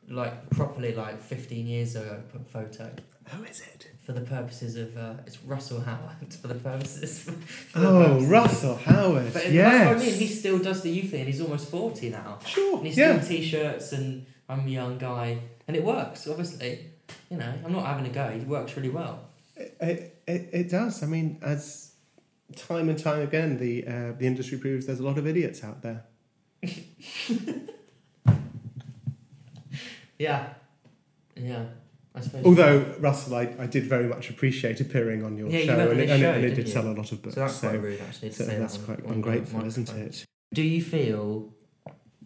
like 0.09 0.49
properly 0.51 0.93
like 0.95 1.21
15 1.21 1.67
years 1.67 1.95
ago 1.95 2.21
photo 2.51 2.89
Who 3.31 3.43
is 3.43 3.59
it? 3.59 3.87
for 4.03 4.13
the 4.13 4.21
purposes 4.21 4.77
of 4.77 4.95
uh, 4.97 5.15
it's 5.25 5.43
Russell 5.43 5.81
Howard 5.81 6.33
for 6.41 6.47
the 6.47 6.55
purposes. 6.55 7.19
for 7.71 7.79
the 7.79 7.87
Oh, 7.89 8.03
purposes- 8.05 8.29
Russell 8.29 8.75
Howard. 8.77 9.33
But 9.33 9.51
yes. 9.51 9.69
that's 9.71 10.01
what 10.01 10.07
I 10.07 10.09
mean. 10.11 10.19
He 10.19 10.27
still 10.27 10.59
does 10.59 10.81
the 10.81 10.89
youth 10.89 11.11
thing, 11.11 11.19
and 11.21 11.27
he's 11.29 11.41
almost 11.41 11.69
40 11.69 12.09
now. 12.11 12.39
sure. 12.45 12.77
And 12.77 12.87
he's 12.87 12.97
Yeah. 12.97 13.13
doing 13.17 13.25
t-shirts, 13.27 13.91
and 13.91 14.25
I'm 14.47 14.65
a 14.65 14.69
young 14.69 14.97
guy, 14.97 15.39
and 15.67 15.75
it 15.75 15.83
works. 15.83 16.27
Obviously, 16.27 16.91
you 17.29 17.37
know, 17.37 17.53
I'm 17.65 17.71
not 17.73 17.85
having 17.85 18.05
a 18.05 18.09
go. 18.09 18.25
It 18.25 18.47
works 18.47 18.75
really 18.75 18.89
well. 18.89 19.19
It, 19.55 20.21
it, 20.27 20.49
it 20.53 20.69
does. 20.69 21.01
I 21.03 21.07
mean, 21.07 21.39
as 21.41 21.91
time 22.55 22.89
and 22.89 22.97
time 22.97 23.21
again, 23.21 23.57
the 23.57 23.85
uh, 23.87 24.11
the 24.17 24.25
industry 24.27 24.57
proves 24.57 24.85
there's 24.85 24.99
a 24.99 25.03
lot 25.03 25.17
of 25.17 25.27
idiots 25.27 25.63
out 25.63 25.81
there. 25.81 26.03
Yeah, 30.19 30.49
yeah. 31.35 31.65
Although 32.43 32.95
Russell, 32.99 33.35
I, 33.35 33.53
I 33.59 33.67
did 33.67 33.83
very 33.83 34.07
much 34.07 34.31
appreciate 34.31 34.81
appearing 34.81 35.23
on 35.23 35.37
your 35.37 35.47
Yeah, 35.47 35.65
show, 35.65 35.73
on 35.75 35.79
and, 35.81 35.91
it, 35.91 35.95
this 36.07 36.09
and, 36.11 36.23
it, 36.23 36.35
and 36.35 36.45
it 36.45 36.57
you? 36.65 36.73
sell 36.73 36.87
a 36.87 36.93
lot 36.93 37.11
of 37.11 37.21
books. 37.21 37.35
so 37.35 37.41
that's 37.41 37.59
quite 37.59 37.79
rude, 37.79 38.01
actually, 38.01 38.29
to 38.29 38.35
so 38.35 38.43
say 38.45 38.57
that's 38.57 38.79
on- 38.79 38.85
quite 38.85 39.05
on 39.05 39.11
ungrateful, 39.13 39.63
isn't 39.63 39.89
it? 39.93 40.25
Do 40.55 40.63
you 40.63 40.81
feel, 40.81 41.53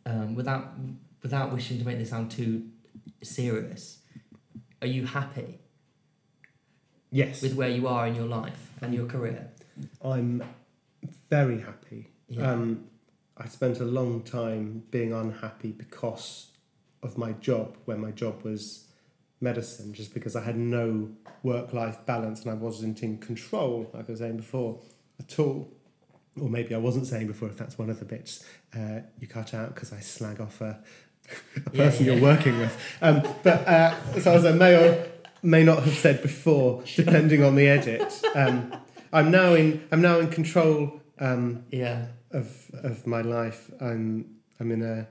um, 0.06 0.36
without 0.36 0.70
without 1.22 1.52
wishing 1.52 1.80
to 1.80 1.86
make 1.86 1.98
this 1.98 2.12
sound 2.12 2.32
too 2.32 2.64
serious, 3.22 4.00
are 4.82 4.88
you 4.88 5.06
happy 5.06 5.60
Yes, 7.12 7.42
with 7.42 7.56
where 7.56 7.70
you 7.70 7.88
are 7.88 8.08
in 8.08 8.16
your 8.16 8.26
life 8.26 8.72
and 8.82 8.94
your 8.94 9.06
career? 9.06 9.50
I'm 10.04 10.44
very 11.30 11.60
happy. 11.60 12.08
Yeah. 12.30 12.52
Um, 12.52 12.86
I 13.38 13.48
spent 13.48 13.80
a 13.80 13.86
long 13.86 14.22
time 14.22 14.84
being 14.92 15.12
unhappy 15.14 15.72
because 15.72 16.48
of 17.04 17.18
my 17.18 17.34
job, 17.34 17.78
when 17.86 18.00
my 18.00 18.12
job 18.12 18.44
was 18.44 18.88
medicine, 19.42 19.94
just 19.94 20.14
because 20.14 20.36
I 20.36 20.44
had 20.44 20.56
no 20.56 21.10
work 21.44 21.74
life 21.74 22.06
balance 22.06 22.44
and 22.44 22.52
I 22.52 22.54
wasn't 22.54 23.02
in 23.04 23.18
control, 23.18 23.90
like 23.94 24.08
I 24.08 24.12
was 24.12 24.20
saying 24.20 24.38
before, 24.38 24.80
at 25.20 25.38
all. 25.40 25.74
Or 26.40 26.50
maybe 26.50 26.74
I 26.74 26.78
wasn't 26.78 27.08
saying 27.08 27.28
before, 27.28 27.50
if 27.50 27.58
that's 27.58 27.78
one 27.78 27.90
of 27.90 28.00
the 28.00 28.06
bits 28.06 28.46
uh, 28.74 29.02
you 29.20 29.28
cut 29.28 29.54
out 29.54 29.74
because 29.74 29.92
I 29.92 30.00
slag 30.00 30.40
off 30.40 30.62
a, 30.62 30.82
a 31.66 31.70
person 31.72 32.06
yeah. 32.06 32.14
you're 32.14 32.22
working 32.22 32.58
with. 32.60 32.78
Um, 33.02 33.22
but 33.44 33.68
uh, 33.68 34.20
so 34.20 34.34
as 34.34 34.46
I 34.46 34.52
may 34.52 34.76
or 34.76 35.08
may 35.44 35.64
not 35.64 35.84
have 35.84 35.94
said 35.94 36.22
before, 36.22 36.84
depending 36.96 37.44
on 37.44 37.56
the 37.56 37.68
edit, 37.68 38.22
um, 38.36 38.74
I'm 39.14 39.32
now 39.32 39.54
in 39.54 39.86
I'm 39.92 40.02
now 40.02 40.20
in 40.20 40.30
control 40.30 41.02
um, 41.20 41.64
yeah, 41.72 42.06
of 42.32 42.70
of 42.84 43.06
my 43.08 43.22
life. 43.22 43.72
I'm 43.80 44.26
I'm 44.60 44.72
in 44.72 44.82
a 44.84 45.08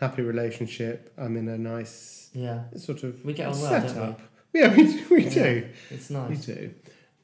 happy 0.00 0.22
relationship. 0.22 1.12
I'm 1.16 1.36
in 1.36 1.48
a 1.48 1.56
nice 1.58 2.30
yeah. 2.34 2.64
sort 2.76 3.02
of 3.04 3.24
We 3.24 3.32
get 3.34 3.46
on 3.48 3.60
well, 3.60 3.70
setup. 3.70 3.94
don't 3.94 4.18
Yeah, 4.52 4.74
we 4.76 4.84
do, 4.84 5.04
we 5.10 5.24
Yeah. 5.24 5.34
do. 5.34 5.68
It's 5.90 6.10
nice. 6.10 6.46
We 6.46 6.54
do. 6.54 6.74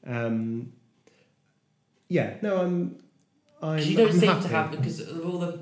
Um, 0.07 0.73
yeah, 2.07 2.35
no, 2.41 2.57
I'm. 2.61 2.95
I'm 3.61 3.79
you 3.79 3.97
don't 3.97 4.11
I'm 4.11 4.19
seem 4.19 4.29
happy. 4.29 4.41
to 4.43 4.47
have 4.49 4.71
because 4.71 4.99
of 5.01 5.25
all 5.25 5.37
the 5.39 5.59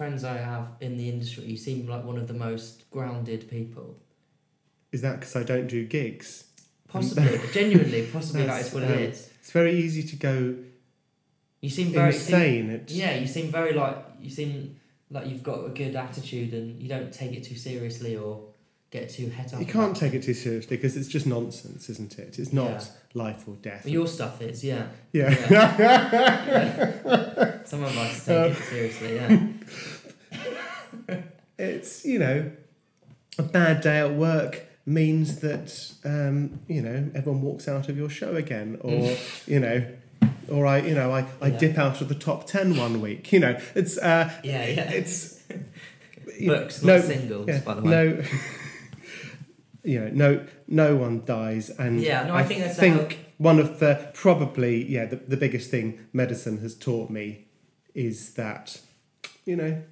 friends 0.00 0.24
I 0.24 0.38
have 0.38 0.70
in 0.80 0.96
the 0.96 1.10
industry, 1.10 1.44
you 1.44 1.58
seem 1.58 1.86
like 1.86 2.06
one 2.06 2.16
of 2.16 2.26
the 2.26 2.32
most 2.32 2.90
grounded 2.90 3.50
people. 3.50 3.98
Is 4.92 5.02
that 5.02 5.20
because 5.20 5.36
I 5.36 5.42
don't 5.42 5.66
do 5.66 5.84
gigs? 5.84 6.44
Possibly, 6.88 7.38
genuinely, 7.52 8.08
possibly 8.10 8.44
That's, 8.44 8.72
what 8.72 8.84
um, 8.84 8.92
it 8.92 9.10
is. 9.10 9.30
It's 9.40 9.50
very 9.50 9.76
easy 9.76 10.02
to 10.04 10.16
go 10.16 10.56
You 11.60 11.68
seem 11.68 11.92
very 11.92 12.14
insane. 12.14 12.70
It's, 12.70 12.94
Yeah, 12.94 13.16
you 13.16 13.26
seem 13.26 13.52
very 13.52 13.74
like 13.74 13.98
you 14.22 14.30
seem 14.30 14.80
like 15.10 15.26
you've 15.26 15.42
got 15.42 15.66
a 15.66 15.68
good 15.68 15.94
attitude 15.94 16.54
and 16.54 16.80
you 16.80 16.88
don't 16.88 17.12
take 17.12 17.32
it 17.32 17.44
too 17.44 17.56
seriously 17.56 18.16
or 18.16 18.44
get 18.90 19.10
too 19.10 19.28
het 19.28 19.52
up. 19.52 19.60
You 19.60 19.66
can't 19.66 19.94
take 19.94 20.14
it 20.14 20.22
too 20.22 20.32
seriously 20.32 20.78
because 20.78 20.96
it's 20.96 21.08
just 21.08 21.26
nonsense, 21.26 21.90
isn't 21.90 22.18
it? 22.18 22.38
It's 22.38 22.54
not 22.54 22.70
Yeah. 22.70 23.22
life 23.22 23.46
or 23.46 23.56
death. 23.56 23.84
Well, 23.84 23.92
your 23.92 24.06
stuff 24.06 24.40
is, 24.40 24.64
yeah. 24.64 24.86
yeah. 25.12 25.36
yeah. 25.50 27.58
Some 27.70 27.84
of 27.84 27.96
us 27.96 28.24
take 28.26 28.50
it 28.50 28.56
seriously, 28.64 29.14
yeah. 29.14 29.38
it's 31.58 32.04
you 32.04 32.18
know 32.18 32.50
a 33.38 33.42
bad 33.44 33.80
day 33.80 33.98
at 33.98 34.12
work 34.12 34.62
means 34.86 35.38
that 35.38 35.92
um, 36.04 36.58
you 36.66 36.82
know 36.82 37.08
everyone 37.14 37.42
walks 37.42 37.68
out 37.68 37.88
of 37.88 37.96
your 37.96 38.08
show 38.10 38.34
again 38.34 38.76
or 38.80 39.16
you 39.46 39.60
know 39.60 39.86
or 40.50 40.66
I 40.66 40.78
you 40.80 40.96
know 40.96 41.12
I, 41.12 41.26
I 41.40 41.46
Yeah. 41.48 41.58
dip 41.58 41.78
out 41.78 42.00
of 42.00 42.08
the 42.08 42.16
top 42.16 42.44
10 42.48 42.76
one 42.76 43.00
week 43.00 43.30
you 43.32 43.38
know 43.38 43.56
it's 43.76 43.96
uh, 43.98 44.32
Yeah, 44.42 44.66
yeah. 44.66 44.90
it's 44.90 45.40
Books, 46.44 46.82
not 46.82 47.02
singles, 47.02 47.46
yeah, 47.46 47.60
by 47.60 47.74
the 47.74 47.82
way. 47.82 47.90
no 47.90 48.22
you 49.84 50.00
know 50.00 50.10
no 50.12 50.46
no 50.66 50.96
one 50.96 51.24
dies 51.24 51.70
and 51.70 52.00
Yeah, 52.00 52.24
no, 52.26 52.34
I 52.34 52.42
think 52.42 52.62
that's 52.62 52.78
think 52.80 53.26
one 53.38 53.60
of 53.60 53.78
the 53.78 54.10
probably 54.12 54.90
yeah 54.90 55.04
the, 55.04 55.16
the 55.16 55.36
biggest 55.36 55.70
thing 55.70 56.00
medicine 56.12 56.58
has 56.58 56.74
taught 56.74 57.10
me 57.10 57.46
is 57.94 58.34
that 58.34 58.80
you 59.44 59.56
know 59.56 59.82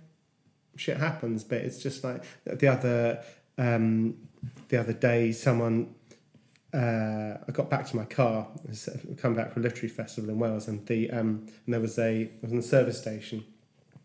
shit 0.76 0.96
happens 0.96 1.42
but 1.42 1.59
it's 1.59 1.82
just 1.82 2.05
like 2.05 2.22
the 2.44 2.68
other 2.68 3.22
um 3.57 4.14
the 4.68 4.78
other 4.78 4.92
day 4.92 5.32
someone 5.32 5.94
uh, 6.72 7.38
I 7.49 7.53
got 7.53 7.70
back 7.70 7.86
to 7.86 7.96
my 7.96 8.05
car, 8.05 8.46
come 9.16 9.34
back 9.34 9.53
from 9.53 9.62
a 9.62 9.64
literary 9.64 9.88
festival 9.88 10.28
in 10.28 10.38
Wales, 10.38 10.68
and 10.68 10.86
the 10.86 11.11
um, 11.11 11.46
and 11.64 11.74
there 11.74 11.80
was 11.80 11.99
a 11.99 12.24
I 12.24 12.30
was 12.42 12.51
in 12.51 12.59
the 12.59 12.62
service 12.62 13.01
station. 13.01 13.44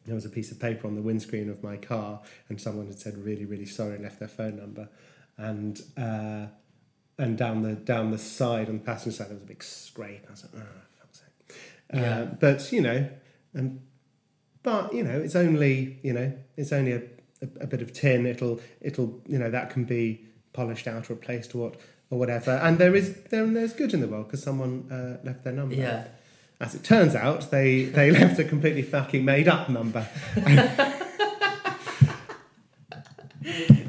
There 0.06 0.16
was 0.16 0.26
a 0.26 0.30
piece 0.30 0.52
of 0.52 0.60
paper 0.60 0.88
on 0.88 0.96
the 0.96 1.02
windscreen 1.02 1.50
of 1.50 1.62
my 1.62 1.76
car, 1.76 2.22
and 2.48 2.60
someone 2.60 2.88
had 2.88 3.00
said 3.00 3.18
really, 3.18 3.46
really 3.46 3.66
sorry 3.66 3.96
and 3.96 4.04
left 4.04 4.20
their 4.20 4.30
phone 4.30 4.58
number, 4.58 4.88
and 5.38 5.82
uh, 5.98 6.46
and 7.18 7.38
down 7.38 7.64
the 7.64 7.74
down 7.74 8.12
the 8.12 8.18
side 8.18 8.70
on 8.70 8.78
the 8.78 8.84
passenger 8.84 9.18
side 9.18 9.28
there 9.28 9.36
was 9.36 9.44
a 9.44 9.48
big 9.48 9.64
scrape. 9.64 10.26
I 10.28 10.32
was 10.32 10.44
like, 10.44 10.64
oh, 10.64 10.82
fuck's 11.00 11.20
sake. 11.20 11.58
Uh, 11.94 11.98
Yeah. 11.98 12.24
But 12.24 12.72
you 12.72 12.82
know, 12.82 13.10
um, 13.56 13.80
but 14.64 14.93
you 14.93 15.04
know, 15.04 15.20
it's 15.20 15.36
only 15.36 15.99
you 16.04 16.14
know, 16.14 16.34
it's 16.58 16.72
only 16.72 16.93
a, 16.93 17.01
a, 17.41 17.47
a 17.62 17.68
bit 17.68 17.82
of 17.82 17.93
tin. 17.93 18.26
It'll 18.26 18.60
it'll 18.82 19.22
you 19.28 19.38
know 19.38 19.49
that 19.49 19.70
can 19.70 19.84
be 19.84 20.26
polished 20.54 20.88
out 20.88 21.10
or 21.10 21.14
replaced 21.14 21.54
or 21.56 21.58
what 21.60 21.76
or 22.10 22.20
whatever. 22.20 22.51
And 22.51 22.78
there 22.78 22.95
is 22.95 23.16
there 23.30 23.45
there's 23.45 23.74
good 23.74 23.93
in 23.93 23.99
the 24.01 24.08
world 24.08 24.28
because 24.28 24.41
someone 24.43 24.88
uh, 24.91 25.26
left 25.26 25.43
their 25.43 25.54
number. 25.54 25.76
Yeah. 25.76 26.08
As 26.60 26.76
it 26.76 26.84
turns 26.84 27.14
out, 27.16 27.51
they 27.51 27.86
they 27.86 28.12
left 28.20 28.39
a 28.39 28.43
completely 28.45 28.84
fucking 28.84 29.26
made 29.26 29.47
up 29.49 29.70
number, 29.70 30.08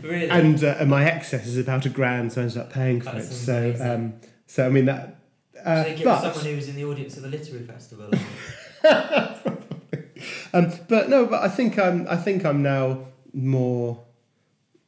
Really? 0.02 0.28
and 0.28 0.62
uh, 0.64 0.84
my 0.86 1.04
excess 1.04 1.46
is 1.46 1.56
about 1.56 1.86
a 1.86 1.88
grand, 1.88 2.32
so 2.32 2.40
I 2.40 2.44
ended 2.44 2.58
up 2.58 2.72
paying 2.72 3.00
for 3.00 3.12
That's 3.12 3.30
it. 3.30 3.34
So 3.34 3.76
um, 3.80 4.14
so 4.46 4.66
I 4.66 4.70
mean 4.70 4.86
that. 4.86 5.20
Uh, 5.64 5.84
so 5.84 5.94
get 5.94 6.04
but 6.04 6.20
someone 6.20 6.44
who 6.44 6.56
was 6.56 6.68
in 6.68 6.74
the 6.76 6.84
audience 6.84 7.16
of 7.16 7.22
the 7.22 7.28
literary 7.28 7.64
festival. 7.64 8.10
Um, 10.54 10.72
but 10.88 11.08
no, 11.08 11.26
but 11.26 11.42
I 11.42 11.48
think 11.48 11.78
I'm 11.78 12.06
I 12.08 12.16
think 12.16 12.46
I'm 12.46 12.62
now 12.62 13.08
more 13.32 14.04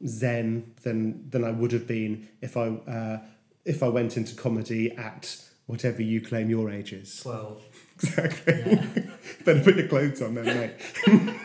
zen 0.07 0.73
than 0.83 1.29
than 1.29 1.43
I 1.43 1.51
would 1.51 1.73
have 1.73 1.85
been 1.85 2.29
if 2.41 2.55
I 2.55 2.67
uh, 2.69 3.19
if 3.65 3.83
I 3.83 3.89
went 3.89 4.15
into 4.15 4.33
comedy 4.33 4.93
at 4.93 5.35
whatever 5.65 6.01
you 6.01 6.21
claim 6.21 6.49
your 6.49 6.71
age 6.71 6.93
is. 6.93 7.21
Twelve. 7.21 7.61
Exactly. 7.97 8.53
Yeah. 8.65 8.85
Better 9.43 9.63
put 9.63 9.75
your 9.75 9.87
clothes 9.87 10.21
on 10.21 10.35
then, 10.35 10.45
mate. 10.45 11.35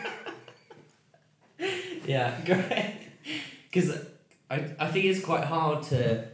Yeah, 2.05 2.39
great. 2.45 2.95
Because 3.63 3.97
I, 4.51 4.71
I 4.79 4.87
think 4.89 5.05
it's 5.05 5.23
quite 5.23 5.45
hard 5.45 5.83
to. 5.85 6.27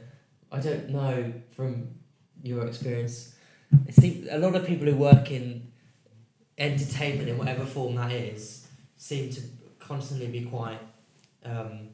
I 0.51 0.59
don't 0.59 0.89
know 0.89 1.31
from 1.55 1.89
your 2.43 2.65
experience. 2.67 3.33
I 3.87 3.91
think 3.91 4.25
a 4.29 4.37
lot 4.37 4.55
of 4.55 4.65
people 4.65 4.87
who 4.87 4.95
work 4.97 5.31
in 5.31 5.68
entertainment 6.59 7.29
in 7.29 7.37
whatever 7.37 7.65
form 7.65 7.95
that 7.95 8.11
is 8.11 8.67
seem 8.97 9.29
to 9.31 9.41
constantly 9.79 10.27
be 10.27 10.43
quite 10.45 10.79
um, 11.45 11.89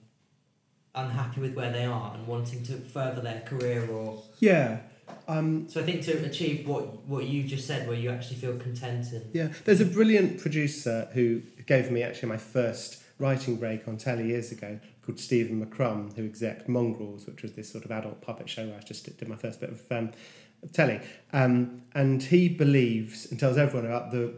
unhappy 0.95 1.41
with 1.41 1.53
where 1.53 1.71
they 1.71 1.85
are 1.85 2.13
and 2.15 2.25
wanting 2.27 2.63
to 2.63 2.73
further 2.73 3.21
their 3.21 3.41
career 3.41 3.87
or. 3.89 4.21
Yeah. 4.39 4.79
Um, 5.27 5.69
So 5.69 5.81
I 5.81 5.83
think 5.83 6.01
to 6.03 6.25
achieve 6.25 6.67
what 6.67 7.05
what 7.05 7.25
you 7.25 7.43
just 7.43 7.67
said, 7.67 7.87
where 7.87 7.97
you 7.97 8.09
actually 8.09 8.37
feel 8.37 8.57
content 8.57 9.11
and 9.11 9.23
yeah. 9.33 9.49
There's 9.65 9.81
a 9.81 9.85
brilliant 9.85 10.39
producer 10.39 11.09
who 11.13 11.41
gave 11.67 11.91
me 11.91 12.01
actually 12.01 12.29
my 12.29 12.37
first 12.37 13.03
writing 13.19 13.55
break 13.55 13.87
on 13.87 13.97
telly 13.97 14.27
years 14.27 14.51
ago 14.51 14.79
called 15.05 15.19
Stephen 15.19 15.63
McCrum, 15.63 16.15
who 16.15 16.25
exec 16.25 16.67
Mongrels, 16.67 17.27
which 17.27 17.43
was 17.43 17.53
this 17.53 17.71
sort 17.71 17.85
of 17.85 17.91
adult 17.91 18.21
puppet 18.21 18.49
show 18.49 18.65
where 18.65 18.77
I 18.77 18.81
just 18.81 19.05
did 19.17 19.27
my 19.29 19.35
first 19.35 19.59
bit 19.59 19.69
of, 19.69 19.91
um, 19.91 20.11
telly. 20.73 20.99
Um, 21.31 21.83
and 21.93 22.21
he 22.23 22.49
believes 22.49 23.29
and 23.29 23.39
tells 23.39 23.57
everyone 23.57 23.85
about 23.85 24.11
the, 24.11 24.33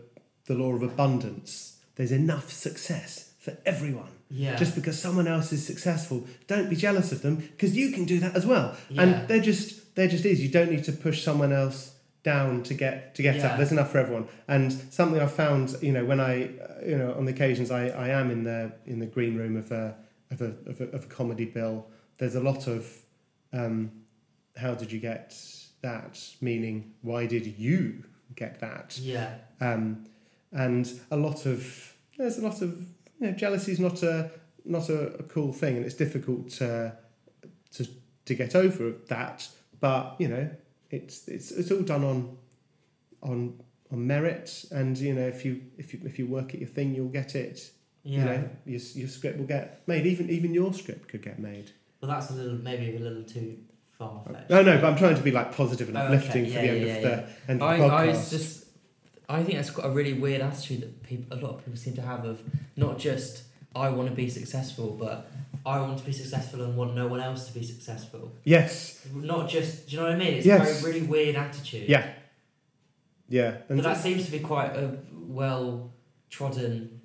the 0.48 0.56
law 0.56 0.74
of 0.74 0.82
abundance. 0.84 1.78
There's 1.96 2.12
enough 2.12 2.52
success 2.52 3.34
for 3.40 3.56
everyone. 3.66 4.10
Yeah. 4.30 4.56
Just 4.58 4.76
because 4.76 5.00
someone 5.00 5.28
else 5.28 5.54
is 5.54 5.66
successful, 5.66 6.26
don't 6.48 6.70
be 6.70 6.76
jealous 6.76 7.12
of 7.14 7.22
them 7.22 7.36
because 7.38 7.78
you 7.78 7.92
can 7.92 8.04
do 8.06 8.20
that 8.20 8.36
as 8.36 8.46
well. 8.46 8.76
Yeah. 8.90 9.02
And 9.04 9.28
they're 9.28 9.40
just 9.40 9.96
there 9.96 10.08
just 10.10 10.26
is. 10.26 10.42
You 10.42 10.50
don't 10.50 10.70
need 10.72 10.84
to 10.86 10.92
push 10.92 11.24
someone 11.24 11.54
else 11.54 11.94
down 12.24 12.62
to 12.64 12.74
get 12.74 13.16
to 13.16 13.22
get 13.22 13.38
Yeah. 13.38 13.48
up. 13.48 13.58
There's 13.58 13.72
enough 13.72 13.92
for 13.92 14.00
everyone. 14.00 14.28
And 14.50 14.74
something 14.92 15.22
I've 15.22 15.32
found, 15.34 15.78
you 15.82 15.94
know, 15.94 16.04
when 16.04 16.20
I, 16.20 16.50
uh, 16.58 16.86
you 16.86 16.98
know, 16.98 17.14
on 17.14 17.24
the 17.26 17.32
occasions 17.32 17.72
I, 17.72 17.88
I 17.88 18.10
am 18.10 18.30
in 18.32 18.44
the 18.44 18.74
in 18.86 19.00
the 19.00 19.06
green 19.06 19.38
room 19.38 19.56
of 19.56 19.72
a 19.72 19.96
of 20.32 20.42
a 20.42 20.54
of 20.70 20.82
a, 20.82 20.84
of 20.92 21.04
a 21.06 21.08
comedy 21.08 21.46
bill. 21.46 21.88
There's 22.18 22.36
a 22.36 22.42
lot 22.42 22.68
of, 22.68 22.86
um, 23.54 23.92
how 24.58 24.74
did 24.74 24.92
you 24.92 25.00
get 25.00 25.36
that? 25.82 26.20
Meaning, 26.42 26.94
why 27.02 27.28
did 27.28 27.46
you 27.46 28.04
get 28.36 28.60
that? 28.60 28.98
Yeah. 29.00 29.36
um, 29.62 30.06
and 30.52 30.92
a 31.12 31.18
lot 31.18 31.46
of 31.46 31.94
there's 32.18 32.38
a 32.38 32.42
lot 32.42 32.62
of 32.62 32.80
you 33.20 33.28
know 33.28 33.32
jealousy 33.32 33.72
is 33.72 33.80
not 33.80 34.02
a 34.04 34.32
not 34.66 34.90
a, 34.90 35.08
a 35.18 35.24
cool 35.24 35.52
thing 35.54 35.78
and 35.78 35.86
it's 35.86 35.96
difficult 35.96 36.50
to, 36.50 36.94
to 37.74 37.88
to 38.26 38.34
get 38.36 38.56
over 38.56 38.92
that 39.08 39.48
but 39.80 40.16
you 40.20 40.28
know 40.28 40.50
it's 40.92 41.28
it's 41.28 41.52
it's 41.52 41.72
all 41.72 41.82
done 41.82 42.04
on 42.04 42.38
on 43.22 43.60
on 43.92 44.06
merit 44.06 44.66
and 44.72 44.98
you 44.98 45.14
know 45.14 45.28
if 45.28 45.46
you 45.46 45.62
if 45.78 45.94
you 45.94 46.02
if 46.06 46.20
you 46.20 46.26
work 46.28 46.54
at 46.54 46.60
your 46.60 46.70
thing 46.70 46.94
you'll 46.94 47.08
get 47.08 47.36
it 47.36 47.72
Yeah. 48.04 48.20
you 48.20 48.26
know 48.26 48.50
your, 48.66 48.82
your 48.96 49.08
script 49.08 49.38
will 49.38 49.46
get 49.48 49.88
made 49.88 50.06
even 50.06 50.30
even 50.30 50.54
your 50.54 50.74
script 50.74 51.08
could 51.10 51.22
get 51.22 51.40
made 51.40 51.72
Well, 52.02 52.12
that's 52.12 52.30
a 52.30 52.34
little 52.34 52.58
maybe 52.58 52.96
a 52.96 53.00
little 53.00 53.24
too 53.24 53.58
far 53.98 54.22
fetched. 54.26 54.50
no 54.50 54.62
no 54.62 54.76
but 54.82 54.86
I'm 54.92 54.98
trying 54.98 55.16
to 55.16 55.24
be 55.24 55.32
like 55.32 55.56
positive 55.56 55.88
and 55.90 55.98
Oh, 55.98 56.02
uplifting 56.02 56.44
okay. 56.46 56.54
for 56.54 56.60
Yeah, 56.60 56.62
the 56.62 56.70
end 56.78 56.86
yeah, 56.88 56.94
of 56.96 57.04
yeah. 57.04 57.10
the 57.48 57.52
end 57.52 57.62
of 57.62 57.68
I, 57.70 57.78
the 57.78 57.86
I 57.86 58.08
podcast 58.08 58.30
just 58.32 58.67
I 59.30 59.44
think 59.44 59.58
that's 59.58 59.70
got 59.72 59.86
a 59.86 59.90
really 59.90 60.14
weird 60.14 60.42
attitude 60.42 60.82
that 60.82 61.04
people 61.04 61.38
a 61.38 61.40
lot 61.42 61.56
of 61.56 61.66
people 61.66 61.78
seem 61.78 61.96
to 61.96 62.02
have 62.02 62.24
of 62.26 62.42
not 62.76 62.98
just 63.00 63.44
I 63.76 63.90
want 63.90 64.10
to 64.10 64.16
be 64.16 64.30
successful, 64.30 64.96
but 65.00 65.30
I 65.66 65.80
want 65.82 66.00
to 66.00 66.06
be 66.06 66.14
successful 66.14 66.62
and 66.64 66.76
want 66.78 66.96
no 66.96 67.08
one 67.08 67.20
else 67.20 67.48
to 67.48 67.54
be 67.54 67.64
successful. 67.64 68.32
yes 68.44 69.06
Not 69.14 69.50
just 69.50 69.88
do 69.88 69.96
you 69.96 70.02
know 70.02 70.08
what 70.08 70.16
I 70.16 70.18
mean? 70.18 70.34
It's 70.36 70.46
Yes. 70.46 70.62
a 70.62 70.82
very 70.82 70.94
really 71.02 71.08
weird 71.08 71.36
attitude. 71.36 71.90
yeah 71.90 72.14
yeah 73.30 73.58
and 73.70 73.78
But 73.78 73.84
that 73.84 73.98
seems 73.98 74.26
to 74.26 74.32
be 74.32 74.40
quite 74.40 74.72
a 74.76 74.98
well 75.14 75.92
trodden 76.30 77.02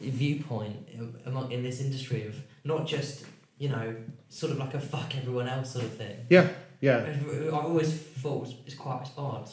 viewpoint 0.00 0.88
in- 0.92 1.14
among 1.26 1.50
in 1.52 1.62
this 1.62 1.80
industry 1.80 2.26
of 2.26 2.34
not 2.64 2.86
just 2.86 3.24
you 3.58 3.68
know 3.68 3.94
sort 4.28 4.52
of 4.52 4.58
like 4.58 4.74
a 4.74 4.80
fuck 4.80 5.16
everyone 5.16 5.48
else 5.48 5.72
sort 5.72 5.84
of 5.84 5.94
thing. 5.96 6.16
yeah 6.28 6.48
yeah 6.80 6.98
I've 7.08 7.54
always 7.54 7.92
thought 7.94 8.42
it's- 8.48 8.58
it's 8.66 8.74
quite 8.74 9.06
odd. 9.16 9.48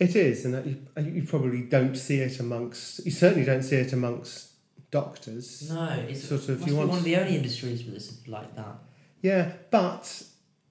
It 0.00 0.16
is, 0.16 0.44
and 0.46 0.54
you, 0.66 1.12
you 1.12 1.22
probably 1.24 1.62
don't 1.62 1.94
see 1.94 2.20
it 2.20 2.40
amongst. 2.40 3.04
You 3.04 3.10
certainly 3.12 3.44
don't 3.44 3.62
see 3.62 3.76
it 3.76 3.92
amongst 3.92 4.48
doctors. 4.90 5.70
No, 5.70 5.90
it's 6.08 6.24
Sort 6.26 6.48
of, 6.48 6.66
you 6.66 6.74
want- 6.74 6.88
one 6.88 6.98
of 6.98 7.04
the 7.04 7.16
only 7.16 7.36
industries 7.36 7.84
where 7.84 7.94
it's 7.94 8.26
like 8.26 8.56
that. 8.56 8.78
Yeah, 9.22 9.52
but 9.70 10.22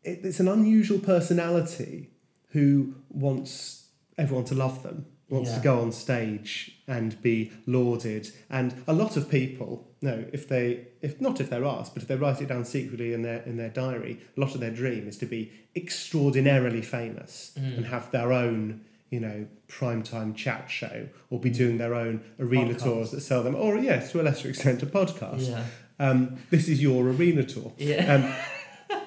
it, 0.03 0.21
it's 0.23 0.39
an 0.39 0.47
unusual 0.47 0.99
personality 0.99 2.09
who 2.49 2.95
wants 3.09 3.87
everyone 4.17 4.45
to 4.45 4.55
love 4.55 4.81
them, 4.81 5.05
wants 5.29 5.51
Yeah. 5.51 5.57
to 5.57 5.63
go 5.63 5.79
on 5.79 5.91
stage 5.91 6.79
and 6.87 7.21
be 7.21 7.51
lauded, 7.67 8.31
and 8.49 8.73
a 8.87 8.93
lot 8.93 9.15
of 9.15 9.29
people. 9.29 9.85
No, 10.01 10.25
if 10.33 10.47
they, 10.47 10.87
if 11.01 11.19
not 11.21 11.39
if 11.39 11.49
they're 11.51 11.65
asked, 11.65 11.93
but 11.93 12.01
if 12.01 12.07
they 12.09 12.15
write 12.15 12.41
it 12.41 12.47
down 12.47 12.65
secretly 12.65 13.13
in 13.13 13.21
their 13.21 13.41
in 13.43 13.57
their 13.57 13.69
diary, 13.69 14.19
a 14.35 14.39
lot 14.39 14.55
of 14.55 14.61
their 14.61 14.71
dream 14.71 15.07
is 15.07 15.17
to 15.17 15.25
be 15.27 15.51
extraordinarily 15.75 16.81
famous 16.81 17.51
Mm. 17.59 17.77
and 17.77 17.85
have 17.87 18.09
their 18.11 18.31
own, 18.33 18.81
you 19.09 19.19
know, 19.19 19.47
primetime 19.67 20.35
chat 20.35 20.69
show, 20.69 21.07
or 21.29 21.39
be 21.39 21.49
doing 21.49 21.77
their 21.77 21.93
own 21.93 22.21
arena 22.39 22.73
Podcast. 22.73 22.83
tours 22.83 23.11
that 23.11 23.21
sell 23.21 23.43
them, 23.43 23.55
or 23.55 23.77
yes, 23.77 24.11
to 24.11 24.21
a 24.21 24.23
lesser 24.23 24.49
extent, 24.49 24.83
a 24.83 24.85
podcast. 24.85 25.49
Yeah, 25.49 25.63
Um, 25.99 26.37
this 26.49 26.67
is 26.69 26.81
your 26.81 27.03
arena 27.07 27.43
tour. 27.43 27.73
yeah, 27.77 28.13
Um, 28.15 28.99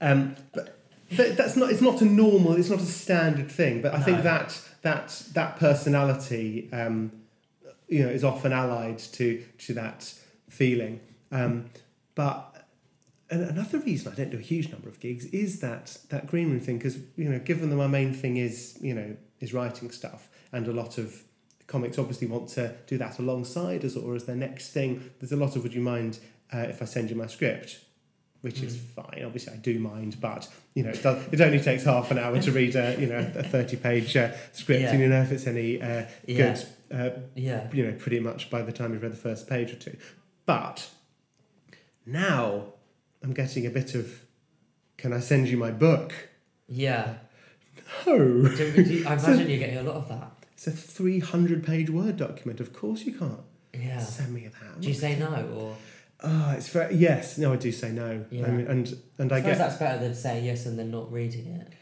um, 0.00 0.36
but 0.54 0.78
th- 1.10 1.36
that's 1.36 1.56
not. 1.56 1.70
It's 1.70 1.80
not 1.82 2.00
a 2.02 2.04
normal. 2.04 2.54
It's 2.54 2.70
not 2.70 2.80
a 2.80 2.86
standard 2.86 3.50
thing. 3.50 3.82
But 3.82 3.94
I 3.94 4.00
think 4.00 4.22
that 4.22 4.60
that 4.82 5.22
that 5.34 5.56
personality, 5.56 6.68
um, 6.72 7.12
you 7.88 8.02
know, 8.04 8.08
is 8.10 8.24
often 8.24 8.52
allied 8.52 8.98
to 8.98 9.42
to 9.58 9.74
that 9.74 10.14
feeling. 10.48 11.00
Um, 11.32 11.66
but 12.14 12.47
an- 13.30 13.42
another 13.42 13.78
reason 13.78 14.12
I 14.12 14.16
don't 14.16 14.30
do 14.30 14.38
a 14.38 14.40
huge 14.40 14.70
number 14.70 14.88
of 14.88 15.00
gigs 15.00 15.26
is 15.26 15.60
that 15.60 15.98
that 16.10 16.26
green 16.26 16.50
room 16.50 16.60
thing. 16.60 16.78
Because 16.78 16.98
you 17.16 17.28
know, 17.28 17.38
given 17.38 17.70
that 17.70 17.76
my 17.76 17.86
main 17.86 18.12
thing 18.12 18.36
is 18.36 18.78
you 18.80 18.94
know 18.94 19.16
is 19.40 19.52
writing 19.54 19.90
stuff, 19.90 20.28
and 20.52 20.66
a 20.66 20.72
lot 20.72 20.98
of 20.98 21.22
comics 21.66 21.98
obviously 21.98 22.26
want 22.26 22.48
to 22.48 22.74
do 22.86 22.96
that 22.98 23.18
alongside 23.18 23.84
us 23.84 23.94
or 23.96 24.14
as 24.14 24.24
their 24.24 24.36
next 24.36 24.70
thing. 24.70 25.10
There's 25.20 25.32
a 25.32 25.36
lot 25.36 25.54
of 25.56 25.62
would 25.62 25.74
you 25.74 25.82
mind 25.82 26.18
uh, 26.52 26.58
if 26.60 26.80
I 26.80 26.86
send 26.86 27.10
you 27.10 27.16
my 27.16 27.26
script? 27.26 27.80
Which 28.40 28.62
is 28.62 28.76
fine. 28.76 29.24
Obviously, 29.26 29.52
I 29.52 29.56
do 29.56 29.80
mind, 29.80 30.18
but 30.20 30.48
you 30.74 30.84
know, 30.84 30.90
it, 30.90 31.02
does, 31.02 31.26
it 31.32 31.40
only 31.40 31.58
takes 31.58 31.82
half 31.82 32.12
an 32.12 32.18
hour 32.20 32.40
to 32.40 32.52
read 32.52 32.76
a 32.76 32.96
you 32.98 33.08
know 33.08 33.18
a 33.34 33.42
thirty-page 33.42 34.16
uh, 34.16 34.30
script, 34.52 34.80
Yeah. 34.82 34.90
and 34.92 35.00
you 35.00 35.08
know 35.08 35.22
if 35.22 35.32
it's 35.32 35.48
any 35.48 35.82
uh, 35.82 36.04
Yeah. 36.24 36.54
good, 36.54 36.64
uh, 36.96 37.10
yeah. 37.34 37.68
you 37.72 37.84
know, 37.84 37.92
pretty 37.98 38.20
much 38.20 38.48
by 38.48 38.62
the 38.62 38.70
time 38.70 38.92
you've 38.92 39.02
read 39.02 39.10
the 39.12 39.16
first 39.16 39.48
page 39.48 39.72
or 39.72 39.76
two. 39.76 39.96
But 40.46 40.88
now 42.06 42.74
I'm 43.22 43.32
getting 43.32 43.66
a 43.66 43.70
bit 43.70 43.94
of, 43.94 44.20
can 44.96 45.12
I 45.12 45.20
send 45.20 45.48
you 45.48 45.56
my 45.56 45.70
book? 45.70 46.12
Yeah. 46.68 47.14
No, 48.06 48.16
Do, 48.18 48.48
do, 48.84 49.04
I 49.06 49.12
imagine 49.14 49.48
you're 49.48 49.58
getting 49.58 49.78
a 49.78 49.82
lot 49.82 49.96
of 49.96 50.08
that. 50.08 50.30
it's 50.52 50.66
a 50.66 50.70
300 50.72 51.64
page 51.64 51.90
Word 51.90 52.16
document. 52.16 52.60
Of 52.60 52.72
course 52.72 53.02
you 53.04 53.12
can't 53.14 53.40
Yeah. 53.72 53.98
send 54.00 54.34
me 54.34 54.48
that. 54.48 54.80
Do 54.80 54.88
you 54.88 54.94
say 54.94 55.18
no 55.18 55.28
or? 55.56 55.76
Ah, 56.22 56.54
it's 56.54 56.68
very 56.68 56.96
yes. 56.96 57.38
No, 57.38 57.52
I 57.52 57.56
do 57.56 57.70
say 57.72 57.90
no. 57.92 58.24
Yeah. 58.30 58.46
I 58.46 58.50
mean, 58.50 58.66
and 58.66 58.96
and 59.18 59.32
I 59.32 59.36
I 59.36 59.40
get 59.40 59.56
that's 59.58 59.76
better 59.76 60.00
than 60.00 60.14
saying 60.16 60.44
yes 60.44 60.66
and 60.66 60.76
then 60.78 60.90
not 60.90 61.12
reading 61.12 61.46
it. 61.46 61.72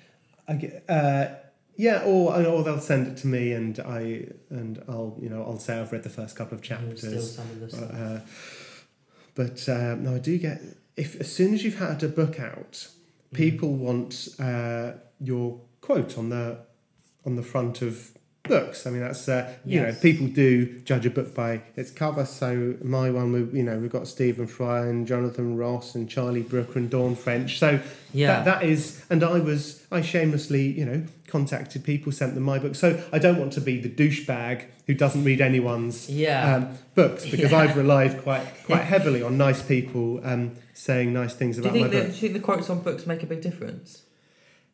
I 0.47 0.55
get 0.55 0.85
uh, 0.91 1.29
yeah, 1.77 2.03
or 2.05 2.35
or 2.37 2.63
they'll 2.63 2.79
send 2.79 3.07
it 3.09 3.17
to 3.23 3.27
me 3.29 3.53
and 3.53 3.81
I 3.81 4.27
and 4.51 4.83
I'll 4.89 5.17
you 5.21 5.31
know 5.31 5.43
I'll 5.43 5.59
say 5.59 5.81
I've 5.81 5.91
read 5.91 6.03
the 6.03 6.11
first 6.11 6.37
couple 6.37 6.59
of 6.59 6.71
And 6.71 6.99
Still 6.99 7.11
chapters. 7.13 7.35
some 7.37 7.51
of 7.51 7.61
the 7.61 7.71
stuff. 7.71 7.91
Uh, 7.95 8.21
but 9.35 9.69
uh, 9.71 9.95
no, 9.95 10.15
I 10.17 10.19
do 10.19 10.37
get 10.37 10.61
if 10.97 11.21
as 11.21 11.33
soon 11.33 11.55
as 11.55 11.65
you've 11.65 11.79
had 11.79 12.03
a 12.03 12.09
book 12.09 12.39
out, 12.41 12.89
people 13.33 13.75
want 13.75 14.29
uh, 14.39 14.93
your 15.21 15.61
quote 15.81 16.17
on 16.19 16.31
the 16.31 16.59
on 17.25 17.37
the 17.37 17.43
front 17.43 17.83
of 17.83 18.13
books. 18.45 18.87
I 18.87 18.91
mean, 18.91 19.01
that's 19.01 19.29
uh, 19.29 19.53
you 19.65 19.81
know 19.83 19.93
people 20.01 20.29
do 20.29 20.81
judge 20.81 21.05
a 21.07 21.11
book 21.11 21.35
by 21.35 21.63
its 21.75 21.91
cover. 21.91 22.25
So 22.25 22.77
my 22.83 23.11
one, 23.11 23.33
we 23.33 23.59
you 23.59 23.65
know 23.65 23.77
we've 23.79 23.91
got 23.93 24.07
Stephen 24.07 24.47
Fry 24.47 24.87
and 24.87 25.07
Jonathan 25.07 25.57
Ross 25.57 25.95
and 25.95 26.09
Charlie 26.09 26.43
Brooker 26.43 26.79
and 26.79 26.89
Dawn 26.89 27.17
French. 27.17 27.59
So 27.59 27.81
Yeah. 28.13 28.43
that, 28.43 28.45
that 28.45 28.63
is, 28.63 29.05
and 29.11 29.23
I 29.25 29.39
was 29.41 29.85
I 29.91 30.01
shamelessly 30.01 30.67
you 30.67 30.85
know 30.85 31.05
contacted 31.27 31.83
people, 31.85 32.13
sent 32.13 32.35
them 32.35 32.45
my 32.45 32.59
book. 32.61 32.77
So 32.77 33.03
I 33.13 33.19
don't 33.19 33.39
want 33.39 33.53
to 33.55 33.61
be 33.61 33.81
the 33.81 33.89
douchebag 33.91 34.65
who 34.87 34.95
doesn't 34.95 35.25
read 35.25 35.41
anyone's 35.41 36.09
yeah. 36.09 36.55
um, 36.55 36.79
books 36.95 37.29
because 37.29 37.51
Yeah. 37.51 37.59
I've 37.59 37.77
relied 37.77 38.23
quite 38.23 38.47
quite 38.65 38.83
heavily 38.95 39.23
on 39.23 39.37
nice 39.37 39.61
people 39.61 40.21
um, 40.25 40.53
saying 40.77 41.13
nice 41.13 41.35
things 41.35 41.57
do 41.57 41.63
you 41.63 41.69
about 41.69 41.75
my 41.81 41.89
think 41.89 41.93
the, 41.93 41.99
book. 41.99 42.07
do 42.09 42.15
you 42.15 42.21
think 42.21 42.33
the 42.35 42.41
quotes 42.41 42.69
on 42.71 42.81
books 42.81 43.07
make 43.07 43.23
a 43.23 43.27
big 43.27 43.41
difference? 43.41 44.03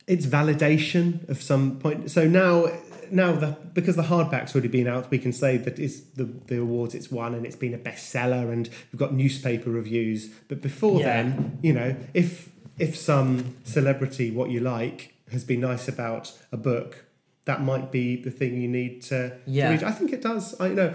It's 0.07 0.27
validation 0.27 1.29
of 1.29 1.41
some 1.41 1.79
point. 1.79 2.11
So 2.11 2.27
now, 2.27 2.67
now 3.11 3.33
the 3.33 3.57
because 3.73 3.95
the 3.95 4.03
hardback's 4.03 4.53
already 4.55 4.69
been 4.69 4.89
out, 4.89 5.11
we 5.11 5.19
can 5.19 5.33
say 5.33 5.57
that 5.59 5.79
it's 5.79 6.01
the 6.01 6.25
the 6.25 6.61
awards 6.61 6.95
it's 6.95 7.11
won 7.11 7.35
and 7.35 7.47
it's 7.47 7.57
been 7.57 7.73
a 7.73 7.79
bestseller 7.79 8.53
and 8.53 8.69
we've 8.93 8.99
got 8.99 9.15
newspaper 9.15 9.71
reviews. 9.71 10.27
But 10.49 10.61
before 10.61 10.99
Yeah. 11.01 11.23
then, 11.23 11.59
you 11.63 11.73
know, 11.73 11.95
if 12.15 12.49
if 12.79 12.97
some 12.97 13.55
celebrity 13.65 14.31
what 14.33 14.51
you 14.51 14.59
like 14.61 15.15
has 15.31 15.45
been 15.45 15.61
nice 15.61 15.87
about 15.87 16.33
a 16.51 16.57
book, 16.57 17.05
that 17.45 17.63
might 17.63 17.93
be 17.93 18.17
the 18.17 18.31
thing 18.31 18.61
you 18.61 18.69
need 18.69 19.03
to, 19.03 19.31
to 19.31 19.37
Yeah. 19.47 19.71
read. 19.71 19.85
I 19.85 19.93
think 19.93 20.13
it 20.13 20.21
does. 20.21 20.59
I 20.61 20.69
you 20.69 20.75
know, 20.75 20.95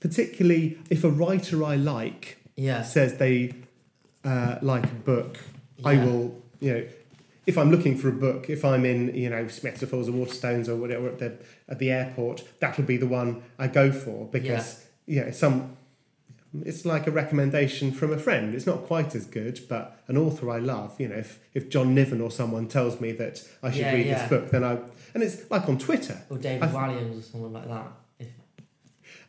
particularly 0.00 0.78
if 0.90 1.04
a 1.04 1.10
writer 1.10 1.64
I 1.64 1.76
like 1.76 2.36
Yeah. 2.54 2.82
says 2.82 3.14
they 3.16 3.52
uh, 4.26 4.58
like 4.62 4.84
a 4.84 4.94
book, 5.12 5.38
I 5.84 5.96
will, 5.96 6.42
you 6.60 6.72
know, 6.74 6.86
if 7.46 7.56
I'm 7.56 7.70
looking 7.70 7.96
for 7.96 8.08
a 8.08 8.12
book, 8.12 8.50
if 8.50 8.64
I'm 8.64 8.84
in, 8.84 9.14
you 9.14 9.30
know, 9.30 9.46
Smiths 9.48 9.82
or 9.82 9.86
Foyles 9.86 10.08
or 10.08 10.12
Waterstones 10.12 10.68
or 10.68 10.76
whatever 10.76 11.06
at 11.08 11.18
the 11.20 11.38
at 11.68 11.78
the 11.78 11.90
airport, 11.92 12.42
that'll 12.60 12.84
be 12.84 12.96
the 12.96 13.06
one 13.06 13.42
I 13.58 13.68
go 13.68 13.92
for 13.92 14.26
because 14.26 14.84
yeah, 15.06 15.20
you 15.20 15.24
know, 15.26 15.30
some. 15.32 15.76
It's 16.64 16.86
like 16.86 17.06
a 17.06 17.10
recommendation 17.10 17.92
from 17.92 18.12
a 18.12 18.18
friend. 18.18 18.54
It's 18.54 18.66
not 18.66 18.84
quite 18.86 19.14
as 19.14 19.26
good, 19.26 19.60
but 19.68 20.00
an 20.08 20.16
author 20.16 20.50
I 20.50 20.56
love, 20.58 20.98
you 20.98 21.06
know, 21.08 21.16
if, 21.16 21.38
if 21.52 21.68
John 21.68 21.94
Niven 21.94 22.20
or 22.22 22.30
someone 22.30 22.66
tells 22.66 22.98
me 22.98 23.12
that 23.12 23.42
I 23.62 23.70
should 23.70 23.80
Yeah, 23.80 23.92
read 23.92 24.06
yeah. 24.06 24.18
this 24.20 24.28
book, 24.30 24.50
then 24.50 24.64
I 24.64 24.78
and 25.12 25.22
it's 25.22 25.50
like 25.50 25.68
on 25.68 25.76
Twitter. 25.76 26.18
Or 26.30 26.38
David 26.38 26.62
I've- 26.62 26.74
Walliams 26.74 27.18
or 27.18 27.22
someone 27.22 27.52
like 27.52 27.68
that. 27.68 27.88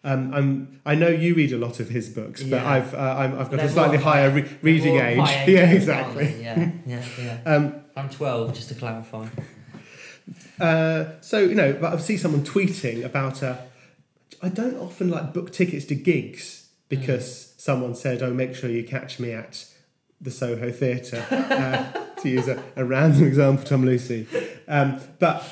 Um, 0.03 0.33
I'm, 0.33 0.79
I 0.85 0.95
know 0.95 1.09
you 1.09 1.33
read 1.35 1.51
a 1.51 1.57
lot 1.57 1.79
of 1.79 1.89
his 1.89 2.07
books, 2.09 2.41
but 2.43 2.61
Yeah. 2.61 2.69
I've 2.69 2.93
uh, 2.93 2.97
I'm, 3.19 3.31
I've 3.33 3.49
got 3.49 3.57
They're 3.57 3.65
a 3.65 3.69
slightly 3.69 3.97
higher 3.97 4.29
high- 4.29 4.35
re- 4.37 4.57
reading 4.61 4.95
age. 5.09 5.17
Yeah, 5.47 5.71
exactly. 5.71 6.41
Yeah, 6.41 6.71
yeah, 6.85 7.03
yeah. 7.19 7.39
Um, 7.45 7.81
I'm 7.95 8.09
12, 8.09 8.53
just 8.53 8.69
to 8.69 8.75
clarify. 8.75 9.27
Uh, 10.59 11.05
so 11.21 11.39
you 11.39 11.55
know, 11.55 11.73
but 11.73 11.93
I 11.93 11.97
see 11.97 12.17
someone 12.17 12.41
tweeting 12.43 13.03
about 13.03 13.41
a. 13.41 13.59
I 14.41 14.49
don't 14.49 14.75
often 14.77 15.09
like 15.09 15.33
book 15.33 15.51
tickets 15.51 15.85
to 15.85 15.95
gigs 15.95 16.67
because 16.89 17.53
someone 17.57 17.95
said, 17.95 18.21
"Oh, 18.21 18.33
make 18.33 18.55
sure 18.55 18.69
you 18.69 18.83
catch 18.83 19.19
me 19.19 19.31
at 19.31 19.65
the 20.19 20.31
Soho 20.31 20.71
Theatre," 20.71 21.25
uh, 21.31 22.21
to 22.21 22.29
use 22.29 22.47
a, 22.47 22.61
a 22.75 22.83
random 22.85 23.23
example, 23.31 23.63
Tom 23.65 23.85
Lucy. 23.85 24.27
Um, 24.67 24.99
but 25.19 25.43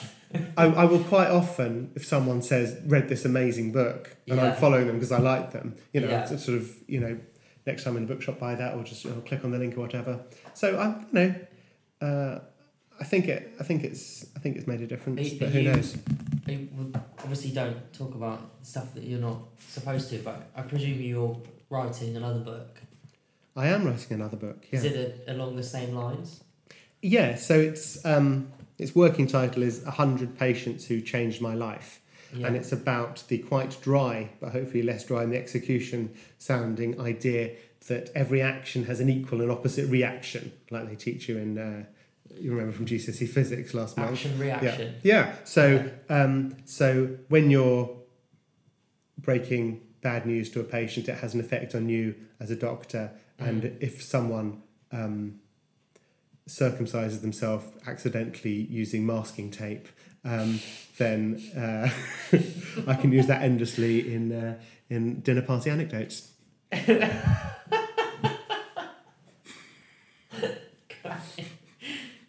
I, 0.57 0.65
I 0.65 0.85
will 0.85 1.03
quite 1.03 1.29
often, 1.29 1.91
if 1.95 2.05
someone 2.05 2.41
says, 2.41 2.77
"Read 2.85 3.09
this 3.09 3.25
amazing 3.25 3.71
book," 3.71 4.15
and 4.27 4.37
Yeah. 4.37 4.45
I'm 4.51 4.55
following 4.55 4.87
them 4.87 4.95
because 4.97 5.11
I 5.11 5.19
like 5.19 5.51
them, 5.51 5.75
you 5.93 6.01
know, 6.01 6.09
Yeah. 6.09 6.25
sort 6.25 6.57
of, 6.59 6.69
you 6.87 6.99
know, 6.99 7.17
next 7.65 7.83
time 7.83 7.97
in 7.97 8.03
a 8.03 8.07
bookshop, 8.07 8.39
buy 8.39 8.55
that, 8.55 8.75
or 8.75 8.83
just 8.83 9.03
you 9.05 9.11
know, 9.11 9.21
click 9.21 9.43
on 9.43 9.51
the 9.51 9.57
link 9.57 9.77
or 9.77 9.81
whatever. 9.81 10.19
So 10.53 10.77
I, 10.77 10.87
you 10.99 11.05
know. 11.13 11.35
Uh, 12.01 12.39
I 12.97 13.03
think 13.03 13.27
it. 13.27 13.51
I 13.59 13.63
think 13.63 13.83
it's. 13.83 14.25
I 14.37 14.39
think 14.39 14.55
it's 14.55 14.67
made 14.67 14.79
a 14.81 14.87
difference, 14.87 15.19
Are 15.33 15.35
but 15.39 15.47
are 15.47 15.51
who 15.51 15.59
you- 15.59 15.71
knows? 15.71 15.97
You 16.47 16.69
obviously 17.19 17.51
don't 17.51 17.91
talk 17.91 18.13
about 18.15 18.39
stuff 18.61 18.93
that 18.93 19.03
you're 19.03 19.19
not 19.19 19.39
supposed 19.59 20.09
to, 20.11 20.19
but 20.19 20.49
I 20.55 20.61
presume 20.61 21.01
you're 21.01 21.35
writing 21.69 22.15
another 22.15 22.39
book. 22.39 22.79
I 23.55 23.67
am 23.67 23.83
writing 23.85 24.13
another 24.13 24.37
book. 24.37 24.65
Yeah. 24.71 24.79
Is 24.79 24.85
it 24.85 25.23
a, 25.27 25.33
along 25.33 25.55
the 25.55 25.63
same 25.63 25.93
lines? 25.95 26.43
Yeah, 27.01 27.35
so 27.35 27.59
it's 27.59 28.05
um, 28.05 28.51
its 28.77 28.95
working 28.95 29.27
title 29.27 29.63
is 29.63 29.83
hundred 29.83 30.37
patients 30.37 30.85
who 30.87 31.01
changed 31.01 31.41
my 31.41 31.53
life, 31.53 32.01
Yeah. 32.35 32.47
and 32.47 32.55
it's 32.55 32.71
about 32.71 33.23
the 33.27 33.37
quite 33.39 33.77
dry, 33.81 34.29
but 34.39 34.51
hopefully 34.51 34.83
less 34.83 35.05
dry 35.05 35.23
in 35.23 35.29
the 35.29 35.37
execution 35.37 36.09
sounding 36.37 36.99
idea 36.99 37.51
that 37.87 38.09
every 38.15 38.41
action 38.41 38.85
has 38.85 38.99
an 38.99 39.09
equal 39.09 39.41
and 39.41 39.51
opposite 39.51 39.87
reaction, 39.89 40.51
like 40.71 40.87
they 40.89 40.95
teach 40.95 41.29
you 41.29 41.37
in. 41.37 41.57
Uh, 41.57 41.83
you 42.41 42.51
remember 42.51 42.73
from 42.73 42.85
GCSE 42.85 43.27
physics 43.29 43.73
last 43.73 43.95
month. 43.97 44.11
Action 44.11 44.37
reaction. 44.39 44.95
Yeah. 45.03 45.35
So 45.45 45.89
um, 46.09 46.57
so 46.65 47.15
when 47.29 47.49
you're 47.49 47.95
breaking 49.19 49.81
bad 50.01 50.25
news 50.25 50.49
to 50.51 50.59
a 50.59 50.63
patient, 50.63 51.07
it 51.07 51.15
has 51.19 51.33
an 51.33 51.39
effect 51.39 51.75
on 51.75 51.87
you 51.89 52.15
as 52.39 52.51
a 52.51 52.55
doctor. 52.55 53.11
And 53.39 53.63
Mm. 53.63 53.77
if 53.81 54.01
someone 54.01 54.61
um, 54.91 55.39
circumcises 56.47 57.21
themselves 57.21 57.65
accidentally 57.87 58.67
using 58.69 59.05
masking 59.05 59.49
tape, 59.51 59.87
um, 60.23 60.59
then 60.97 61.41
uh, 61.57 61.89
I 62.87 62.95
can 62.95 63.11
use 63.11 63.27
that 63.27 63.41
endlessly 63.41 64.13
in 64.13 64.31
uh, 64.31 64.57
in 64.89 65.21
dinner 65.21 65.41
party 65.41 65.69
anecdotes. 65.69 66.31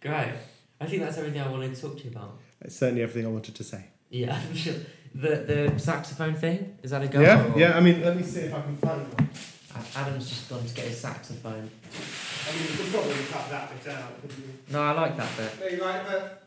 Great. 0.01 0.33
I 0.81 0.87
think 0.87 1.03
that's 1.03 1.19
everything 1.19 1.41
I 1.41 1.49
wanted 1.49 1.75
to 1.75 1.81
talk 1.81 1.97
to 1.99 2.05
you 2.05 2.11
about. 2.11 2.39
That's 2.61 2.77
certainly 2.77 3.03
everything 3.03 3.27
I 3.27 3.31
wanted 3.33 3.55
to 3.57 3.64
say. 3.64 3.87
Yeah, 4.11 4.39
sure. 4.55 4.75
The 5.14 5.71
the 5.73 5.79
saxophone 5.79 6.35
thing 6.35 6.77
is 6.83 6.91
that 6.91 7.03
a 7.03 7.09
go? 7.09 7.21
yeah, 7.21 7.53
or- 7.55 7.59
yeah. 7.59 7.77
I 7.77 7.81
mean, 7.81 8.03
let 8.03 8.17
me 8.17 8.23
see 8.23 8.41
if 8.41 8.55
I 8.55 8.61
can 8.61 8.77
find 8.77 9.12
one. 9.14 9.29
Adam's 9.95 10.29
just 10.29 10.49
gone 10.49 10.64
to 10.64 10.75
get 10.75 10.87
his 10.87 11.01
saxophone. 11.01 11.71
I 12.47 12.53
mean, 12.53 12.62
you 12.62 12.76
could 12.76 12.92
probably 12.92 13.24
cut 13.30 13.51
that 13.51 13.84
bit 13.84 13.92
out. 13.92 14.20
couldn't 14.20 14.38
you? 14.38 14.53
No, 14.70 14.82
I 14.82 14.92
like 14.92 15.16
that 15.16 15.36
bit. 15.36 15.61
No, 15.61 15.66
you 15.66 15.82
like 15.82 16.09
that? 16.09 16.42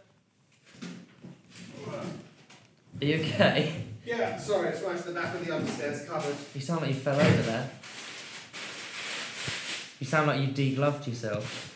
Are 3.01 3.05
you 3.05 3.15
okay? 3.15 3.85
Yeah, 4.05 4.37
sorry, 4.37 4.69
it's 4.69 4.81
right 4.81 4.95
at 4.95 5.05
the 5.05 5.11
back 5.11 5.35
of 5.35 5.45
the 5.45 5.55
upstairs 5.55 6.05
cupboard. 6.05 6.35
You 6.55 6.61
sound 6.61 6.81
like 6.81 6.89
you 6.89 6.95
fell 6.95 7.19
over 7.19 7.41
there. 7.43 7.69
You 9.99 10.07
sound 10.07 10.27
like 10.27 10.41
you 10.41 10.47
degloved 10.47 11.07
yourself. 11.07 11.75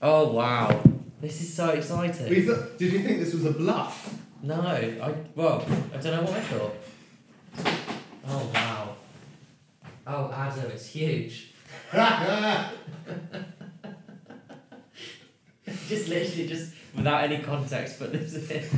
Oh 0.00 0.32
wow, 0.32 0.82
this 1.20 1.40
is 1.40 1.52
so 1.52 1.70
exciting. 1.70 2.28
We 2.28 2.42
thought, 2.42 2.78
did 2.78 2.92
you 2.92 3.00
think 3.00 3.18
this 3.18 3.32
was 3.32 3.46
a 3.46 3.52
bluff? 3.52 4.14
No, 4.42 4.60
I 4.60 5.14
well, 5.34 5.64
I 5.92 5.96
don't 5.96 6.16
know 6.16 6.22
what 6.22 6.34
I 6.34 6.40
thought. 6.40 6.76
Oh 8.28 8.50
wow. 8.54 8.96
Oh 10.06 10.30
Adam, 10.32 10.70
it's 10.70 10.86
huge. 10.86 11.52
just 15.88 16.08
literally 16.08 16.46
just 16.48 16.72
without 16.94 17.24
any 17.24 17.38
context, 17.42 17.98
but 17.98 18.12
this 18.12 18.34
is 18.34 18.50
it. 18.50 18.70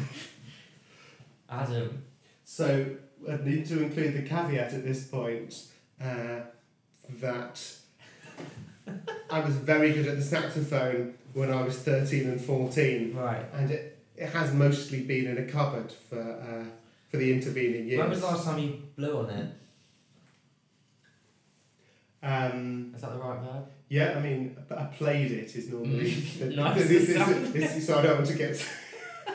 Adam. 1.50 2.04
so 2.44 2.86
I 3.28 3.36
need 3.44 3.66
to 3.66 3.82
include 3.82 4.14
the 4.14 4.22
caveat 4.22 4.72
at 4.74 4.84
this 4.84 5.06
point 5.06 5.66
uh, 6.02 6.40
that 7.20 7.72
I 9.30 9.40
was 9.40 9.54
very 9.56 9.92
good 9.92 10.06
at 10.06 10.16
the 10.16 10.22
saxophone 10.22 11.14
when 11.34 11.50
I 11.50 11.62
was 11.62 11.78
13 11.78 12.28
and 12.28 12.40
14, 12.40 13.14
Right. 13.14 13.44
and 13.54 13.70
it, 13.70 13.98
it 14.16 14.28
has 14.30 14.52
mostly 14.52 15.02
been 15.02 15.26
in 15.26 15.38
a 15.38 15.44
cupboard 15.50 15.92
for, 15.92 16.20
uh, 16.20 16.64
for 17.10 17.16
the 17.18 17.32
intervening 17.32 17.86
years. 17.86 17.98
When 18.00 18.10
was 18.10 18.20
the 18.20 18.26
last 18.26 18.44
time 18.44 18.58
you 18.58 18.82
blew 18.96 19.18
on 19.18 19.30
it? 19.30 19.50
Um, 22.22 22.92
Is 22.94 23.02
that 23.02 23.12
the 23.12 23.18
right 23.18 23.38
verb? 23.40 23.66
yeah, 23.88 24.14
I 24.16 24.20
mean, 24.20 24.56
I 24.76 24.84
played 24.84 25.30
it 25.30 25.54
is 25.54 25.68
normally. 25.70 26.10
Mm. 26.10 26.56
Nice 26.56 26.88
this, 26.88 27.06
this, 27.06 27.52
this, 27.52 27.86
so 27.86 27.98
I 27.98 28.02
don't 28.02 28.16
want 28.16 28.26
to 28.26 28.34
get 28.34 28.64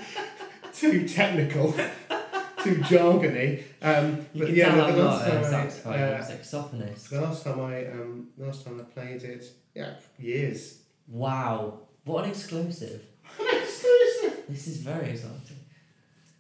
too 0.74 1.08
technical, 1.08 1.72
too 2.64 2.76
jargony. 2.92 3.64
Um, 3.82 4.26
You 4.34 4.40
but 4.42 4.48
can 4.48 4.56
yeah, 4.56 4.66
tell 4.66 4.76
the, 4.78 4.84
I'm 4.84 4.96
the 4.96 5.04
not 5.04 5.12
last 5.14 5.28
a 5.28 5.84
time 5.84 5.94
I, 5.94 6.04
uh, 6.04 6.22
saxophonist. 6.24 7.10
the 7.10 7.22
last 7.22 7.44
time 7.46 7.60
I 7.62 7.86
um, 7.88 8.28
last 8.38 8.66
time 8.66 8.80
I 8.80 8.84
played 8.84 9.24
it, 9.24 9.46
yeah, 9.74 9.94
years. 10.20 10.80
Wow, 11.08 11.80
what 12.06 12.24
an 12.26 12.32
exclusive. 12.32 13.02
Exclusive. 13.40 14.44
This 14.50 14.68
is 14.68 14.78
very 14.78 15.12
exciting. 15.12 15.60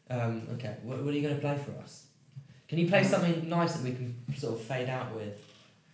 Um, 0.10 0.48
okay, 0.54 0.76
what, 0.84 1.02
what 1.04 1.14
are 1.14 1.18
you 1.18 1.22
going 1.22 1.36
to 1.36 1.42
play 1.42 1.58
for 1.58 1.72
us? 1.82 2.06
Can 2.68 2.78
you 2.80 2.88
play 2.88 3.04
something 3.04 3.48
nice 3.50 3.74
that 3.74 3.84
we 3.84 3.92
can 3.92 4.16
sort 4.38 4.54
of 4.56 4.62
fade 4.62 4.90
out 4.90 5.14
with? 5.16 5.34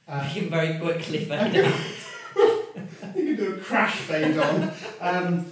Uh, 0.10 0.28
we 0.34 0.42
can 0.42 0.50
very 0.50 0.80
quickly 0.80 1.24
fade 1.26 1.56
out. 1.66 1.80
you 3.16 3.26
can 3.26 3.36
do 3.36 3.54
a 3.54 3.58
crash 3.58 3.96
fade 3.98 4.38
on. 4.38 4.72
Um, 5.00 5.46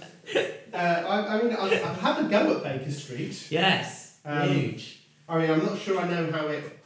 uh, 0.74 0.76
I, 0.76 1.38
I 1.38 1.42
mean, 1.42 1.52
I, 1.54 1.64
I 1.82 1.92
have 1.94 2.24
a 2.26 2.28
go 2.28 2.56
at 2.56 2.62
Baker 2.64 2.90
Street. 2.90 3.46
Yes, 3.50 4.18
Um, 4.24 4.48
huge. 4.48 5.00
I 5.28 5.38
mean, 5.38 5.50
I'm 5.50 5.64
not 5.64 5.78
sure 5.78 6.00
I 6.00 6.08
know 6.08 6.30
how 6.32 6.48
it. 6.48 6.78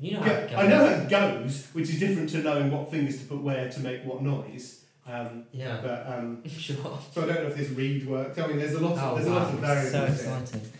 You 0.00 0.12
know 0.14 0.20
how 0.20 0.30
it 0.32 0.50
goes. 0.50 0.58
I 0.58 0.66
know 0.66 0.78
how 0.86 0.94
it 1.02 1.08
goes, 1.08 1.66
which 1.72 1.88
is 1.90 1.98
different 2.00 2.28
to 2.30 2.38
knowing 2.38 2.70
what 2.70 2.90
fingers 2.90 3.18
to 3.20 3.24
put 3.26 3.40
where 3.42 3.70
to 3.70 3.80
make 3.80 4.04
what 4.04 4.20
noise. 4.22 4.82
Um, 5.06 5.44
Yeah, 5.52 5.78
but 5.82 6.06
um, 6.12 6.42
sure. 6.48 6.98
so 7.14 7.22
I 7.22 7.26
don't 7.26 7.42
know 7.44 7.48
if 7.50 7.56
this 7.56 7.70
reed 7.70 8.06
works. 8.06 8.36
I 8.38 8.46
mean, 8.48 8.58
there's 8.58 8.74
a 8.74 8.80
lot. 8.80 8.92
Of, 8.98 8.98
Oh, 9.02 9.14
there's 9.14 9.28
a 9.28 9.30
lot 9.30 9.54
of 9.54 9.60
variables. 9.60 9.92
so 9.92 10.04
exciting. 10.04 10.70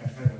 Okay, 0.00 0.30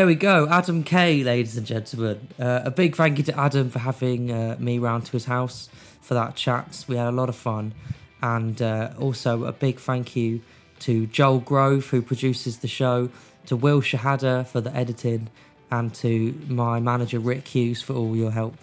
There 0.00 0.06
we 0.06 0.14
go, 0.14 0.48
Adam 0.48 0.82
Kay, 0.82 1.22
ladies 1.22 1.58
and 1.58 1.66
gentlemen. 1.66 2.28
Uh, 2.38 2.62
a 2.64 2.70
big 2.70 2.96
thank 2.96 3.18
you 3.18 3.24
to 3.24 3.38
Adam 3.38 3.68
for 3.68 3.80
having 3.80 4.32
uh, 4.32 4.56
me 4.58 4.78
round 4.78 5.04
to 5.04 5.12
his 5.12 5.26
house 5.26 5.68
for 6.00 6.14
that 6.14 6.36
chat. 6.36 6.86
We 6.88 6.96
had 6.96 7.08
a 7.08 7.12
lot 7.12 7.28
of 7.28 7.36
fun, 7.36 7.74
and 8.22 8.62
uh, 8.62 8.92
also 8.98 9.44
a 9.44 9.52
big 9.52 9.78
thank 9.78 10.16
you 10.16 10.40
to 10.78 11.06
Joel 11.06 11.40
Grove 11.40 11.88
who 11.88 12.00
produces 12.00 12.60
the 12.60 12.66
show, 12.66 13.10
to 13.44 13.56
Will 13.56 13.82
Shahada 13.82 14.46
for 14.46 14.62
the 14.62 14.74
editing, 14.74 15.28
and 15.70 15.92
to 15.96 16.32
my 16.48 16.80
manager 16.80 17.18
Rick 17.18 17.48
Hughes 17.48 17.82
for 17.82 17.92
all 17.92 18.16
your 18.16 18.30
help. 18.30 18.54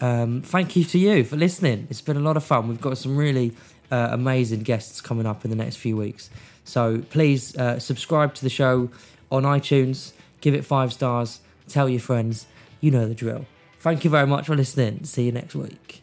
Um, 0.00 0.40
thank 0.40 0.74
you 0.74 0.84
to 0.84 0.98
you 0.98 1.22
for 1.22 1.36
listening. 1.36 1.86
It's 1.90 2.00
been 2.00 2.16
a 2.16 2.20
lot 2.20 2.38
of 2.38 2.44
fun. 2.44 2.68
We've 2.68 2.80
got 2.80 2.96
some 2.96 3.14
really 3.14 3.52
uh, 3.90 4.08
amazing 4.12 4.60
guests 4.60 5.02
coming 5.02 5.26
up 5.26 5.44
in 5.44 5.50
the 5.50 5.56
next 5.56 5.76
few 5.76 5.98
weeks. 5.98 6.30
So 6.64 7.02
please 7.10 7.54
uh, 7.58 7.78
subscribe 7.78 8.32
to 8.36 8.42
the 8.42 8.48
show 8.48 8.88
on 9.30 9.42
iTunes, 9.42 10.12
give 10.42 10.54
it 10.54 10.66
five 10.66 10.92
stars, 10.92 11.40
tell 11.66 11.88
your 11.88 12.00
friends. 12.00 12.46
You 12.82 12.90
know 12.90 13.08
the 13.08 13.14
drill. 13.14 13.46
Thank 13.80 14.04
you 14.04 14.10
very 14.10 14.26
much 14.26 14.46
for 14.46 14.54
listening. 14.54 15.04
See 15.04 15.24
you 15.24 15.32
next 15.32 15.54
week. 15.54 16.01